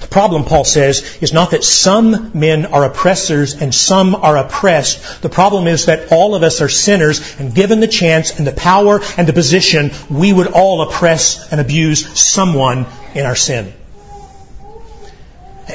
The 0.00 0.06
problem, 0.06 0.44
Paul 0.44 0.64
says, 0.64 1.18
is 1.20 1.32
not 1.32 1.50
that 1.50 1.64
some 1.64 2.30
men 2.34 2.66
are 2.66 2.84
oppressors 2.84 3.54
and 3.54 3.74
some 3.74 4.14
are 4.14 4.36
oppressed. 4.36 5.22
The 5.22 5.28
problem 5.28 5.66
is 5.66 5.86
that 5.86 6.12
all 6.12 6.34
of 6.34 6.42
us 6.42 6.60
are 6.60 6.68
sinners, 6.68 7.20
and 7.40 7.54
given 7.54 7.80
the 7.80 7.88
chance 7.88 8.38
and 8.38 8.46
the 8.46 8.52
power 8.52 9.00
and 9.16 9.26
the 9.26 9.32
position, 9.32 9.90
we 10.08 10.32
would 10.32 10.46
all 10.48 10.82
oppress 10.82 11.50
and 11.50 11.60
abuse 11.60 12.06
someone 12.18 12.86
in 13.14 13.26
our 13.26 13.34
sin. 13.34 13.72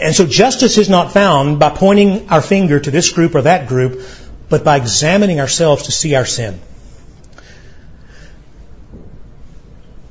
And 0.01 0.15
so 0.15 0.25
justice 0.25 0.77
is 0.77 0.89
not 0.89 1.11
found 1.11 1.59
by 1.59 1.69
pointing 1.69 2.29
our 2.29 2.41
finger 2.41 2.79
to 2.79 2.91
this 2.91 3.11
group 3.11 3.35
or 3.35 3.43
that 3.43 3.67
group, 3.67 4.01
but 4.49 4.63
by 4.63 4.77
examining 4.77 5.39
ourselves 5.39 5.83
to 5.83 5.91
see 5.91 6.15
our 6.15 6.25
sin. 6.25 6.59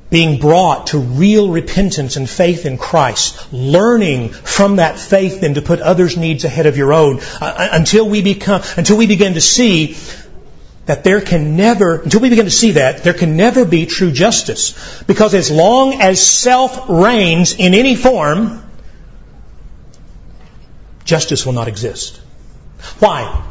Being 0.09 0.39
brought 0.39 0.87
to 0.87 0.99
real 0.99 1.49
repentance 1.49 2.15
and 2.15 2.29
faith 2.29 2.65
in 2.65 2.77
Christ, 2.77 3.51
learning 3.51 4.29
from 4.29 4.77
that 4.77 4.99
faith 4.99 5.41
then 5.41 5.55
to 5.55 5.61
put 5.61 5.79
others' 5.81 6.15
needs 6.15 6.45
ahead 6.45 6.67
of 6.67 6.77
your 6.77 6.93
own, 6.93 7.19
uh, 7.41 7.69
until 7.71 8.07
we 8.07 8.21
become, 8.21 8.61
until 8.77 8.97
we 8.97 9.07
begin 9.07 9.33
to 9.33 9.41
see 9.41 9.97
that 10.85 11.03
there 11.03 11.21
can 11.21 11.55
never, 11.55 12.01
until 12.01 12.21
we 12.21 12.29
begin 12.29 12.45
to 12.45 12.51
see 12.51 12.71
that, 12.71 13.03
there 13.03 13.13
can 13.13 13.35
never 13.35 13.65
be 13.65 13.85
true 13.85 14.11
justice. 14.11 15.03
Because 15.03 15.33
as 15.33 15.49
long 15.49 16.01
as 16.01 16.25
self 16.25 16.87
reigns 16.87 17.53
in 17.53 17.73
any 17.73 17.95
form, 17.95 18.61
justice 21.05 21.45
will 21.45 21.53
not 21.53 21.67
exist. 21.67 22.19
Why? 22.99 23.43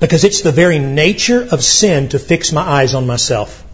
Because 0.00 0.24
it's 0.24 0.42
the 0.42 0.52
very 0.52 0.78
nature 0.78 1.46
of 1.50 1.62
sin 1.62 2.10
to 2.10 2.18
fix 2.18 2.52
my 2.52 2.62
eyes 2.62 2.94
on 2.94 3.06
myself. 3.06 3.64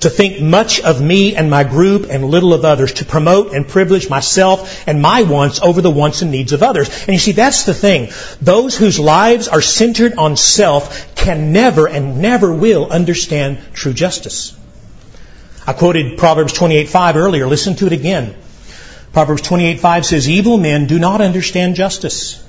To 0.00 0.10
think 0.10 0.40
much 0.40 0.80
of 0.80 1.00
me 1.00 1.36
and 1.36 1.48
my 1.48 1.62
group 1.62 2.06
and 2.10 2.24
little 2.24 2.52
of 2.52 2.64
others. 2.64 2.94
To 2.94 3.04
promote 3.04 3.52
and 3.52 3.68
privilege 3.68 4.10
myself 4.10 4.88
and 4.88 5.00
my 5.00 5.22
wants 5.22 5.60
over 5.60 5.80
the 5.80 5.90
wants 5.90 6.22
and 6.22 6.32
needs 6.32 6.52
of 6.52 6.62
others. 6.62 6.88
And 7.02 7.10
you 7.10 7.18
see, 7.18 7.32
that's 7.32 7.64
the 7.64 7.74
thing. 7.74 8.10
Those 8.40 8.76
whose 8.76 8.98
lives 8.98 9.46
are 9.46 9.60
centered 9.60 10.14
on 10.14 10.36
self 10.36 11.14
can 11.14 11.52
never 11.52 11.86
and 11.86 12.20
never 12.20 12.52
will 12.52 12.90
understand 12.90 13.58
true 13.72 13.92
justice. 13.92 14.56
I 15.66 15.74
quoted 15.74 16.18
Proverbs 16.18 16.54
28.5 16.54 17.14
earlier. 17.14 17.46
Listen 17.46 17.76
to 17.76 17.86
it 17.86 17.92
again. 17.92 18.34
Proverbs 19.12 19.42
28.5 19.42 20.04
says, 20.04 20.28
Evil 20.28 20.58
men 20.58 20.86
do 20.86 20.98
not 20.98 21.20
understand 21.20 21.76
justice, 21.76 22.44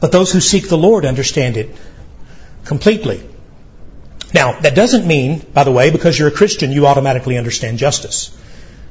but 0.00 0.12
those 0.12 0.32
who 0.32 0.40
seek 0.40 0.68
the 0.68 0.78
Lord 0.78 1.04
understand 1.04 1.56
it 1.56 1.74
completely. 2.64 3.22
Now, 4.34 4.60
that 4.60 4.74
doesn't 4.74 5.06
mean, 5.06 5.38
by 5.54 5.64
the 5.64 5.72
way, 5.72 5.90
because 5.90 6.18
you're 6.18 6.28
a 6.28 6.32
Christian, 6.32 6.72
you 6.72 6.86
automatically 6.86 7.38
understand 7.38 7.78
justice. 7.78 8.36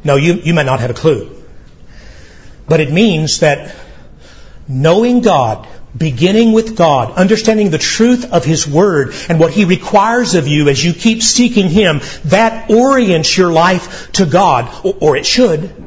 No, 0.03 0.16
you, 0.16 0.34
you 0.36 0.53
might 0.53 0.66
not 0.66 0.80
have 0.80 0.89
a 0.89 0.93
clue. 0.93 1.43
But 2.68 2.80
it 2.80 2.91
means 2.91 3.39
that 3.39 3.76
knowing 4.68 5.22
God, 5.22 5.68
beginning 5.95 6.53
with 6.53 6.76
God, 6.76 7.11
understanding 7.11 7.70
the 7.70 7.78
truth 7.78 8.32
of 8.34 8.43
His 8.43 8.68
Word 8.68 9.13
and 9.30 9.39
what 9.39 9.51
He 9.51 9.66
requires 9.66 10.36
of 10.36 10.47
you 10.47 10.68
as 10.70 10.84
you 10.84 10.93
keep 10.93 11.22
seeking 11.22 11.70
Him, 11.70 12.01
that 12.26 12.70
orients 12.70 13.38
your 13.38 13.51
life 13.51 14.11
to 14.13 14.26
God, 14.26 14.86
or, 14.86 14.95
or 14.99 15.18
it 15.18 15.26
should. 15.26 15.85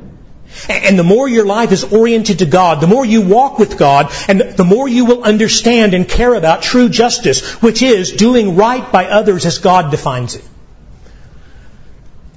And 0.69 0.99
the 0.99 1.05
more 1.05 1.29
your 1.29 1.45
life 1.45 1.73
is 1.73 1.85
oriented 1.85 2.41
to 2.41 2.47
God, 2.47 2.81
the 2.81 2.87
more 2.87 3.05
you 3.05 3.23
walk 3.23 3.59
with 3.59 3.79
God, 3.79 4.13
and 4.29 4.41
the 4.41 4.65
more 4.65 4.89
you 4.89 5.05
will 5.05 5.25
understand 5.25 5.95
and 5.95 6.09
care 6.09 6.35
about 6.35 6.63
true 6.63 6.89
justice, 6.89 7.63
which 7.63 7.83
is 7.83 8.13
doing 8.13 8.57
right 8.57 8.91
by 8.91 9.07
others 9.07 9.47
as 9.47 9.59
God 9.59 9.91
defines 9.91 10.35
it. 10.35 10.45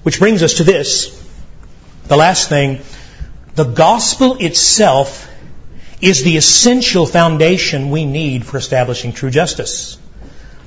Which 0.04 0.20
brings 0.20 0.44
us 0.44 0.56
to 0.56 0.64
this. 0.64 1.18
The 2.08 2.18
last 2.18 2.50
thing. 2.50 2.82
The 3.56 3.66
gospel 3.66 4.38
itself 4.40 5.30
is 6.02 6.24
the 6.24 6.38
essential 6.38 7.06
foundation 7.06 7.92
we 7.92 8.06
need 8.06 8.46
for 8.46 8.58
establishing 8.58 9.14
true 9.14 9.30
justice. 9.30 10.00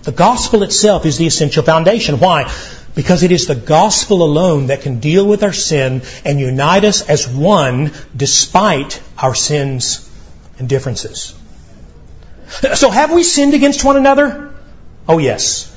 The 0.05 0.13
gospel 0.13 0.63
itself 0.63 1.07
is 1.07 1.17
the 1.19 1.27
essential 1.27 1.63
foundation. 1.63 2.21
Why? 2.21 2.53
Because 2.95 3.25
it 3.25 3.33
is 3.33 3.47
the 3.47 3.55
gospel 3.57 4.23
alone 4.23 4.69
that 4.69 4.83
can 4.83 5.01
deal 5.01 5.27
with 5.27 5.43
our 5.43 5.53
sin 5.53 6.03
and 6.25 6.39
unite 6.39 6.85
us 6.85 7.03
as 7.03 7.27
one 7.27 7.93
despite 8.17 9.03
our 9.19 9.35
sins 9.35 10.09
and 10.59 10.69
differences. 10.69 11.35
So 12.75 12.91
have 12.91 13.13
we 13.13 13.25
sinned 13.25 13.55
against 13.55 13.85
one 13.85 13.97
another? 13.97 14.55
Oh 15.09 15.19
yes. 15.19 15.71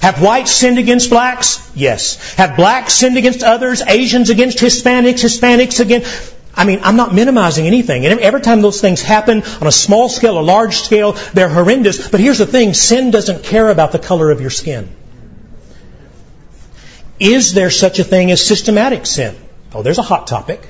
Have 0.00 0.22
whites 0.22 0.52
sinned 0.52 0.78
against 0.78 1.10
blacks? 1.10 1.70
Yes. 1.74 2.34
Have 2.34 2.56
blacks 2.56 2.94
sinned 2.94 3.18
against 3.18 3.42
others? 3.42 3.82
Asians 3.82 4.30
against 4.30 4.58
Hispanics? 4.58 5.22
Hispanics 5.22 5.80
against... 5.80 6.34
I 6.56 6.64
mean, 6.64 6.80
I'm 6.84 6.96
not 6.96 7.12
minimizing 7.12 7.66
anything. 7.66 8.06
And 8.06 8.20
every 8.20 8.40
time 8.40 8.62
those 8.62 8.80
things 8.80 9.02
happen 9.02 9.42
on 9.42 9.66
a 9.66 9.72
small 9.72 10.08
scale 10.08 10.36
or 10.36 10.42
large 10.42 10.78
scale, 10.78 11.12
they're 11.34 11.48
horrendous. 11.48 12.08
But 12.08 12.20
here's 12.20 12.38
the 12.38 12.46
thing. 12.46 12.72
Sin 12.72 13.10
doesn't 13.10 13.44
care 13.44 13.68
about 13.68 13.92
the 13.92 13.98
color 13.98 14.30
of 14.30 14.40
your 14.40 14.50
skin. 14.50 14.88
Is 17.18 17.54
there 17.54 17.70
such 17.70 17.98
a 17.98 18.04
thing 18.04 18.30
as 18.30 18.44
systematic 18.44 19.06
sin? 19.06 19.36
Oh, 19.72 19.82
there's 19.82 19.98
a 19.98 20.02
hot 20.02 20.26
topic. 20.26 20.66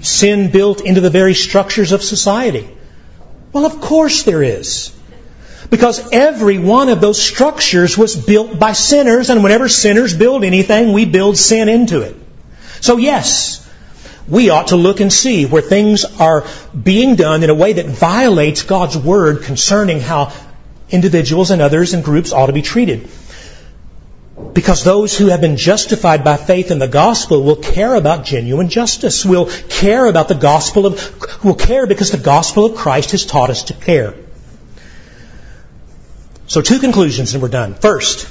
Sin 0.00 0.50
built 0.50 0.82
into 0.82 1.00
the 1.00 1.10
very 1.10 1.34
structures 1.34 1.92
of 1.92 2.02
society. 2.02 2.68
Well, 3.52 3.64
of 3.64 3.80
course 3.80 4.24
there 4.24 4.42
is. 4.42 4.94
Because 5.70 6.12
every 6.12 6.58
one 6.58 6.90
of 6.90 7.00
those 7.00 7.20
structures 7.20 7.96
was 7.98 8.14
built 8.14 8.58
by 8.58 8.72
sinners, 8.72 9.30
and 9.30 9.42
whenever 9.42 9.68
sinners 9.68 10.14
build 10.14 10.44
anything, 10.44 10.92
we 10.92 11.06
build 11.06 11.36
sin 11.36 11.68
into 11.68 12.02
it. 12.02 12.14
So 12.80 12.98
yes, 12.98 13.66
we 14.28 14.50
ought 14.50 14.68
to 14.68 14.76
look 14.76 15.00
and 15.00 15.12
see 15.12 15.46
where 15.46 15.62
things 15.62 16.04
are 16.04 16.44
being 16.80 17.16
done 17.16 17.42
in 17.42 17.50
a 17.50 17.54
way 17.54 17.72
that 17.74 17.86
violates 17.86 18.62
God's 18.62 18.96
Word 18.96 19.42
concerning 19.42 20.00
how 20.00 20.32
individuals 20.90 21.50
and 21.50 21.62
others 21.62 21.94
and 21.94 22.04
groups 22.04 22.32
ought 22.32 22.46
to 22.46 22.52
be 22.52 22.62
treated. 22.62 23.08
Because 24.52 24.84
those 24.84 25.16
who 25.16 25.28
have 25.28 25.40
been 25.40 25.56
justified 25.56 26.22
by 26.22 26.36
faith 26.36 26.70
in 26.70 26.78
the 26.78 26.88
gospel 26.88 27.42
will 27.42 27.56
care 27.56 27.94
about 27.94 28.24
genuine 28.26 28.68
justice, 28.68 29.24
will 29.24 29.46
care 29.46 30.06
about 30.06 30.28
the 30.28 30.34
gospel 30.34 30.84
of, 30.84 31.44
will 31.44 31.54
care 31.54 31.86
because 31.86 32.10
the 32.10 32.18
gospel 32.18 32.66
of 32.66 32.76
Christ 32.76 33.12
has 33.12 33.24
taught 33.24 33.48
us 33.48 33.64
to 33.64 33.72
care. 33.74 34.14
So 36.48 36.60
two 36.60 36.78
conclusions 36.78 37.32
and 37.32 37.42
we're 37.42 37.48
done. 37.48 37.74
First, 37.74 38.28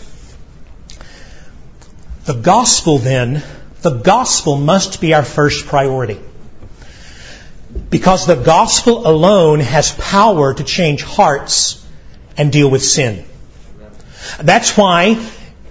the 2.26 2.34
gospel 2.34 3.00
then, 3.00 3.44
the 3.82 3.98
gospel 3.98 4.58
must 4.58 5.02
be 5.02 5.14
our 5.16 5.24
first 5.24 5.66
priority. 5.66 6.20
Because 7.90 8.26
the 8.26 8.36
gospel 8.36 9.08
alone 9.08 9.60
has 9.60 9.92
power 9.92 10.54
to 10.54 10.64
change 10.64 11.04
hearts 11.04 11.86
and 12.38 12.52
deal 12.52 12.70
with 12.70 12.84
sin. 12.84 13.26
That's 14.42 14.78
why 14.78 15.16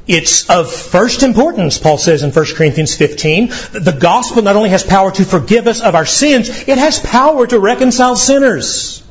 it's 0.06 0.50
of 0.50 0.70
first 0.70 1.22
importance, 1.22 1.78
Paul 1.78 1.96
says 1.96 2.22
in 2.22 2.30
1 2.30 2.44
Corinthians 2.54 2.94
15. 2.94 3.48
The 3.72 3.96
gospel 3.98 4.42
not 4.42 4.56
only 4.56 4.68
has 4.70 4.82
power 4.82 5.10
to 5.12 5.24
forgive 5.24 5.66
us 5.66 5.80
of 5.80 5.94
our 5.94 6.04
sins, 6.04 6.48
it 6.68 6.76
has 6.76 6.98
power 7.00 7.46
to 7.46 7.58
reconcile 7.58 8.14
sinners. 8.14 9.02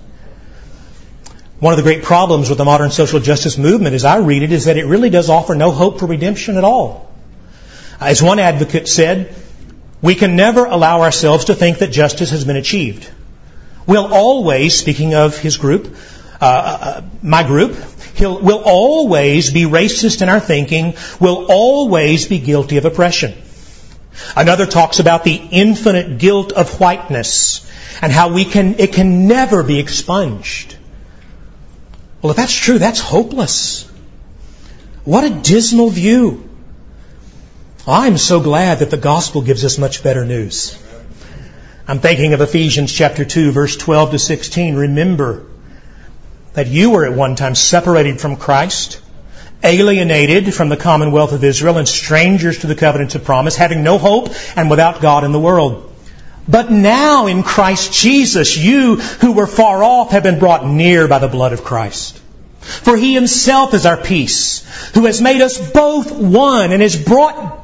One 1.60 1.74
of 1.74 1.78
the 1.78 1.84
great 1.84 2.04
problems 2.04 2.50
with 2.50 2.58
the 2.58 2.66
modern 2.66 2.92
social 2.92 3.20
justice 3.20 3.58
movement, 3.58 3.96
as 3.96 4.06
I 4.06 4.18
read 4.18 4.44
it, 4.44 4.52
is 4.52 4.66
that 4.66 4.78
it 4.78 4.86
really 4.86 5.10
does 5.10 5.30
offer 5.30 5.56
no 5.56 5.72
hope 5.72 6.00
for 6.00 6.06
redemption 6.06 6.58
at 6.58 6.64
all. 6.64 7.12
As 8.00 8.22
one 8.22 8.38
advocate 8.38 8.88
said, 8.88 9.34
we 10.02 10.14
can 10.14 10.36
never 10.36 10.66
allow 10.66 11.02
ourselves 11.02 11.46
to 11.46 11.56
think 11.56 11.80
that 11.80 11.92
justice 11.92 12.32
has 12.32 12.44
been 12.44 12.58
achieved. 12.58 13.10
We'll 13.88 14.14
always, 14.14 14.76
speaking 14.76 15.16
of 15.16 15.38
his 15.38 15.58
group, 15.58 15.96
uh, 16.42 16.46
uh 16.46 17.02
my 17.22 17.44
group, 17.44 17.76
He'll, 18.16 18.40
will 18.40 18.62
always 18.64 19.52
be 19.52 19.64
racist 19.64 20.22
in 20.22 20.30
our 20.30 20.40
thinking, 20.40 20.96
will 21.20 21.48
always 21.50 22.28
be 22.28 22.40
guilty 22.40 22.78
of 22.78 22.86
oppression. 22.86 23.34
Another 24.36 24.66
talks 24.66 25.00
about 25.00 25.24
the 25.24 25.36
infinite 25.52 26.20
guilt 26.20 26.52
of 26.52 26.80
whiteness 26.80 27.68
and 28.02 28.12
how 28.12 28.32
we 28.32 28.46
can, 28.46 28.80
it 28.80 28.94
can 28.94 29.28
never 29.28 29.64
be 29.64 29.80
expunged. 29.80 30.76
Well, 32.22 32.32
if 32.32 32.38
that's 32.38 32.54
true, 32.54 32.78
that's 32.78 33.00
hopeless. 33.00 33.90
What 35.04 35.24
a 35.24 35.30
dismal 35.30 35.90
view. 35.90 36.50
I'm 37.86 38.18
so 38.18 38.40
glad 38.40 38.80
that 38.80 38.92
the 38.92 38.98
gospel 38.98 39.42
gives 39.42 39.66
us 39.66 39.78
much 39.78 40.04
better 40.04 40.24
news. 40.24 40.80
I'm 41.88 42.00
thinking 42.00 42.34
of 42.34 42.40
Ephesians 42.40 42.94
chapter 42.94 43.26
2 43.26 43.52
verse 43.52 43.76
12 43.76 44.12
to 44.12 44.20
16. 44.20 44.76
Remember, 44.76 45.46
that 46.54 46.68
you 46.68 46.92
were 46.92 47.06
at 47.06 47.14
one 47.14 47.36
time 47.36 47.56
separated 47.56 48.22
from 48.22 48.36
Christ, 48.36 49.02
alienated 49.64 50.54
from 50.54 50.70
the 50.70 50.78
commonwealth 50.78 51.34
of 51.34 51.44
Israel, 51.44 51.78
and 51.78 51.88
strangers 51.88 52.60
to 52.60 52.68
the 52.68 52.76
covenants 52.76 53.16
of 53.16 53.24
promise, 53.24 53.56
having 53.56 53.84
no 53.84 53.98
hope 53.98 54.30
and 54.56 54.70
without 54.70 55.02
God 55.02 55.24
in 55.24 55.32
the 55.32 55.40
world. 55.40 55.90
But 56.48 56.72
now 56.72 57.28
in 57.28 57.42
Christ 57.42 57.94
Jesus, 57.94 58.58
you 58.58 58.98
who 58.98 59.32
were 59.32 59.48
far 59.48 59.84
off 59.84 60.12
have 60.12 60.24
been 60.24 60.40
brought 60.40 60.68
near 60.68 61.08
by 61.08 61.20
the 61.20 61.30
blood 61.30 61.54
of 61.54 61.64
Christ. 61.64 62.20
For 62.60 62.96
he 62.96 63.14
himself 63.14 63.74
is 63.74 63.86
our 63.86 63.98
peace, 63.98 64.66
who 64.94 65.06
has 65.06 65.22
made 65.22 65.42
us 65.42 65.72
both 65.72 66.12
one 66.12 66.72
and 66.72 66.82
has 66.82 67.02
brought 67.02 67.60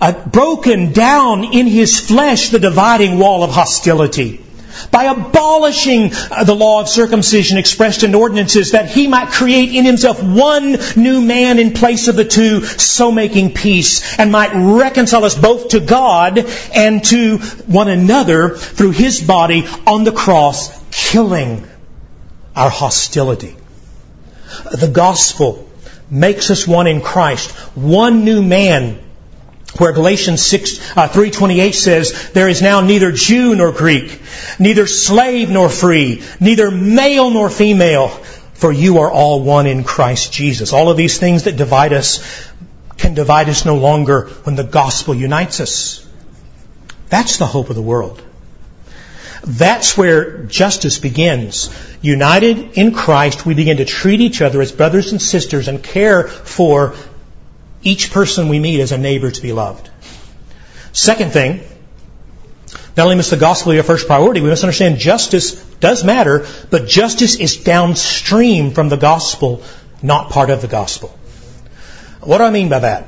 uh, 0.00 0.12
broken 0.26 0.92
down 0.92 1.44
in 1.44 1.66
his 1.66 1.98
flesh 1.98 2.50
the 2.50 2.58
dividing 2.58 3.18
wall 3.18 3.42
of 3.42 3.50
hostility 3.50 4.44
by 4.86 5.04
abolishing 5.04 6.10
uh, 6.12 6.44
the 6.44 6.54
law 6.54 6.80
of 6.80 6.88
circumcision 6.88 7.58
expressed 7.58 8.02
in 8.02 8.14
ordinances 8.14 8.72
that 8.72 8.90
he 8.90 9.06
might 9.06 9.28
create 9.28 9.74
in 9.74 9.84
himself 9.84 10.22
one 10.22 10.76
new 10.96 11.20
man 11.20 11.58
in 11.58 11.72
place 11.72 12.08
of 12.08 12.16
the 12.16 12.24
two, 12.24 12.64
so 12.64 13.10
making 13.10 13.54
peace, 13.54 14.18
and 14.18 14.32
might 14.32 14.52
reconcile 14.54 15.24
us 15.24 15.36
both 15.36 15.68
to 15.68 15.80
God 15.80 16.38
and 16.74 17.04
to 17.06 17.38
one 17.38 17.88
another 17.88 18.56
through 18.56 18.92
his 18.92 19.22
body 19.22 19.66
on 19.86 20.04
the 20.04 20.12
cross, 20.12 20.70
killing 20.90 21.66
our 22.54 22.70
hostility. 22.70 23.56
The 24.70 24.88
gospel 24.88 25.68
makes 26.10 26.50
us 26.50 26.66
one 26.66 26.86
in 26.86 27.00
Christ, 27.00 27.50
one 27.76 28.24
new 28.24 28.42
man 28.42 28.98
where 29.76 29.92
Galatians 29.92 30.42
6, 30.42 30.96
uh, 30.96 31.08
3.28 31.08 31.74
says, 31.74 32.30
There 32.32 32.48
is 32.48 32.62
now 32.62 32.80
neither 32.80 33.12
Jew 33.12 33.54
nor 33.54 33.70
Greek, 33.70 34.20
neither 34.58 34.86
slave 34.86 35.50
nor 35.50 35.68
free, 35.68 36.22
neither 36.40 36.70
male 36.70 37.30
nor 37.30 37.50
female, 37.50 38.08
for 38.08 38.72
you 38.72 38.98
are 38.98 39.10
all 39.10 39.42
one 39.42 39.66
in 39.66 39.84
Christ 39.84 40.32
Jesus. 40.32 40.72
All 40.72 40.90
of 40.90 40.96
these 40.96 41.18
things 41.18 41.44
that 41.44 41.56
divide 41.56 41.92
us 41.92 42.50
can 42.96 43.14
divide 43.14 43.48
us 43.48 43.64
no 43.64 43.76
longer 43.76 44.28
when 44.42 44.56
the 44.56 44.64
gospel 44.64 45.14
unites 45.14 45.60
us. 45.60 46.04
That's 47.08 47.36
the 47.36 47.46
hope 47.46 47.70
of 47.70 47.76
the 47.76 47.82
world. 47.82 48.22
That's 49.42 49.96
where 49.96 50.38
justice 50.44 50.98
begins. 50.98 51.70
United 52.02 52.76
in 52.76 52.92
Christ, 52.92 53.46
we 53.46 53.54
begin 53.54 53.76
to 53.76 53.84
treat 53.84 54.20
each 54.20 54.42
other 54.42 54.60
as 54.60 54.72
brothers 54.72 55.12
and 55.12 55.22
sisters 55.22 55.68
and 55.68 55.82
care 55.82 56.26
for 56.26 56.96
each 57.82 58.10
person 58.10 58.48
we 58.48 58.58
meet 58.58 58.80
is 58.80 58.92
a 58.92 58.98
neighbor 58.98 59.30
to 59.30 59.42
be 59.42 59.52
loved. 59.52 59.90
Second 60.92 61.32
thing, 61.32 61.60
not 62.96 63.04
only 63.04 63.16
must 63.16 63.30
the 63.30 63.36
gospel 63.36 63.72
be 63.72 63.78
our 63.78 63.84
first 63.84 64.06
priority, 64.06 64.40
we 64.40 64.48
must 64.48 64.64
understand 64.64 64.98
justice 64.98 65.62
does 65.80 66.02
matter, 66.02 66.46
but 66.70 66.88
justice 66.88 67.36
is 67.36 67.58
downstream 67.58 68.72
from 68.72 68.88
the 68.88 68.96
gospel, 68.96 69.62
not 70.02 70.30
part 70.30 70.50
of 70.50 70.60
the 70.62 70.68
gospel. 70.68 71.16
What 72.20 72.38
do 72.38 72.44
I 72.44 72.50
mean 72.50 72.68
by 72.68 72.80
that? 72.80 73.06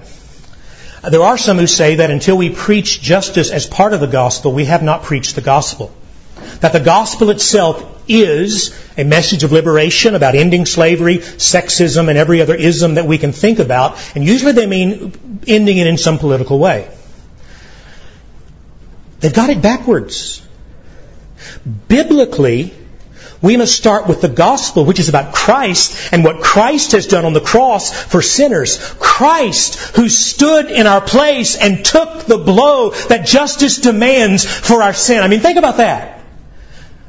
There 1.11 1.23
are 1.23 1.39
some 1.39 1.57
who 1.57 1.67
say 1.67 1.97
that 1.97 2.11
until 2.11 2.37
we 2.37 2.51
preach 2.51 3.01
justice 3.01 3.51
as 3.51 3.67
part 3.67 3.93
of 3.93 4.01
the 4.01 4.07
gospel, 4.07 4.53
we 4.53 4.67
have 4.67 4.83
not 4.83 5.03
preached 5.03 5.35
the 5.35 5.41
gospel. 5.41 5.93
That 6.61 6.73
the 6.73 6.81
gospel 6.81 7.31
itself 7.31 8.03
is 8.09 8.77
a 8.99 9.05
message 9.05 9.45
of 9.45 9.53
liberation 9.53 10.15
about 10.15 10.35
ending 10.35 10.67
slavery, 10.67 11.19
sexism, 11.19 12.09
and 12.09 12.19
every 12.19 12.43
other 12.43 12.55
ism 12.55 12.95
that 12.95 13.07
we 13.07 13.19
can 13.19 13.33
think 13.33 13.59
about, 13.59 13.99
and 14.15 14.25
usually 14.25 14.53
they 14.53 14.67
mean 14.67 15.43
ending 15.47 15.79
it 15.79 15.87
in 15.87 15.97
some 15.97 16.19
political 16.19 16.59
way. 16.59 16.91
They've 19.21 19.33
got 19.33 19.51
it 19.51 19.63
backwards. 19.63 20.47
Biblically, 21.89 22.75
we 23.43 23.57
must 23.57 23.75
start 23.75 24.07
with 24.07 24.21
the 24.21 24.29
gospel, 24.29 24.85
which 24.85 24.99
is 24.99 25.09
about 25.09 25.33
Christ 25.33 26.13
and 26.13 26.25
what 26.25 26.43
Christ 26.43 26.93
has 26.93 27.07
done 27.07 27.25
on 27.25 27.33
the 27.33 27.41
cross 27.41 27.91
for 27.91 28.21
sinners. 28.21 28.79
Christ, 28.99 29.79
who 29.97 30.09
stood 30.09 30.71
in 30.71 30.87
our 30.87 31.01
place 31.01 31.57
and 31.57 31.85
took 31.85 32.25
the 32.25 32.39
blow 32.39 32.91
that 32.91 33.27
justice 33.27 33.79
demands 33.79 34.45
for 34.45 34.83
our 34.83 34.93
sin. 34.93 35.23
I 35.23 35.29
mean, 35.29 35.41
think 35.41 35.59
about 35.59 35.79
that. 35.79 36.20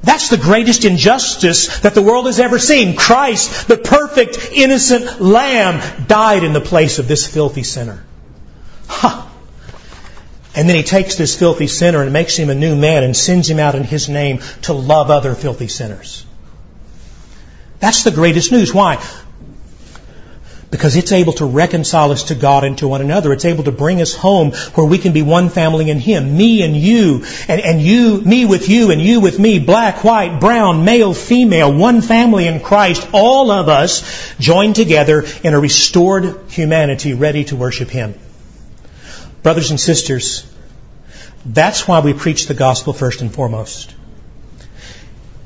That's 0.03 0.29
the 0.29 0.37
greatest 0.37 0.83
injustice 0.83 1.81
that 1.81 1.93
the 1.93 2.01
world 2.01 2.25
has 2.25 2.39
ever 2.39 2.57
seen. 2.57 2.95
Christ, 2.95 3.67
the 3.67 3.77
perfect, 3.77 4.51
innocent 4.51 5.21
Lamb, 5.21 6.07
died 6.07 6.43
in 6.43 6.53
the 6.53 6.61
place 6.61 6.97
of 6.97 7.07
this 7.07 7.27
filthy 7.27 7.63
sinner. 7.63 8.03
Ha! 8.87 9.31
And 10.55 10.67
then 10.67 10.75
he 10.75 10.83
takes 10.83 11.15
this 11.15 11.37
filthy 11.37 11.67
sinner 11.67 12.01
and 12.01 12.11
makes 12.11 12.35
him 12.35 12.49
a 12.49 12.55
new 12.55 12.75
man 12.75 13.03
and 13.03 13.15
sends 13.15 13.49
him 13.49 13.59
out 13.59 13.75
in 13.75 13.83
his 13.83 14.09
name 14.09 14.39
to 14.63 14.73
love 14.73 15.09
other 15.09 15.35
filthy 15.35 15.67
sinners. 15.67 16.25
That's 17.79 18.03
the 18.03 18.11
greatest 18.11 18.51
news. 18.51 18.73
Why? 18.73 19.03
Because 20.71 20.95
it's 20.95 21.11
able 21.11 21.33
to 21.33 21.45
reconcile 21.45 22.11
us 22.11 22.23
to 22.23 22.35
God 22.35 22.63
and 22.63 22.77
to 22.77 22.87
one 22.87 23.01
another. 23.01 23.33
It's 23.33 23.43
able 23.43 23.65
to 23.65 23.73
bring 23.73 24.01
us 24.01 24.15
home 24.15 24.51
where 24.73 24.87
we 24.87 24.97
can 24.97 25.11
be 25.11 25.21
one 25.21 25.49
family 25.49 25.89
in 25.89 25.99
Him. 25.99 26.37
Me 26.37 26.63
and 26.63 26.75
you, 26.75 27.25
and, 27.49 27.59
and 27.59 27.81
you, 27.81 28.21
me 28.21 28.45
with 28.45 28.69
you, 28.69 28.89
and 28.89 29.01
you 29.01 29.19
with 29.19 29.37
me, 29.37 29.59
black, 29.59 30.05
white, 30.05 30.39
brown, 30.39 30.85
male, 30.85 31.13
female, 31.13 31.73
one 31.73 32.01
family 32.01 32.47
in 32.47 32.61
Christ, 32.61 33.05
all 33.11 33.51
of 33.51 33.67
us 33.67 34.33
joined 34.39 34.75
together 34.75 35.25
in 35.43 35.53
a 35.53 35.59
restored 35.59 36.49
humanity 36.49 37.13
ready 37.13 37.43
to 37.45 37.57
worship 37.57 37.89
Him. 37.89 38.15
Brothers 39.43 39.71
and 39.71 39.79
sisters, 39.79 40.49
that's 41.45 41.85
why 41.85 41.99
we 41.99 42.13
preach 42.13 42.47
the 42.47 42.53
gospel 42.53 42.93
first 42.93 43.21
and 43.21 43.33
foremost. 43.33 43.93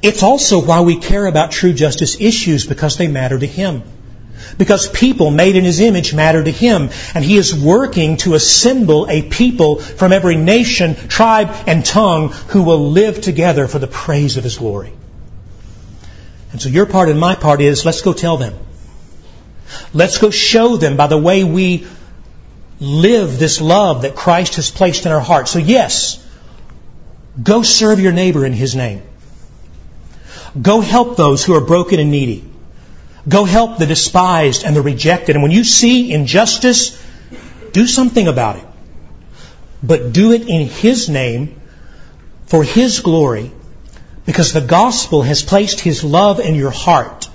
It's 0.03 0.21
also 0.21 0.63
why 0.63 0.81
we 0.81 0.97
care 0.97 1.25
about 1.25 1.51
true 1.51 1.73
justice 1.73 2.21
issues 2.21 2.67
because 2.67 2.97
they 2.97 3.07
matter 3.07 3.39
to 3.39 3.47
Him. 3.47 3.81
Because 4.57 4.87
people 4.87 5.31
made 5.31 5.55
in 5.55 5.63
His 5.63 5.79
image 5.81 6.13
matter 6.13 6.43
to 6.43 6.51
Him. 6.51 6.89
And 7.13 7.23
He 7.23 7.37
is 7.37 7.53
working 7.53 8.17
to 8.17 8.35
assemble 8.35 9.09
a 9.09 9.21
people 9.21 9.77
from 9.77 10.13
every 10.13 10.35
nation, 10.35 10.95
tribe, 10.95 11.53
and 11.67 11.85
tongue 11.85 12.29
who 12.29 12.63
will 12.63 12.91
live 12.91 13.21
together 13.21 13.67
for 13.67 13.79
the 13.79 13.87
praise 13.87 14.37
of 14.37 14.43
His 14.43 14.57
glory. 14.57 14.93
And 16.51 16.61
so 16.61 16.69
your 16.69 16.85
part 16.85 17.09
and 17.09 17.19
my 17.19 17.35
part 17.35 17.59
is 17.59 17.85
let's 17.85 18.01
go 18.01 18.13
tell 18.13 18.37
them. 18.37 18.53
Let's 19.93 20.19
go 20.19 20.29
show 20.29 20.77
them 20.77 20.95
by 20.95 21.07
the 21.07 21.17
way 21.17 21.43
we 21.43 21.85
live 22.79 23.39
this 23.39 23.61
love 23.61 24.03
that 24.03 24.15
Christ 24.15 24.55
has 24.55 24.71
placed 24.71 25.05
in 25.05 25.11
our 25.11 25.19
hearts. 25.19 25.51
So 25.51 25.59
yes, 25.59 26.25
go 27.41 27.61
serve 27.61 27.99
your 27.99 28.11
neighbor 28.11 28.45
in 28.45 28.53
His 28.53 28.75
name. 28.75 29.03
Go 30.61 30.79
help 30.79 31.17
those 31.17 31.43
who 31.43 31.53
are 31.55 31.61
broken 31.61 31.99
and 31.99 32.11
needy. 32.11 32.49
Go 33.27 33.45
help 33.45 33.77
the 33.77 33.85
despised 33.85 34.63
and 34.63 34.75
the 34.75 34.81
rejected. 34.81 35.35
And 35.35 35.43
when 35.43 35.51
you 35.51 35.63
see 35.63 36.11
injustice, 36.11 37.01
do 37.71 37.87
something 37.87 38.27
about 38.27 38.57
it. 38.57 38.65
But 39.81 40.13
do 40.13 40.31
it 40.31 40.47
in 40.47 40.67
His 40.67 41.09
name, 41.09 41.59
for 42.45 42.63
His 42.63 42.99
glory, 42.99 43.51
because 44.25 44.53
the 44.53 44.61
gospel 44.61 45.21
has 45.23 45.43
placed 45.43 45.79
His 45.79 46.03
love 46.03 46.39
in 46.39 46.55
your 46.55 46.71
heart. 46.71 47.29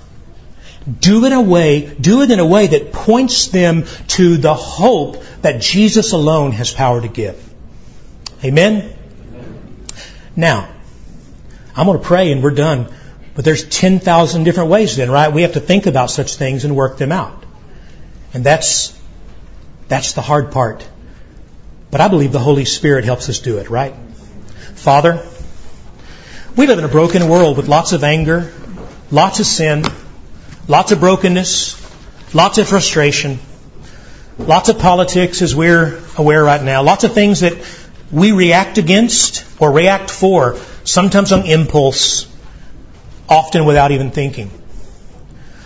Do 0.99 1.25
it 1.25 1.33
a 1.33 1.41
way, 1.41 1.93
do 1.99 2.21
it 2.21 2.31
in 2.31 2.39
a 2.39 2.45
way 2.45 2.67
that 2.67 2.91
points 2.91 3.47
them 3.47 3.85
to 4.07 4.37
the 4.37 4.53
hope 4.53 5.23
that 5.41 5.61
Jesus 5.61 6.11
alone 6.11 6.53
has 6.53 6.73
power 6.73 7.01
to 7.01 7.07
give. 7.07 7.37
Amen? 8.43 8.91
Now, 10.35 10.73
I'm 11.75 11.85
going 11.85 11.99
to 11.99 12.03
pray 12.03 12.31
and 12.31 12.41
we're 12.41 12.51
done. 12.51 12.91
But 13.33 13.45
there's 13.45 13.67
10,000 13.67 14.43
different 14.43 14.69
ways 14.69 14.95
then, 14.97 15.09
right? 15.09 15.31
We 15.31 15.43
have 15.43 15.53
to 15.53 15.59
think 15.59 15.85
about 15.85 16.11
such 16.11 16.35
things 16.35 16.65
and 16.65 16.75
work 16.75 16.97
them 16.97 17.11
out. 17.11 17.43
And 18.33 18.43
that's, 18.43 18.97
that's 19.87 20.13
the 20.13 20.21
hard 20.21 20.51
part. 20.51 20.87
But 21.89 22.01
I 22.01 22.07
believe 22.07 22.31
the 22.31 22.39
Holy 22.39 22.65
Spirit 22.65 23.05
helps 23.05 23.29
us 23.29 23.39
do 23.39 23.57
it, 23.57 23.69
right? 23.69 23.95
Father, 24.75 25.25
we 26.55 26.67
live 26.67 26.79
in 26.79 26.85
a 26.85 26.89
broken 26.89 27.27
world 27.29 27.57
with 27.57 27.67
lots 27.67 27.93
of 27.93 28.03
anger, 28.03 28.51
lots 29.11 29.39
of 29.39 29.45
sin, 29.45 29.83
lots 30.67 30.91
of 30.91 30.99
brokenness, 30.99 31.77
lots 32.33 32.57
of 32.57 32.67
frustration, 32.67 33.39
lots 34.37 34.69
of 34.69 34.79
politics 34.79 35.41
as 35.41 35.55
we're 35.55 36.01
aware 36.17 36.43
right 36.43 36.63
now, 36.63 36.83
lots 36.83 37.03
of 37.03 37.13
things 37.13 37.41
that 37.41 37.53
we 38.11 38.31
react 38.31 38.77
against 38.77 39.45
or 39.61 39.71
react 39.71 40.09
for, 40.09 40.57
sometimes 40.83 41.31
on 41.31 41.45
impulse, 41.45 42.30
often 43.31 43.63
without 43.65 43.91
even 43.91 44.11
thinking. 44.11 44.51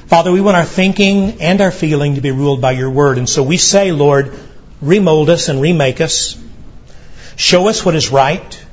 Father, 0.05 0.31
we 0.31 0.39
want 0.39 0.55
our 0.55 0.65
thinking 0.65 1.41
and 1.41 1.59
our 1.61 1.71
feeling 1.71 2.13
to 2.13 2.21
be 2.21 2.29
ruled 2.29 2.61
by 2.61 2.73
your 2.73 2.91
word. 2.91 3.17
And 3.17 3.27
so 3.27 3.41
we 3.41 3.57
say, 3.57 3.91
Lord, 3.91 4.37
remold 4.81 5.31
us 5.31 5.49
and 5.49 5.59
remake 5.59 5.99
us. 5.99 6.39
Show 7.35 7.67
us 7.67 7.83
what 7.83 7.95
is 7.95 8.11
right. 8.11 8.65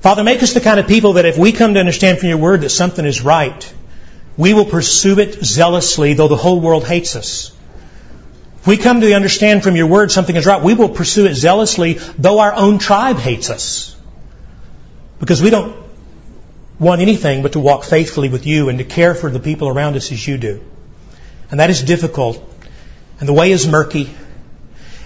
Father, 0.00 0.24
make 0.24 0.42
us 0.42 0.54
the 0.54 0.60
kind 0.60 0.80
of 0.80 0.88
people 0.88 1.12
that 1.14 1.26
if 1.26 1.36
we 1.36 1.52
come 1.52 1.74
to 1.74 1.80
understand 1.80 2.18
from 2.18 2.30
your 2.30 2.38
word 2.38 2.62
that 2.62 2.70
something 2.70 3.04
is 3.04 3.20
right, 3.20 3.74
we 4.38 4.54
will 4.54 4.64
pursue 4.64 5.18
it 5.20 5.44
zealously, 5.44 6.14
though 6.14 6.28
the 6.28 6.36
whole 6.36 6.60
world 6.60 6.84
hates 6.84 7.14
us. 7.14 7.54
If 8.60 8.66
we 8.66 8.78
come 8.78 9.02
to 9.02 9.12
understand 9.12 9.62
from 9.62 9.76
your 9.76 9.86
word 9.86 10.10
something 10.10 10.34
is 10.34 10.46
right, 10.46 10.62
we 10.62 10.72
will 10.72 10.88
pursue 10.88 11.26
it 11.26 11.34
zealously, 11.34 11.94
though 12.16 12.38
our 12.38 12.54
own 12.54 12.78
tribe 12.78 13.18
hates 13.18 13.50
us. 13.50 13.94
Because 15.20 15.42
we 15.42 15.50
don't 15.50 15.81
want 16.82 17.00
anything 17.00 17.42
but 17.42 17.52
to 17.52 17.60
walk 17.60 17.84
faithfully 17.84 18.28
with 18.28 18.46
you 18.46 18.68
and 18.68 18.78
to 18.78 18.84
care 18.84 19.14
for 19.14 19.30
the 19.30 19.40
people 19.40 19.68
around 19.68 19.96
us 19.96 20.12
as 20.12 20.26
you 20.26 20.36
do. 20.36 20.60
And 21.50 21.60
that 21.60 21.70
is 21.70 21.82
difficult. 21.82 22.42
And 23.20 23.28
the 23.28 23.32
way 23.32 23.52
is 23.52 23.66
murky. 23.68 24.12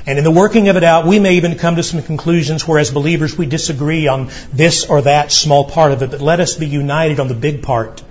And 0.06 0.18
in 0.18 0.24
the 0.24 0.30
working 0.30 0.68
of 0.68 0.76
it 0.76 0.84
out, 0.84 1.06
we 1.06 1.18
may 1.18 1.34
even 1.34 1.58
come 1.58 1.76
to 1.76 1.82
some 1.82 2.02
conclusions 2.02 2.66
where 2.66 2.78
as 2.78 2.90
believers 2.90 3.36
we 3.36 3.46
disagree 3.46 4.06
on 4.06 4.30
this 4.52 4.86
or 4.86 5.02
that 5.02 5.32
small 5.32 5.64
part 5.68 5.92
of 5.92 6.02
it, 6.02 6.12
but 6.12 6.20
let 6.20 6.40
us 6.40 6.54
be 6.54 6.66
united 6.66 7.20
on 7.20 7.28
the 7.28 7.34
big 7.34 7.62
part. 7.62 8.02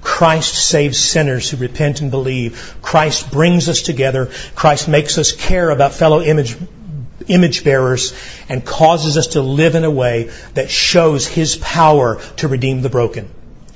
Christ 0.00 0.54
saves 0.54 0.98
sinners 0.98 1.50
who 1.50 1.58
repent 1.58 2.00
and 2.00 2.10
believe. 2.10 2.76
Christ 2.82 3.30
brings 3.30 3.68
us 3.68 3.82
together. 3.82 4.30
Christ 4.54 4.88
makes 4.88 5.18
us 5.18 5.32
care 5.32 5.70
about 5.70 5.92
fellow 5.92 6.20
image, 6.20 6.56
image 7.28 7.64
bearers 7.64 8.14
and 8.48 8.64
causes 8.64 9.16
us 9.16 9.28
to 9.28 9.42
live 9.42 9.74
in 9.74 9.84
a 9.84 9.90
way 9.90 10.30
that 10.54 10.70
shows 10.70 11.26
His 11.26 11.56
power 11.56 12.20
to 12.36 12.48
redeem 12.48 12.82
the 12.82 12.90
broken. 12.90 13.28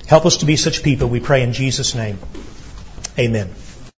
Help 0.07 0.27
us 0.27 0.39
to 0.39 0.47
be 0.47 0.57
such 0.57 0.83
people, 0.83 1.09
we 1.09 1.21
pray 1.21 1.43
in 1.43 1.53
Jesus' 1.53 1.95
name. 1.95 2.19
Amen. 3.19 3.51